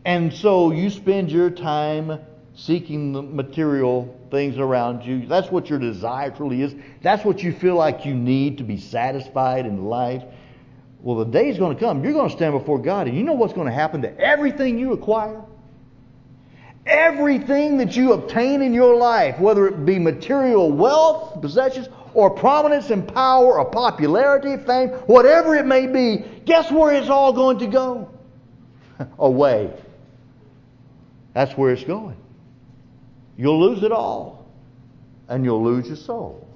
And 0.03 0.33
so 0.33 0.71
you 0.71 0.89
spend 0.89 1.31
your 1.31 1.49
time 1.49 2.19
seeking 2.53 3.13
the 3.13 3.21
material 3.21 4.13
things 4.29 4.57
around 4.57 5.05
you. 5.05 5.25
That's 5.25 5.49
what 5.49 5.69
your 5.69 5.79
desire 5.79 6.31
truly 6.31 6.61
is. 6.61 6.75
That's 7.01 7.23
what 7.23 7.41
you 7.41 7.53
feel 7.53 7.75
like 7.75 8.05
you 8.05 8.13
need 8.13 8.57
to 8.57 8.65
be 8.65 8.75
satisfied 8.75 9.65
in 9.65 9.85
life. 9.85 10.21
Well, 10.99 11.15
the 11.15 11.31
day 11.31 11.47
is 11.47 11.57
going 11.57 11.77
to 11.77 11.79
come. 11.79 12.03
You're 12.03 12.11
going 12.11 12.29
to 12.29 12.35
stand 12.35 12.51
before 12.51 12.79
God, 12.79 13.07
and 13.07 13.15
you 13.15 13.23
know 13.23 13.35
what's 13.35 13.53
going 13.53 13.67
to 13.67 13.73
happen 13.73 14.01
to 14.01 14.19
everything 14.19 14.77
you 14.77 14.91
acquire? 14.91 15.41
Everything 16.85 17.77
that 17.77 17.95
you 17.95 18.11
obtain 18.11 18.61
in 18.61 18.73
your 18.73 18.97
life, 18.97 19.39
whether 19.39 19.65
it 19.67 19.85
be 19.85 19.97
material 19.97 20.69
wealth, 20.69 21.39
possessions, 21.39 21.87
or 22.13 22.29
prominence 22.29 22.89
and 22.89 23.07
power, 23.07 23.59
or 23.59 23.65
popularity, 23.65 24.57
fame, 24.63 24.89
whatever 25.07 25.55
it 25.55 25.65
may 25.65 25.87
be, 25.87 26.25
guess 26.45 26.71
where 26.71 26.93
it's 26.93 27.09
all 27.09 27.33
going 27.33 27.59
to 27.59 27.67
go? 27.67 28.09
Away. 29.19 29.73
That's 31.33 31.57
where 31.57 31.71
it's 31.71 31.83
going. 31.83 32.17
You'll 33.37 33.59
lose 33.59 33.83
it 33.83 33.91
all, 33.91 34.45
and 35.27 35.45
you'll 35.45 35.63
lose 35.63 35.87
your 35.87 35.95
soul. 35.95 36.47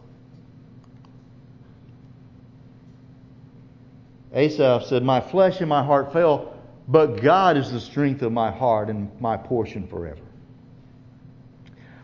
Asaph 4.33 4.85
said, 4.85 5.01
My 5.01 5.21
flesh 5.21 5.61
and 5.61 5.69
my 5.69 5.83
heart 5.83 6.11
fail, 6.11 6.53
but 6.87 7.21
God 7.21 7.57
is 7.57 7.71
the 7.71 7.79
strength 7.79 8.21
of 8.21 8.31
my 8.31 8.51
heart 8.51 8.89
and 8.89 9.09
my 9.21 9.37
portion 9.37 9.87
forever. 9.87 10.21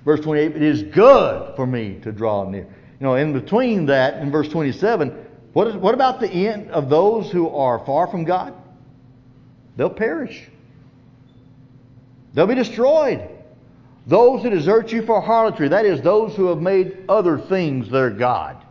Verse 0.06 0.22
28, 0.22 0.56
it 0.56 0.62
is 0.64 0.84
good 0.84 1.56
for 1.56 1.68
me 1.68 2.00
to 2.02 2.12
draw 2.12 2.50
near. 2.50 2.68
You 3.02 3.08
know, 3.08 3.16
in 3.16 3.34
between 3.34 3.88
that, 3.88 4.22
in 4.22 4.30
verse 4.30 4.48
27, 4.48 5.10
what, 5.54 5.66
is, 5.66 5.76
what 5.76 5.96
about 5.96 6.20
the 6.20 6.30
end 6.30 6.70
of 6.70 6.88
those 6.88 7.32
who 7.32 7.50
are 7.50 7.84
far 7.84 8.06
from 8.06 8.26
God? 8.26 8.54
They'll 9.76 9.90
perish. 9.90 10.48
They'll 12.36 12.46
be 12.46 12.54
destroyed. 12.54 13.28
Those 14.06 14.44
who 14.44 14.52
desert 14.52 14.92
you 14.92 15.02
for 15.02 15.20
harlotry, 15.20 15.70
that 15.70 15.84
is, 15.84 16.00
those 16.02 16.36
who 16.36 16.46
have 16.50 16.62
made 16.62 17.06
other 17.10 17.40
things 17.40 17.90
their 17.90 18.12
God. 18.12 18.64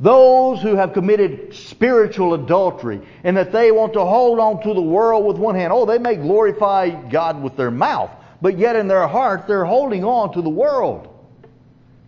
Those 0.00 0.60
who 0.60 0.76
have 0.76 0.92
committed 0.92 1.54
spiritual 1.54 2.34
adultery 2.34 3.00
and 3.24 3.38
that 3.38 3.52
they 3.52 3.72
want 3.72 3.94
to 3.94 4.04
hold 4.04 4.38
on 4.38 4.62
to 4.64 4.74
the 4.74 4.82
world 4.82 5.24
with 5.24 5.38
one 5.38 5.54
hand. 5.54 5.72
Oh, 5.72 5.86
they 5.86 5.98
may 5.98 6.16
glorify 6.16 6.90
God 6.90 7.42
with 7.42 7.56
their 7.56 7.70
mouth, 7.70 8.10
but 8.42 8.58
yet 8.58 8.76
in 8.76 8.86
their 8.86 9.08
heart 9.08 9.46
they're 9.46 9.64
holding 9.64 10.04
on 10.04 10.34
to 10.34 10.42
the 10.42 10.50
world. 10.50 11.19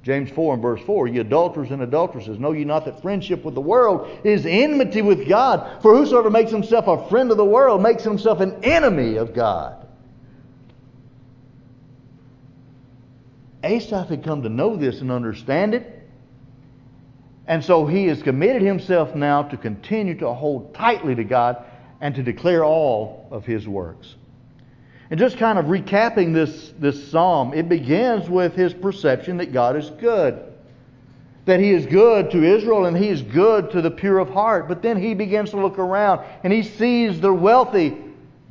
James 0.03 0.31
4 0.31 0.55
and 0.55 0.63
verse 0.63 0.81
4 0.85 1.09
Ye 1.09 1.19
adulterers 1.19 1.71
and 1.71 1.83
adulteresses, 1.83 2.39
know 2.39 2.53
ye 2.53 2.65
not 2.65 2.85
that 2.85 3.01
friendship 3.03 3.45
with 3.45 3.55
the 3.55 3.61
world 3.61 4.09
is 4.25 4.45
enmity 4.45 5.01
with 5.03 5.29
God? 5.29 5.81
For 5.83 5.97
whosoever 5.97 6.31
makes 6.31 6.51
himself 6.51 6.89
a 6.89 7.09
friend 7.09 7.31
of 7.31 7.37
the 7.37 7.45
world 7.45 7.83
makes 7.83 8.03
himself 8.03 8.41
an 8.41 8.65
enemy 8.65 9.17
of 9.17 9.35
God. 9.35 9.87
Asaph 13.63 14.09
had 14.09 14.25
come 14.25 14.43
to 14.43 14.49
know 14.49 14.77
this 14.77 15.01
and 15.01 15.13
understand 15.13 15.75
it. 15.75 16.01
And 17.47 17.65
so 17.65 17.87
he 17.87 18.07
has 18.07 18.23
committed 18.23 18.63
himself 18.63 19.15
now 19.15 19.45
to 19.45 19.57
continue 19.57 20.19
to 20.19 20.33
hold 20.33 20.75
tightly 20.75 21.15
to 21.15 21.25
God 21.25 21.65
and 22.01 22.15
to 22.17 22.23
declare 22.23 22.65
all 22.65 23.29
of 23.31 23.45
his 23.45 23.69
works. 23.69 24.17
And 25.13 25.19
just 25.19 25.37
kind 25.37 25.59
of 25.59 25.67
recapping 25.67 26.33
this, 26.33 26.73
this 26.79 27.11
psalm, 27.11 27.53
it 27.53 27.69
begins 27.69 28.31
with 28.31 28.55
his 28.55 28.73
perception 28.73 29.37
that 29.37 29.53
God 29.53 29.77
is 29.77 29.91
good. 29.91 30.43
That 31.45 31.61
he 31.61 31.71
is 31.73 31.85
good 31.85 32.31
to 32.31 32.43
Israel 32.43 32.87
and 32.87 32.97
he 32.97 33.09
is 33.09 33.21
good 33.21 33.73
to 33.73 33.83
the 33.83 33.91
pure 33.91 34.21
of 34.21 34.31
heart. 34.31 34.69
But 34.69 34.81
then 34.81 34.97
he 34.97 35.13
begins 35.13 35.51
to 35.51 35.59
look 35.59 35.79
around 35.79 36.25
and 36.45 36.51
he 36.51 36.63
sees 36.63 37.21
the 37.21 37.31
wealthy, 37.31 37.95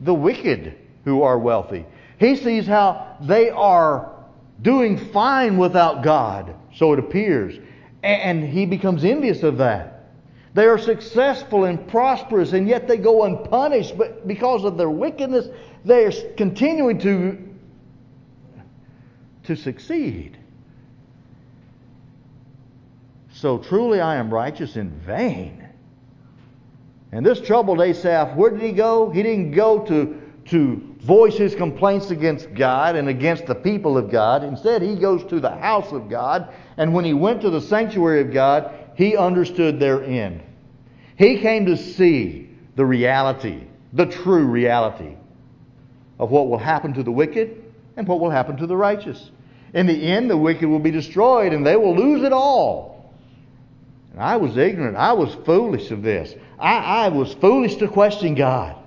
the 0.01 0.13
wicked 0.13 0.77
who 1.03 1.23
are 1.23 1.39
wealthy. 1.39 1.83
He 2.19 2.35
sees 2.35 2.67
how 2.67 3.17
they 3.21 3.49
are 3.49 4.11
doing 4.61 4.99
fine 5.11 5.57
without 5.57 6.03
God, 6.03 6.53
so 6.75 6.93
it 6.93 6.99
appears. 6.99 7.59
And 8.03 8.47
he 8.47 8.67
becomes 8.67 9.03
envious 9.03 9.41
of 9.41 9.57
that. 9.57 10.01
They 10.53 10.65
are 10.65 10.77
successful 10.77 11.63
and 11.63 11.87
prosperous, 11.87 12.51
and 12.53 12.67
yet 12.67 12.87
they 12.87 12.97
go 12.97 13.23
unpunished. 13.23 13.97
But 13.97 14.27
because 14.27 14.65
of 14.65 14.77
their 14.77 14.89
wickedness, 14.89 15.47
they 15.83 16.05
are 16.05 16.11
continuing 16.37 16.99
to, 16.99 17.37
to 19.43 19.55
succeed. 19.55 20.37
So 23.33 23.57
truly 23.57 23.99
I 23.99 24.17
am 24.17 24.31
righteous 24.31 24.75
in 24.75 24.91
vain. 24.91 25.67
And 27.11 27.25
this 27.25 27.41
troubled 27.41 27.81
Asaph, 27.81 28.35
where 28.35 28.51
did 28.51 28.61
he 28.61 28.71
go? 28.71 29.09
He 29.09 29.23
didn't 29.23 29.51
go 29.51 29.79
to, 29.85 30.21
to 30.45 30.95
voice 30.99 31.35
his 31.35 31.55
complaints 31.55 32.11
against 32.11 32.53
God 32.53 32.95
and 32.95 33.09
against 33.09 33.47
the 33.47 33.55
people 33.55 33.97
of 33.97 34.11
God. 34.11 34.43
Instead, 34.43 34.81
he 34.81 34.95
goes 34.95 35.23
to 35.25 35.39
the 35.39 35.49
house 35.49 35.91
of 35.91 36.09
God 36.09 36.53
and 36.77 36.93
when 36.93 37.03
he 37.03 37.13
went 37.13 37.41
to 37.41 37.49
the 37.49 37.61
sanctuary 37.61 38.21
of 38.21 38.31
God, 38.31 38.71
he 38.95 39.17
understood 39.17 39.79
their 39.79 40.03
end. 40.03 40.43
He 41.17 41.39
came 41.39 41.65
to 41.65 41.75
see 41.75 42.49
the 42.75 42.85
reality, 42.85 43.63
the 43.93 44.05
true 44.05 44.45
reality 44.45 45.15
of 46.21 46.29
what 46.29 46.47
will 46.47 46.59
happen 46.59 46.93
to 46.93 47.03
the 47.03 47.11
wicked 47.11 47.61
and 47.97 48.07
what 48.07 48.19
will 48.21 48.29
happen 48.29 48.55
to 48.55 48.67
the 48.67 48.77
righteous. 48.77 49.31
In 49.73 49.87
the 49.87 49.93
end, 49.93 50.29
the 50.29 50.37
wicked 50.37 50.69
will 50.69 50.79
be 50.79 50.91
destroyed 50.91 51.51
and 51.51 51.65
they 51.65 51.75
will 51.75 51.95
lose 51.95 52.23
it 52.23 52.31
all. 52.31 53.11
And 54.11 54.21
I 54.21 54.37
was 54.37 54.55
ignorant. 54.55 54.95
I 54.95 55.13
was 55.13 55.35
foolish 55.45 55.89
of 55.89 56.03
this. 56.03 56.35
I, 56.59 57.05
I 57.05 57.09
was 57.09 57.33
foolish 57.33 57.75
to 57.77 57.87
question 57.87 58.35
God. 58.35 58.77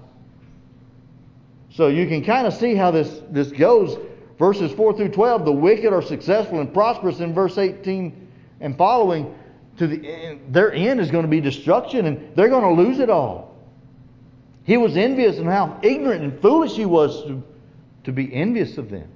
So 1.71 1.89
you 1.89 2.07
can 2.07 2.25
kind 2.25 2.47
of 2.47 2.55
see 2.55 2.77
how 2.77 2.93
this, 2.93 3.21
this 3.31 3.51
goes 3.51 3.99
verses 4.39 4.71
4 4.73 4.97
through 4.97 5.11
12, 5.11 5.45
the 5.45 5.53
wicked 5.53 5.93
are 5.93 6.03
successful 6.03 6.61
and 6.61 6.73
prosperous. 6.73 7.19
In 7.19 7.35
verse 7.35 7.59
18 7.59 8.29
and 8.61 8.79
following, 8.79 9.35
to 9.79 9.89
the 9.89 10.39
their 10.51 10.73
end 10.73 11.01
is 11.01 11.11
going 11.11 11.25
to 11.25 11.29
be 11.29 11.41
destruction, 11.41 12.07
and 12.07 12.37
they're 12.37 12.49
going 12.49 12.77
to 12.77 12.83
lose 12.83 13.01
it 13.01 13.11
all. 13.11 13.54
He 14.65 14.77
was 14.79 14.97
envious 14.97 15.39
and 15.39 15.47
how 15.47 15.79
ignorant 15.83 16.25
and 16.25 16.41
foolish 16.41 16.73
he 16.73 16.87
was 16.87 17.23
to, 17.25 17.43
to 18.05 18.13
be 18.13 18.33
envious 18.33 18.79
of 18.79 18.91
them. 18.91 19.09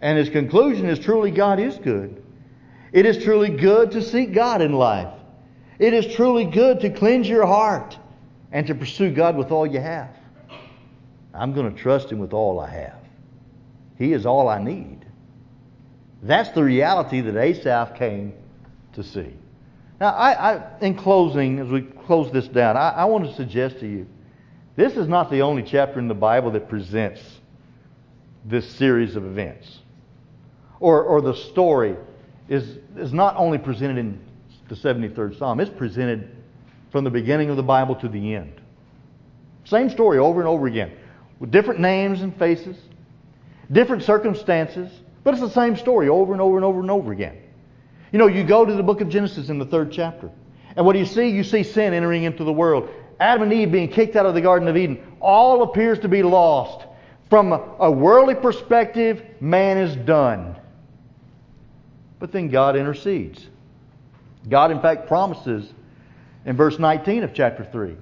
And 0.00 0.16
his 0.16 0.30
conclusion 0.30 0.86
is 0.86 0.98
truly 0.98 1.30
God 1.30 1.58
is 1.58 1.76
good. 1.76 2.22
It 2.92 3.06
is 3.06 3.22
truly 3.22 3.50
good 3.50 3.92
to 3.92 4.02
seek 4.02 4.32
God 4.32 4.62
in 4.62 4.72
life. 4.72 5.12
It 5.78 5.94
is 5.94 6.14
truly 6.14 6.44
good 6.44 6.80
to 6.80 6.90
cleanse 6.90 7.28
your 7.28 7.46
heart 7.46 7.98
and 8.52 8.66
to 8.66 8.74
pursue 8.74 9.12
God 9.12 9.36
with 9.36 9.50
all 9.50 9.66
you 9.66 9.80
have. 9.80 10.14
I'm 11.34 11.52
going 11.52 11.72
to 11.72 11.80
trust 11.80 12.10
Him 12.10 12.18
with 12.18 12.32
all 12.32 12.60
I 12.60 12.70
have. 12.70 12.98
He 13.98 14.12
is 14.12 14.26
all 14.26 14.48
I 14.48 14.62
need. 14.62 15.04
That's 16.22 16.50
the 16.50 16.62
reality 16.62 17.20
that 17.20 17.36
Asaph 17.36 17.96
came 17.96 18.34
to 18.94 19.02
see. 19.02 19.32
Now, 20.00 20.08
I, 20.08 20.54
I, 20.54 20.78
in 20.80 20.94
closing, 20.94 21.58
as 21.58 21.68
we 21.68 21.82
close 21.82 22.32
this 22.32 22.48
down, 22.48 22.76
I, 22.76 22.90
I 22.90 23.04
want 23.04 23.24
to 23.26 23.34
suggest 23.34 23.80
to 23.80 23.86
you 23.86 24.06
this 24.80 24.96
is 24.96 25.08
not 25.08 25.30
the 25.30 25.42
only 25.42 25.62
chapter 25.62 25.98
in 25.98 26.08
the 26.08 26.14
Bible 26.14 26.52
that 26.52 26.68
presents 26.68 27.20
this 28.46 28.66
series 28.66 29.14
of 29.14 29.26
events. 29.26 29.80
Or, 30.80 31.02
or 31.02 31.20
the 31.20 31.34
story 31.34 31.96
is, 32.48 32.78
is 32.96 33.12
not 33.12 33.36
only 33.36 33.58
presented 33.58 33.98
in 33.98 34.18
the 34.68 34.74
73rd 34.74 35.38
Psalm, 35.38 35.60
it's 35.60 35.70
presented 35.70 36.34
from 36.90 37.04
the 37.04 37.10
beginning 37.10 37.50
of 37.50 37.56
the 37.56 37.62
Bible 37.62 37.94
to 37.96 38.08
the 38.08 38.34
end. 38.34 38.58
Same 39.64 39.90
story 39.90 40.18
over 40.18 40.40
and 40.40 40.48
over 40.48 40.66
again, 40.66 40.92
with 41.38 41.50
different 41.50 41.80
names 41.80 42.22
and 42.22 42.34
faces, 42.38 42.78
different 43.70 44.02
circumstances, 44.02 44.90
but 45.22 45.34
it's 45.34 45.42
the 45.42 45.50
same 45.50 45.76
story 45.76 46.08
over 46.08 46.32
and 46.32 46.40
over 46.40 46.56
and 46.56 46.64
over 46.64 46.80
and 46.80 46.90
over 46.90 47.12
again. 47.12 47.36
You 48.12 48.18
know, 48.18 48.28
you 48.28 48.44
go 48.44 48.64
to 48.64 48.72
the 48.72 48.82
book 48.82 49.02
of 49.02 49.10
Genesis 49.10 49.50
in 49.50 49.58
the 49.58 49.66
third 49.66 49.92
chapter, 49.92 50.30
and 50.74 50.86
what 50.86 50.94
do 50.94 50.98
you 50.98 51.04
see? 51.04 51.28
You 51.28 51.44
see 51.44 51.64
sin 51.64 51.92
entering 51.92 52.22
into 52.22 52.44
the 52.44 52.52
world. 52.52 52.88
Adam 53.20 53.42
and 53.42 53.52
Eve 53.52 53.70
being 53.70 53.88
kicked 53.88 54.16
out 54.16 54.26
of 54.26 54.34
the 54.34 54.40
Garden 54.40 54.66
of 54.66 54.76
Eden. 54.76 54.98
All 55.20 55.62
appears 55.62 55.98
to 56.00 56.08
be 56.08 56.22
lost. 56.22 56.86
From 57.28 57.52
a 57.52 57.90
worldly 57.90 58.34
perspective, 58.34 59.22
man 59.40 59.78
is 59.78 59.94
done. 59.94 60.56
But 62.18 62.32
then 62.32 62.48
God 62.48 62.76
intercedes. 62.76 63.46
God, 64.48 64.70
in 64.72 64.80
fact, 64.80 65.06
promises 65.06 65.72
in 66.44 66.56
verse 66.56 66.78
19 66.78 67.22
of 67.22 67.34
chapter 67.34 67.64
3 67.64 67.96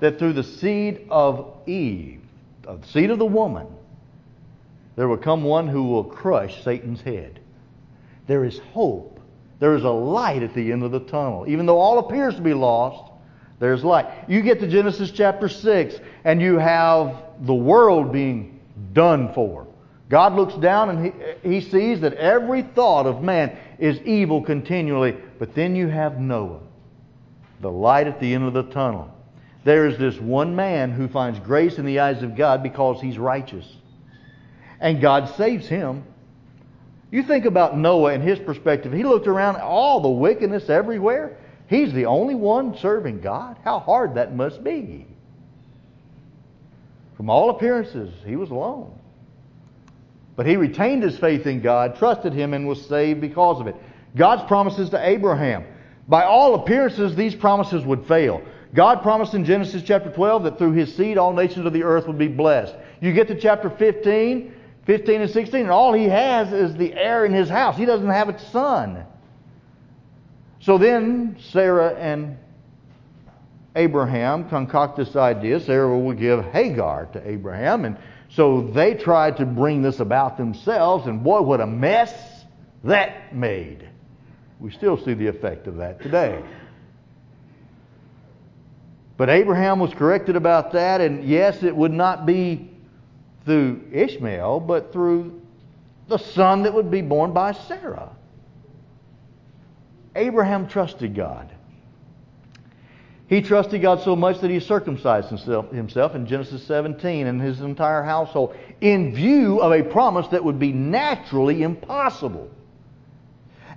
that 0.00 0.18
through 0.18 0.32
the 0.32 0.42
seed 0.42 1.06
of 1.10 1.54
Eve, 1.66 2.22
the 2.62 2.80
seed 2.86 3.10
of 3.10 3.18
the 3.18 3.26
woman, 3.26 3.68
there 4.96 5.06
will 5.06 5.18
come 5.18 5.44
one 5.44 5.68
who 5.68 5.84
will 5.84 6.04
crush 6.04 6.64
Satan's 6.64 7.00
head. 7.00 7.38
There 8.26 8.44
is 8.44 8.58
hope. 8.72 9.20
There 9.60 9.76
is 9.76 9.84
a 9.84 9.90
light 9.90 10.42
at 10.42 10.54
the 10.54 10.72
end 10.72 10.82
of 10.82 10.90
the 10.90 11.00
tunnel. 11.00 11.44
Even 11.46 11.66
though 11.66 11.78
all 11.78 12.00
appears 12.00 12.34
to 12.34 12.40
be 12.42 12.54
lost, 12.54 13.11
there's 13.62 13.84
light. 13.84 14.06
You 14.26 14.42
get 14.42 14.58
to 14.58 14.66
Genesis 14.66 15.12
chapter 15.12 15.48
6, 15.48 15.94
and 16.24 16.42
you 16.42 16.58
have 16.58 17.16
the 17.42 17.54
world 17.54 18.10
being 18.12 18.58
done 18.92 19.32
for. 19.34 19.68
God 20.08 20.34
looks 20.34 20.54
down 20.56 20.90
and 20.90 21.14
he, 21.44 21.48
he 21.48 21.60
sees 21.60 22.00
that 22.00 22.14
every 22.14 22.62
thought 22.62 23.06
of 23.06 23.22
man 23.22 23.56
is 23.78 24.00
evil 24.00 24.42
continually. 24.42 25.16
But 25.38 25.54
then 25.54 25.76
you 25.76 25.86
have 25.86 26.18
Noah, 26.18 26.58
the 27.60 27.70
light 27.70 28.08
at 28.08 28.18
the 28.18 28.34
end 28.34 28.42
of 28.48 28.52
the 28.52 28.64
tunnel. 28.64 29.14
There 29.62 29.86
is 29.86 29.96
this 29.96 30.18
one 30.18 30.56
man 30.56 30.90
who 30.90 31.06
finds 31.06 31.38
grace 31.38 31.78
in 31.78 31.86
the 31.86 32.00
eyes 32.00 32.24
of 32.24 32.34
God 32.34 32.64
because 32.64 33.00
he's 33.00 33.16
righteous. 33.16 33.76
And 34.80 35.00
God 35.00 35.36
saves 35.36 35.68
him. 35.68 36.02
You 37.12 37.22
think 37.22 37.44
about 37.44 37.78
Noah 37.78 38.12
and 38.12 38.24
his 38.24 38.40
perspective. 38.40 38.92
He 38.92 39.04
looked 39.04 39.28
around 39.28 39.60
all 39.60 40.00
the 40.00 40.08
wickedness 40.08 40.68
everywhere. 40.68 41.38
He's 41.72 41.92
the 41.92 42.04
only 42.04 42.34
one 42.34 42.76
serving 42.76 43.20
God. 43.20 43.56
How 43.64 43.78
hard 43.78 44.16
that 44.16 44.36
must 44.36 44.62
be. 44.62 45.06
From 47.16 47.30
all 47.30 47.48
appearances, 47.48 48.12
he 48.26 48.36
was 48.36 48.50
alone. 48.50 48.92
But 50.36 50.46
he 50.46 50.56
retained 50.56 51.02
his 51.02 51.18
faith 51.18 51.46
in 51.46 51.62
God, 51.62 51.96
trusted 51.96 52.34
him, 52.34 52.52
and 52.52 52.68
was 52.68 52.84
saved 52.86 53.22
because 53.22 53.58
of 53.58 53.68
it. 53.68 53.76
God's 54.14 54.42
promises 54.42 54.90
to 54.90 55.08
Abraham. 55.08 55.64
By 56.08 56.24
all 56.24 56.56
appearances, 56.56 57.16
these 57.16 57.34
promises 57.34 57.84
would 57.86 58.06
fail. 58.06 58.42
God 58.74 59.00
promised 59.02 59.32
in 59.32 59.46
Genesis 59.46 59.82
chapter 59.82 60.10
12 60.10 60.44
that 60.44 60.58
through 60.58 60.72
his 60.72 60.94
seed 60.94 61.16
all 61.16 61.32
nations 61.32 61.64
of 61.64 61.72
the 61.72 61.84
earth 61.84 62.06
would 62.06 62.18
be 62.18 62.28
blessed. 62.28 62.74
You 63.00 63.14
get 63.14 63.28
to 63.28 63.40
chapter 63.40 63.70
15, 63.70 64.54
15 64.84 65.20
and 65.22 65.30
16, 65.30 65.60
and 65.60 65.70
all 65.70 65.94
he 65.94 66.04
has 66.04 66.52
is 66.52 66.76
the 66.76 66.92
heir 66.92 67.24
in 67.24 67.32
his 67.32 67.48
house. 67.48 67.78
He 67.78 67.86
doesn't 67.86 68.10
have 68.10 68.28
a 68.28 68.38
son. 68.50 69.06
So 70.62 70.78
then 70.78 71.36
Sarah 71.50 71.94
and 71.94 72.38
Abraham 73.74 74.48
concoct 74.48 74.96
this 74.96 75.16
idea. 75.16 75.58
Sarah 75.60 75.98
will 75.98 76.12
give 76.12 76.44
Hagar 76.46 77.06
to 77.06 77.28
Abraham, 77.28 77.84
and 77.84 77.98
so 78.28 78.62
they 78.62 78.94
tried 78.94 79.38
to 79.38 79.46
bring 79.46 79.82
this 79.82 79.98
about 80.00 80.36
themselves, 80.36 81.06
and 81.06 81.24
boy, 81.24 81.42
what 81.42 81.60
a 81.60 81.66
mess 81.66 82.14
that 82.84 83.34
made. 83.34 83.88
We 84.60 84.70
still 84.70 85.02
see 85.02 85.14
the 85.14 85.26
effect 85.26 85.66
of 85.66 85.76
that 85.78 86.00
today. 86.00 86.42
But 89.16 89.30
Abraham 89.30 89.80
was 89.80 89.92
corrected 89.94 90.36
about 90.36 90.72
that, 90.72 91.00
and 91.00 91.24
yes, 91.24 91.62
it 91.62 91.74
would 91.74 91.92
not 91.92 92.24
be 92.24 92.70
through 93.44 93.82
Ishmael, 93.90 94.60
but 94.60 94.92
through 94.92 95.42
the 96.08 96.18
son 96.18 96.62
that 96.62 96.72
would 96.72 96.90
be 96.90 97.02
born 97.02 97.32
by 97.32 97.52
Sarah. 97.52 98.10
Abraham 100.14 100.68
trusted 100.68 101.14
God. 101.14 101.50
He 103.28 103.40
trusted 103.40 103.80
God 103.80 104.02
so 104.02 104.14
much 104.14 104.40
that 104.40 104.50
he 104.50 104.60
circumcised 104.60 105.28
himself, 105.28 105.70
himself 105.72 106.14
in 106.14 106.26
Genesis 106.26 106.62
17 106.64 107.26
and 107.26 107.40
his 107.40 107.60
entire 107.60 108.02
household 108.02 108.54
in 108.80 109.14
view 109.14 109.60
of 109.60 109.72
a 109.72 109.82
promise 109.82 110.28
that 110.28 110.44
would 110.44 110.58
be 110.58 110.72
naturally 110.72 111.62
impossible. 111.62 112.50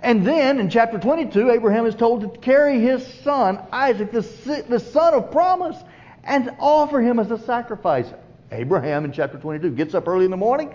And 0.02 0.26
then 0.26 0.60
in 0.60 0.68
chapter 0.68 0.98
22, 0.98 1.50
Abraham 1.50 1.86
is 1.86 1.94
told 1.94 2.20
to 2.20 2.40
carry 2.40 2.80
his 2.80 3.06
son, 3.22 3.58
Isaac, 3.72 4.12
the, 4.12 4.64
the 4.68 4.78
son 4.78 5.14
of 5.14 5.32
promise, 5.32 5.76
and 6.22 6.50
offer 6.58 7.00
him 7.00 7.18
as 7.18 7.30
a 7.30 7.38
sacrifice. 7.38 8.06
Abraham 8.52 9.04
in 9.04 9.12
chapter 9.12 9.38
22 9.38 9.70
gets 9.70 9.94
up 9.94 10.06
early 10.06 10.24
in 10.24 10.30
the 10.30 10.36
morning, 10.36 10.74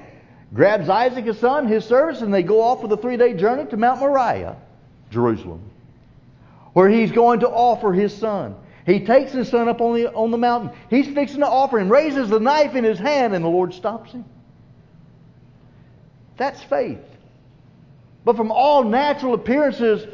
grabs 0.53 0.89
Isaac, 0.89 1.25
his 1.25 1.37
son, 1.37 1.67
his 1.67 1.85
servants, 1.85 2.21
and 2.21 2.33
they 2.33 2.43
go 2.43 2.61
off 2.61 2.81
for 2.81 2.91
a 2.91 2.97
three 2.97 3.17
day 3.17 3.33
journey 3.33 3.69
to 3.69 3.77
Mount 3.77 3.99
Moriah, 3.99 4.57
Jerusalem, 5.11 5.61
where 6.73 6.89
he's 6.89 7.11
going 7.11 7.41
to 7.41 7.49
offer 7.49 7.93
his 7.93 8.15
son. 8.15 8.55
He 8.85 9.05
takes 9.05 9.31
his 9.31 9.49
son 9.49 9.69
up 9.69 9.79
on 9.79 9.93
the, 9.95 10.11
on 10.11 10.31
the 10.31 10.37
mountain. 10.37 10.71
He's 10.89 11.07
fixing 11.07 11.41
to 11.41 11.47
offer 11.47 11.77
him, 11.77 11.91
raises 11.91 12.29
the 12.29 12.39
knife 12.39 12.73
in 12.73 12.83
his 12.83 12.97
hand, 12.97 13.35
and 13.35 13.45
the 13.45 13.49
Lord 13.49 13.73
stops 13.73 14.11
him. 14.11 14.25
That's 16.37 16.61
faith. 16.63 16.97
But 18.25 18.37
from 18.37 18.51
all 18.51 18.83
natural 18.83 19.33
appearances, 19.33 20.07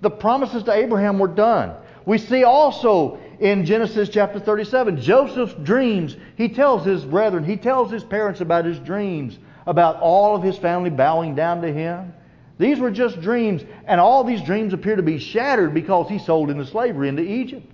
the 0.00 0.10
promises 0.10 0.62
to 0.64 0.72
Abraham 0.72 1.18
were 1.18 1.28
done. 1.28 1.74
We 2.06 2.18
see 2.18 2.44
also 2.44 3.18
in 3.40 3.66
Genesis 3.66 4.08
chapter 4.08 4.38
37, 4.40 5.00
Joseph's 5.00 5.54
dreams. 5.62 6.16
He 6.36 6.48
tells 6.48 6.84
his 6.84 7.04
brethren, 7.04 7.44
he 7.44 7.56
tells 7.56 7.90
his 7.90 8.04
parents 8.04 8.40
about 8.40 8.64
his 8.64 8.78
dreams, 8.78 9.38
about 9.66 10.00
all 10.00 10.36
of 10.36 10.42
his 10.42 10.56
family 10.56 10.90
bowing 10.90 11.34
down 11.34 11.60
to 11.62 11.72
him. 11.72 12.14
These 12.58 12.78
were 12.78 12.90
just 12.90 13.20
dreams, 13.20 13.62
and 13.86 14.00
all 14.00 14.24
these 14.24 14.42
dreams 14.42 14.72
appear 14.72 14.96
to 14.96 15.02
be 15.02 15.18
shattered 15.18 15.74
because 15.74 16.08
he's 16.08 16.24
sold 16.24 16.50
into 16.50 16.64
slavery 16.64 17.08
into 17.08 17.22
Egypt. 17.22 17.70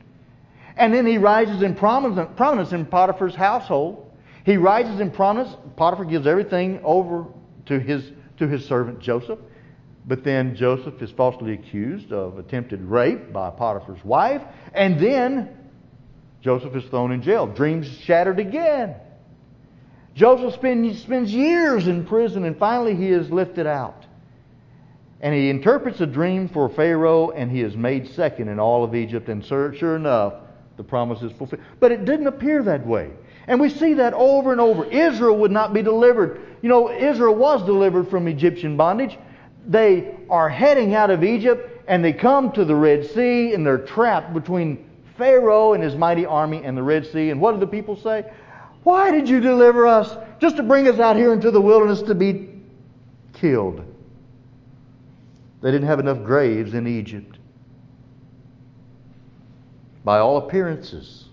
And 0.77 0.93
then 0.93 1.07
he 1.07 1.19
rises 1.19 1.63
in 1.63 1.75
prominence 1.75 2.73
in 2.73 2.87
Potiphar's 2.87 3.35
household. 3.35 4.11
He 4.45 4.57
rises 4.57 5.01
in 5.01 5.11
prominence. 5.11 5.55
Potiphar 5.77 6.07
gives 6.07 6.27
everything 6.27 6.81
over 6.83 7.27
to 7.67 7.79
his, 7.79 8.11
to 8.39 8.49
his 8.49 8.65
servant 8.67 8.99
Joseph. 8.99 9.39
But 10.05 10.25
then 10.25 10.57
Joseph 10.57 11.01
is 11.01 11.13
falsely 11.13 11.53
accused 11.53 12.13
of 12.13 12.39
attempted 12.39 12.81
rape 12.83 13.33
by 13.33 13.51
Potiphar's 13.51 14.05
wife. 14.05 14.43
And 14.75 14.99
then 14.99 15.57
Joseph 16.41 16.75
is 16.75 16.85
thrown 16.87 17.13
in 17.13 17.23
jail. 17.23 17.47
Dreams 17.47 17.87
shattered 17.87 18.41
again. 18.41 18.97
Joseph 20.15 20.55
spend, 20.55 20.97
spends 20.97 21.33
years 21.33 21.87
in 21.87 22.05
prison 22.05 22.45
and 22.45 22.59
finally 22.59 22.97
he 22.97 23.09
is 23.09 23.31
lifted 23.31 23.67
out. 23.67 24.02
And 25.23 25.35
he 25.35 25.51
interprets 25.51 26.01
a 26.01 26.07
dream 26.07 26.49
for 26.49 26.69
Pharaoh 26.69 27.31
and 27.31 27.51
he 27.51 27.63
is 27.63 27.77
made 27.77 28.09
second 28.09 28.49
in 28.49 28.59
all 28.59 28.85
of 28.85 28.95
Egypt. 28.95 29.29
And 29.29 29.45
sure 29.45 29.97
enough, 29.97 30.35
the 30.77 30.83
promise 30.83 31.23
is 31.23 31.33
fulfilled. 31.33 31.63
But 31.81 31.93
it 31.93 32.05
didn't 32.05 32.27
appear 32.27 32.63
that 32.65 32.87
way. 32.87 33.11
And 33.47 33.61
we 33.61 33.71
see 33.71 33.95
that 33.95 34.15
over 34.15 34.53
and 34.53 34.61
over. 34.61 34.85
Israel 34.85 35.39
would 35.39 35.51
not 35.51 35.73
be 35.73 35.83
delivered. 35.83 36.41
You 36.61 36.69
know, 36.69 36.91
Israel 36.91 37.35
was 37.35 37.65
delivered 37.65 38.09
from 38.09 38.29
Egyptian 38.29 38.77
bondage 38.77 39.17
they 39.67 40.15
are 40.29 40.49
heading 40.49 40.95
out 40.95 41.11
of 41.11 41.23
Egypt 41.23 41.85
and 41.87 42.05
they 42.05 42.13
come 42.13 42.53
to 42.53 42.65
the 42.65 42.75
Red 42.75 43.07
Sea 43.11 43.55
and 43.55 43.67
they're 43.67 43.79
trapped 43.79 44.35
between 44.35 44.89
Pharaoh 45.17 45.75
and 45.75 45.83
his 45.83 45.95
mighty 45.95 46.27
army 46.27 46.63
and 46.65 46.77
the 46.77 46.83
Red 46.83 47.07
Sea. 47.07 47.31
And 47.31 47.41
what 47.41 47.53
do 47.53 47.61
the 47.61 47.67
people 47.67 47.97
say? 47.97 48.31
Why 48.83 49.11
did 49.11 49.29
you 49.29 49.41
deliver 49.41 49.87
us 49.87 50.17
just 50.41 50.57
to 50.57 50.63
bring 50.63 50.89
us 50.89 50.99
out 50.99 51.17
here 51.17 51.33
into 51.33 51.51
the 51.51 51.61
wilderness 51.61 52.03
to 52.03 52.15
be 52.15 52.49
killed? 53.35 53.85
They 55.63 55.71
didn't 55.71 55.87
have 55.87 56.01
enough 56.01 56.25
graves 56.25 56.75
in 56.75 56.87
Egypt. 56.87 57.39
By 60.05 60.19
all 60.19 60.39
appearances, 60.39 61.27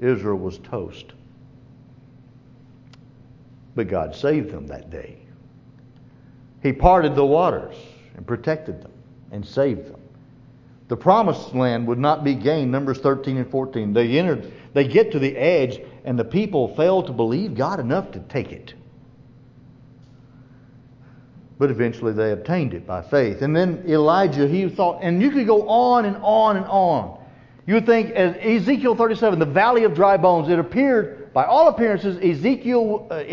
Israel 0.00 0.38
was 0.38 0.58
toast. 0.58 1.06
But 3.74 3.88
God 3.88 4.14
saved 4.14 4.50
them 4.50 4.68
that 4.68 4.90
day. 4.90 5.18
He 6.62 6.72
parted 6.72 7.16
the 7.16 7.26
waters 7.26 7.74
and 8.16 8.24
protected 8.24 8.80
them 8.80 8.92
and 9.32 9.44
saved 9.44 9.92
them. 9.92 10.00
The 10.86 10.96
promised 10.96 11.54
land 11.54 11.86
would 11.88 11.98
not 11.98 12.22
be 12.22 12.34
gained. 12.34 12.70
Numbers 12.70 12.98
13 12.98 13.38
and 13.38 13.50
14. 13.50 13.92
They 13.92 14.18
entered, 14.18 14.52
they 14.74 14.86
get 14.86 15.10
to 15.12 15.18
the 15.18 15.36
edge, 15.36 15.80
and 16.04 16.16
the 16.16 16.24
people 16.24 16.74
fail 16.76 17.02
to 17.02 17.12
believe 17.12 17.56
God 17.56 17.80
enough 17.80 18.12
to 18.12 18.20
take 18.20 18.52
it. 18.52 18.74
But 21.64 21.70
eventually 21.70 22.12
they 22.12 22.32
obtained 22.32 22.74
it 22.74 22.86
by 22.86 23.00
faith. 23.00 23.40
And 23.40 23.56
then 23.56 23.84
Elijah, 23.88 24.46
he 24.46 24.68
thought, 24.68 24.98
and 25.00 25.22
you 25.22 25.30
could 25.30 25.46
go 25.46 25.66
on 25.66 26.04
and 26.04 26.18
on 26.18 26.58
and 26.58 26.66
on. 26.66 27.18
You 27.66 27.72
would 27.72 27.86
think, 27.86 28.10
as 28.10 28.36
Ezekiel 28.36 28.94
37, 28.94 29.38
the 29.38 29.46
valley 29.46 29.84
of 29.84 29.94
dry 29.94 30.18
bones, 30.18 30.50
it 30.50 30.58
appeared, 30.58 31.32
by 31.32 31.46
all 31.46 31.68
appearances, 31.68 32.18
Ezekiel, 32.18 33.06
uh, 33.10 33.24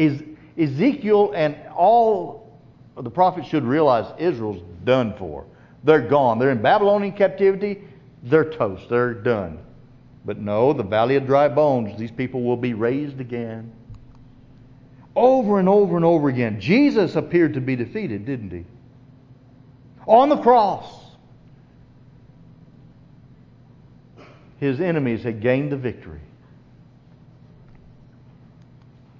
Ezekiel 0.57 1.34
and 1.36 1.57
all 1.75 2.57
the 2.95 3.09
prophets 3.09 3.49
should 3.49 3.65
realize 3.65 4.05
Israel's 4.17 4.63
done 4.86 5.13
for. 5.17 5.43
They're 5.84 6.07
gone. 6.07 6.39
They're 6.39 6.51
in 6.51 6.61
Babylonian 6.61 7.11
captivity. 7.11 7.82
They're 8.23 8.49
toast. 8.49 8.88
They're 8.88 9.13
done. 9.13 9.59
But 10.23 10.38
no, 10.38 10.71
the 10.71 10.84
valley 10.84 11.17
of 11.17 11.25
dry 11.25 11.49
bones, 11.49 11.99
these 11.99 12.11
people 12.11 12.43
will 12.43 12.55
be 12.55 12.75
raised 12.75 13.19
again. 13.19 13.73
Over 15.16 15.59
and 15.59 15.68
over 15.68 15.95
and 15.95 16.05
over 16.05 16.30
again. 16.30 16.59
Jesus 16.59 17.16
appeared 17.16 17.55
to 17.55 17.62
be 17.62 17.76
defeated, 17.76 18.26
didn't 18.26 18.51
he? 18.51 18.66
On 20.07 20.30
the 20.30 20.38
cross. 20.38 20.86
His 24.59 24.80
enemies 24.80 25.24
had 25.24 25.41
gained 25.41 25.72
the 25.72 25.78
victory. 25.78 26.22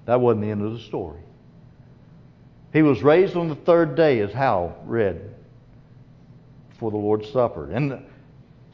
That 0.06 0.20
wasn't 0.20 0.42
the 0.42 0.50
end 0.50 0.64
of 0.64 0.72
the 0.72 0.78
story. 0.78 1.20
He 2.72 2.82
was 2.82 3.02
raised 3.02 3.36
on 3.36 3.48
the 3.48 3.54
third 3.54 3.96
day, 3.96 4.20
as 4.20 4.32
Hal 4.32 4.76
read, 4.86 5.34
for 6.78 6.90
the 6.90 6.96
Lord's 6.96 7.30
Supper. 7.30 7.70
In 7.70 8.04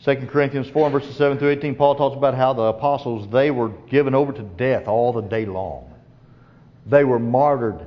2 0.05 0.16
Corinthians 0.29 0.69
4, 0.69 0.91
verses 0.91 1.16
7 1.16 1.39
through 1.39 1.51
18, 1.51 1.75
Paul 1.75 1.97
talks 1.97 2.16
about 2.16 2.35
how 2.35 2.53
the 2.53 2.62
apostles, 2.62 3.29
they 3.29 3.51
were 3.51 3.71
given 3.91 4.14
over 4.14 4.33
to 4.33 4.43
death 4.43 4.87
all 4.87 5.12
the 5.12 5.23
day 5.23 5.45
long. 5.45 5.88
They 6.89 7.05
were 7.05 7.18
martyred. 7.18 7.86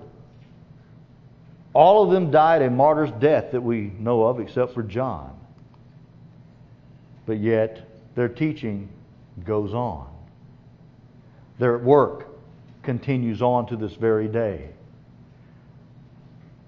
All 1.73 2.03
of 2.03 2.11
them 2.11 2.31
died 2.31 2.61
a 2.61 2.69
martyr's 2.69 3.11
death 3.19 3.51
that 3.51 3.61
we 3.61 3.93
know 3.97 4.23
of, 4.23 4.39
except 4.39 4.73
for 4.73 4.83
John. 4.83 5.37
But 7.25 7.39
yet, 7.39 7.87
their 8.15 8.29
teaching 8.29 8.89
goes 9.45 9.73
on. 9.73 10.07
Their 11.59 11.77
work 11.77 12.27
continues 12.83 13.41
on 13.41 13.67
to 13.67 13.75
this 13.75 13.93
very 13.93 14.27
day. 14.27 14.69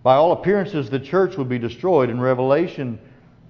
By 0.03 0.15
all 0.15 0.31
appearances, 0.33 0.89
the 0.89 0.99
church 0.99 1.37
would 1.37 1.49
be 1.49 1.59
destroyed. 1.59 2.09
In 2.09 2.19
Revelation, 2.19 2.99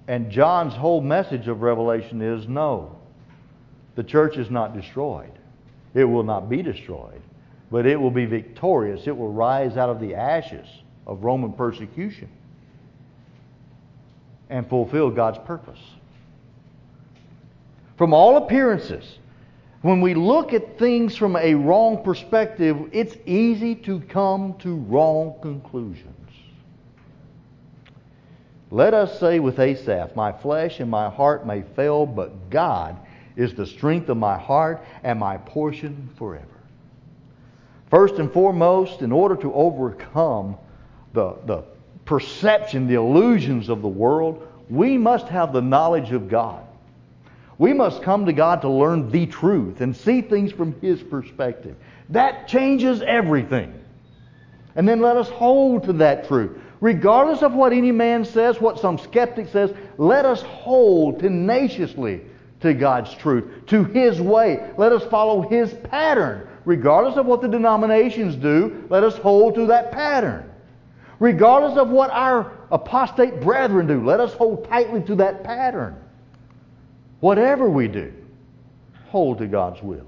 and 0.08 0.30
John's 0.30 0.74
whole 0.74 1.00
message 1.00 1.48
of 1.48 1.62
Revelation 1.62 2.22
is 2.22 2.48
no, 2.48 2.98
the 3.94 4.04
church 4.04 4.36
is 4.36 4.50
not 4.50 4.74
destroyed. 4.74 5.32
It 5.94 6.04
will 6.04 6.22
not 6.22 6.48
be 6.48 6.62
destroyed, 6.62 7.22
but 7.74 7.86
it 7.86 8.00
will 8.00 8.12
be 8.12 8.24
victorious. 8.24 9.08
It 9.08 9.16
will 9.16 9.32
rise 9.32 9.76
out 9.76 9.90
of 9.90 9.98
the 9.98 10.14
ashes 10.14 10.68
of 11.08 11.24
Roman 11.24 11.52
persecution 11.54 12.28
and 14.48 14.68
fulfill 14.68 15.10
God's 15.10 15.38
purpose. 15.38 15.80
From 17.98 18.14
all 18.14 18.36
appearances, 18.36 19.18
when 19.82 20.00
we 20.00 20.14
look 20.14 20.52
at 20.52 20.78
things 20.78 21.16
from 21.16 21.34
a 21.34 21.54
wrong 21.54 22.04
perspective, 22.04 22.76
it's 22.92 23.16
easy 23.26 23.74
to 23.74 23.98
come 24.02 24.54
to 24.60 24.76
wrong 24.76 25.34
conclusions. 25.42 26.30
Let 28.70 28.94
us 28.94 29.18
say 29.18 29.40
with 29.40 29.58
Asaph, 29.58 30.14
My 30.14 30.30
flesh 30.30 30.78
and 30.78 30.88
my 30.88 31.10
heart 31.10 31.44
may 31.44 31.62
fail, 31.74 32.06
but 32.06 32.50
God 32.50 32.96
is 33.34 33.52
the 33.52 33.66
strength 33.66 34.08
of 34.10 34.16
my 34.16 34.38
heart 34.38 34.80
and 35.02 35.18
my 35.18 35.38
portion 35.38 36.10
forever. 36.16 36.53
First 37.94 38.16
and 38.16 38.32
foremost, 38.32 39.02
in 39.02 39.12
order 39.12 39.36
to 39.36 39.54
overcome 39.54 40.56
the, 41.12 41.36
the 41.46 41.62
perception, 42.04 42.88
the 42.88 42.94
illusions 42.94 43.68
of 43.68 43.82
the 43.82 43.88
world, 43.88 44.48
we 44.68 44.98
must 44.98 45.28
have 45.28 45.52
the 45.52 45.62
knowledge 45.62 46.10
of 46.10 46.28
God. 46.28 46.66
We 47.56 47.72
must 47.72 48.02
come 48.02 48.26
to 48.26 48.32
God 48.32 48.62
to 48.62 48.68
learn 48.68 49.12
the 49.12 49.26
truth 49.26 49.80
and 49.80 49.96
see 49.96 50.22
things 50.22 50.50
from 50.50 50.74
His 50.80 51.04
perspective. 51.04 51.76
That 52.08 52.48
changes 52.48 53.00
everything. 53.00 53.72
And 54.74 54.88
then 54.88 55.00
let 55.00 55.16
us 55.16 55.28
hold 55.28 55.84
to 55.84 55.92
that 55.92 56.26
truth. 56.26 56.58
Regardless 56.80 57.42
of 57.42 57.54
what 57.54 57.72
any 57.72 57.92
man 57.92 58.24
says, 58.24 58.60
what 58.60 58.80
some 58.80 58.98
skeptic 58.98 59.50
says, 59.50 59.72
let 59.98 60.24
us 60.24 60.42
hold 60.42 61.20
tenaciously 61.20 62.22
to 62.58 62.74
God's 62.74 63.14
truth, 63.14 63.66
to 63.66 63.84
His 63.84 64.20
way. 64.20 64.72
Let 64.76 64.90
us 64.90 65.04
follow 65.04 65.48
His 65.48 65.72
pattern. 65.72 66.48
Regardless 66.64 67.16
of 67.16 67.26
what 67.26 67.42
the 67.42 67.48
denominations 67.48 68.36
do, 68.36 68.86
let 68.88 69.04
us 69.04 69.16
hold 69.18 69.54
to 69.56 69.66
that 69.66 69.92
pattern. 69.92 70.50
Regardless 71.20 71.76
of 71.76 71.90
what 71.90 72.10
our 72.10 72.52
apostate 72.70 73.40
brethren 73.40 73.86
do, 73.86 74.04
let 74.04 74.20
us 74.20 74.32
hold 74.34 74.68
tightly 74.68 75.02
to 75.02 75.14
that 75.16 75.44
pattern. 75.44 75.96
Whatever 77.20 77.68
we 77.68 77.88
do, 77.88 78.12
hold 79.08 79.38
to 79.38 79.46
God's 79.46 79.82
will. 79.82 80.06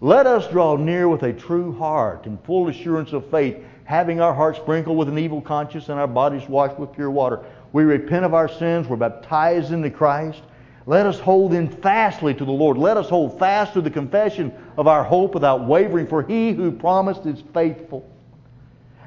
Let 0.00 0.26
us 0.26 0.48
draw 0.48 0.76
near 0.76 1.08
with 1.08 1.22
a 1.22 1.32
true 1.32 1.72
heart 1.78 2.26
and 2.26 2.42
full 2.44 2.68
assurance 2.68 3.12
of 3.12 3.30
faith, 3.30 3.56
having 3.84 4.20
our 4.20 4.34
hearts 4.34 4.58
sprinkled 4.58 4.98
with 4.98 5.08
an 5.08 5.18
evil 5.18 5.40
conscience 5.40 5.88
and 5.88 5.98
our 5.98 6.06
bodies 6.06 6.48
washed 6.48 6.78
with 6.78 6.92
pure 6.92 7.10
water. 7.10 7.44
We 7.72 7.84
repent 7.84 8.24
of 8.24 8.34
our 8.34 8.48
sins. 8.48 8.86
We're 8.86 8.96
baptized 8.96 9.72
into 9.72 9.90
Christ. 9.90 10.42
Let 10.86 11.06
us 11.06 11.18
hold 11.18 11.54
in 11.54 11.68
fastly 11.68 12.34
to 12.34 12.44
the 12.44 12.52
Lord. 12.52 12.76
Let 12.76 12.96
us 12.96 13.08
hold 13.08 13.38
fast 13.38 13.72
to 13.72 13.80
the 13.80 13.90
confession 13.90 14.52
of 14.76 14.86
our 14.86 15.02
hope 15.02 15.32
without 15.32 15.66
wavering, 15.66 16.06
for 16.06 16.22
he 16.22 16.52
who 16.52 16.70
promised 16.72 17.24
is 17.24 17.42
faithful. 17.54 18.10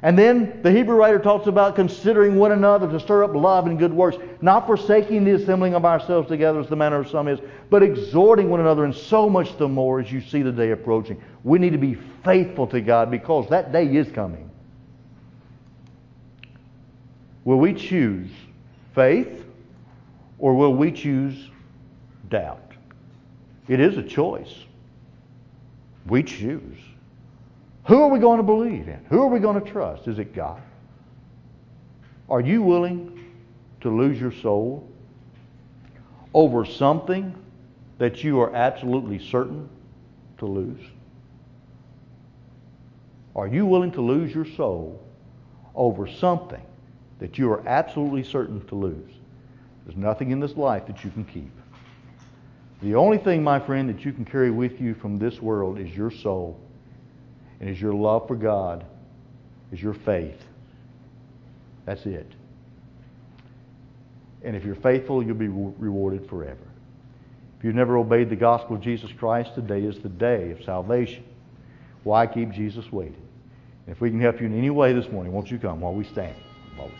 And 0.02 0.16
then 0.16 0.60
the 0.62 0.70
Hebrew 0.70 0.96
writer 0.96 1.18
talks 1.18 1.48
about 1.48 1.74
considering 1.74 2.36
one 2.36 2.52
another 2.52 2.88
to 2.88 3.00
stir 3.00 3.24
up 3.24 3.34
love 3.34 3.66
and 3.66 3.78
good 3.78 3.92
works, 3.92 4.16
not 4.40 4.66
forsaking 4.66 5.24
the 5.24 5.32
assembling 5.32 5.74
of 5.74 5.84
ourselves 5.84 6.28
together 6.28 6.60
as 6.60 6.68
the 6.68 6.76
manner 6.76 7.00
of 7.00 7.08
some 7.08 7.26
is, 7.26 7.40
but 7.68 7.82
exhorting 7.82 8.48
one 8.48 8.60
another, 8.60 8.84
and 8.84 8.94
so 8.94 9.28
much 9.28 9.56
the 9.56 9.68
more 9.68 9.98
as 9.98 10.10
you 10.12 10.20
see 10.20 10.42
the 10.42 10.52
day 10.52 10.70
approaching. 10.70 11.20
We 11.42 11.58
need 11.58 11.70
to 11.70 11.78
be 11.78 11.94
faithful 12.24 12.68
to 12.68 12.80
God 12.80 13.10
because 13.10 13.48
that 13.48 13.72
day 13.72 13.86
is 13.86 14.10
coming. 14.12 14.48
Will 17.44 17.58
we 17.58 17.72
choose 17.72 18.30
faith 18.94 19.44
or 20.38 20.54
will 20.54 20.74
we 20.74 20.92
choose 20.92 21.50
doubt? 22.28 22.72
It 23.68 23.80
is 23.80 23.96
a 23.98 24.02
choice. 24.02 24.54
We 26.06 26.22
choose. 26.22 26.78
Who 27.86 28.02
are 28.02 28.08
we 28.08 28.18
going 28.18 28.38
to 28.38 28.42
believe 28.42 28.88
in? 28.88 29.04
Who 29.08 29.22
are 29.22 29.28
we 29.28 29.40
going 29.40 29.62
to 29.62 29.70
trust? 29.70 30.08
Is 30.08 30.18
it 30.18 30.34
God? 30.34 30.60
Are 32.28 32.40
you 32.40 32.62
willing 32.62 33.24
to 33.80 33.90
lose 33.90 34.20
your 34.20 34.32
soul 34.32 34.86
over 36.34 36.64
something 36.64 37.34
that 37.98 38.22
you 38.22 38.40
are 38.40 38.54
absolutely 38.54 39.18
certain 39.18 39.68
to 40.38 40.46
lose? 40.46 40.82
Are 43.34 43.46
you 43.46 43.66
willing 43.66 43.92
to 43.92 44.00
lose 44.00 44.34
your 44.34 44.44
soul 44.44 45.00
over 45.74 46.06
something 46.06 46.62
that 47.18 47.38
you 47.38 47.50
are 47.50 47.66
absolutely 47.66 48.24
certain 48.24 48.64
to 48.66 48.74
lose? 48.74 49.12
There's 49.84 49.96
nothing 49.96 50.30
in 50.30 50.40
this 50.40 50.56
life 50.56 50.86
that 50.86 51.04
you 51.04 51.10
can 51.10 51.24
keep. 51.24 51.52
The 52.82 52.94
only 52.94 53.18
thing, 53.18 53.42
my 53.42 53.58
friend, 53.58 53.88
that 53.88 54.04
you 54.04 54.12
can 54.12 54.24
carry 54.24 54.50
with 54.50 54.80
you 54.80 54.94
from 54.94 55.18
this 55.18 55.40
world 55.42 55.78
is 55.78 55.94
your 55.96 56.10
soul 56.10 56.60
and 57.60 57.68
is 57.68 57.80
your 57.80 57.92
love 57.92 58.28
for 58.28 58.36
God, 58.36 58.84
is 59.72 59.82
your 59.82 59.94
faith. 59.94 60.40
That's 61.86 62.06
it. 62.06 62.30
And 64.44 64.54
if 64.54 64.64
you're 64.64 64.76
faithful, 64.76 65.22
you'll 65.22 65.34
be 65.34 65.48
rewarded 65.48 66.28
forever. 66.28 66.68
If 67.58 67.64
you've 67.64 67.74
never 67.74 67.96
obeyed 67.96 68.30
the 68.30 68.36
gospel 68.36 68.76
of 68.76 68.82
Jesus 68.82 69.10
Christ, 69.18 69.54
today 69.56 69.82
is 69.82 69.98
the 69.98 70.08
day 70.08 70.52
of 70.52 70.62
salvation. 70.62 71.24
Why 72.04 72.26
keep 72.26 72.52
Jesus 72.52 72.90
waiting? 72.92 73.22
if 73.88 74.02
we 74.02 74.10
can 74.10 74.20
help 74.20 74.38
you 74.38 74.46
in 74.46 74.56
any 74.56 74.68
way 74.68 74.92
this 74.92 75.08
morning, 75.10 75.32
won't 75.32 75.50
you 75.50 75.58
come 75.58 75.80
while 75.80 75.94
we 75.94 76.04
stand? 76.04 76.36
While 76.76 76.88
we 76.88 76.92
stand. 76.92 76.96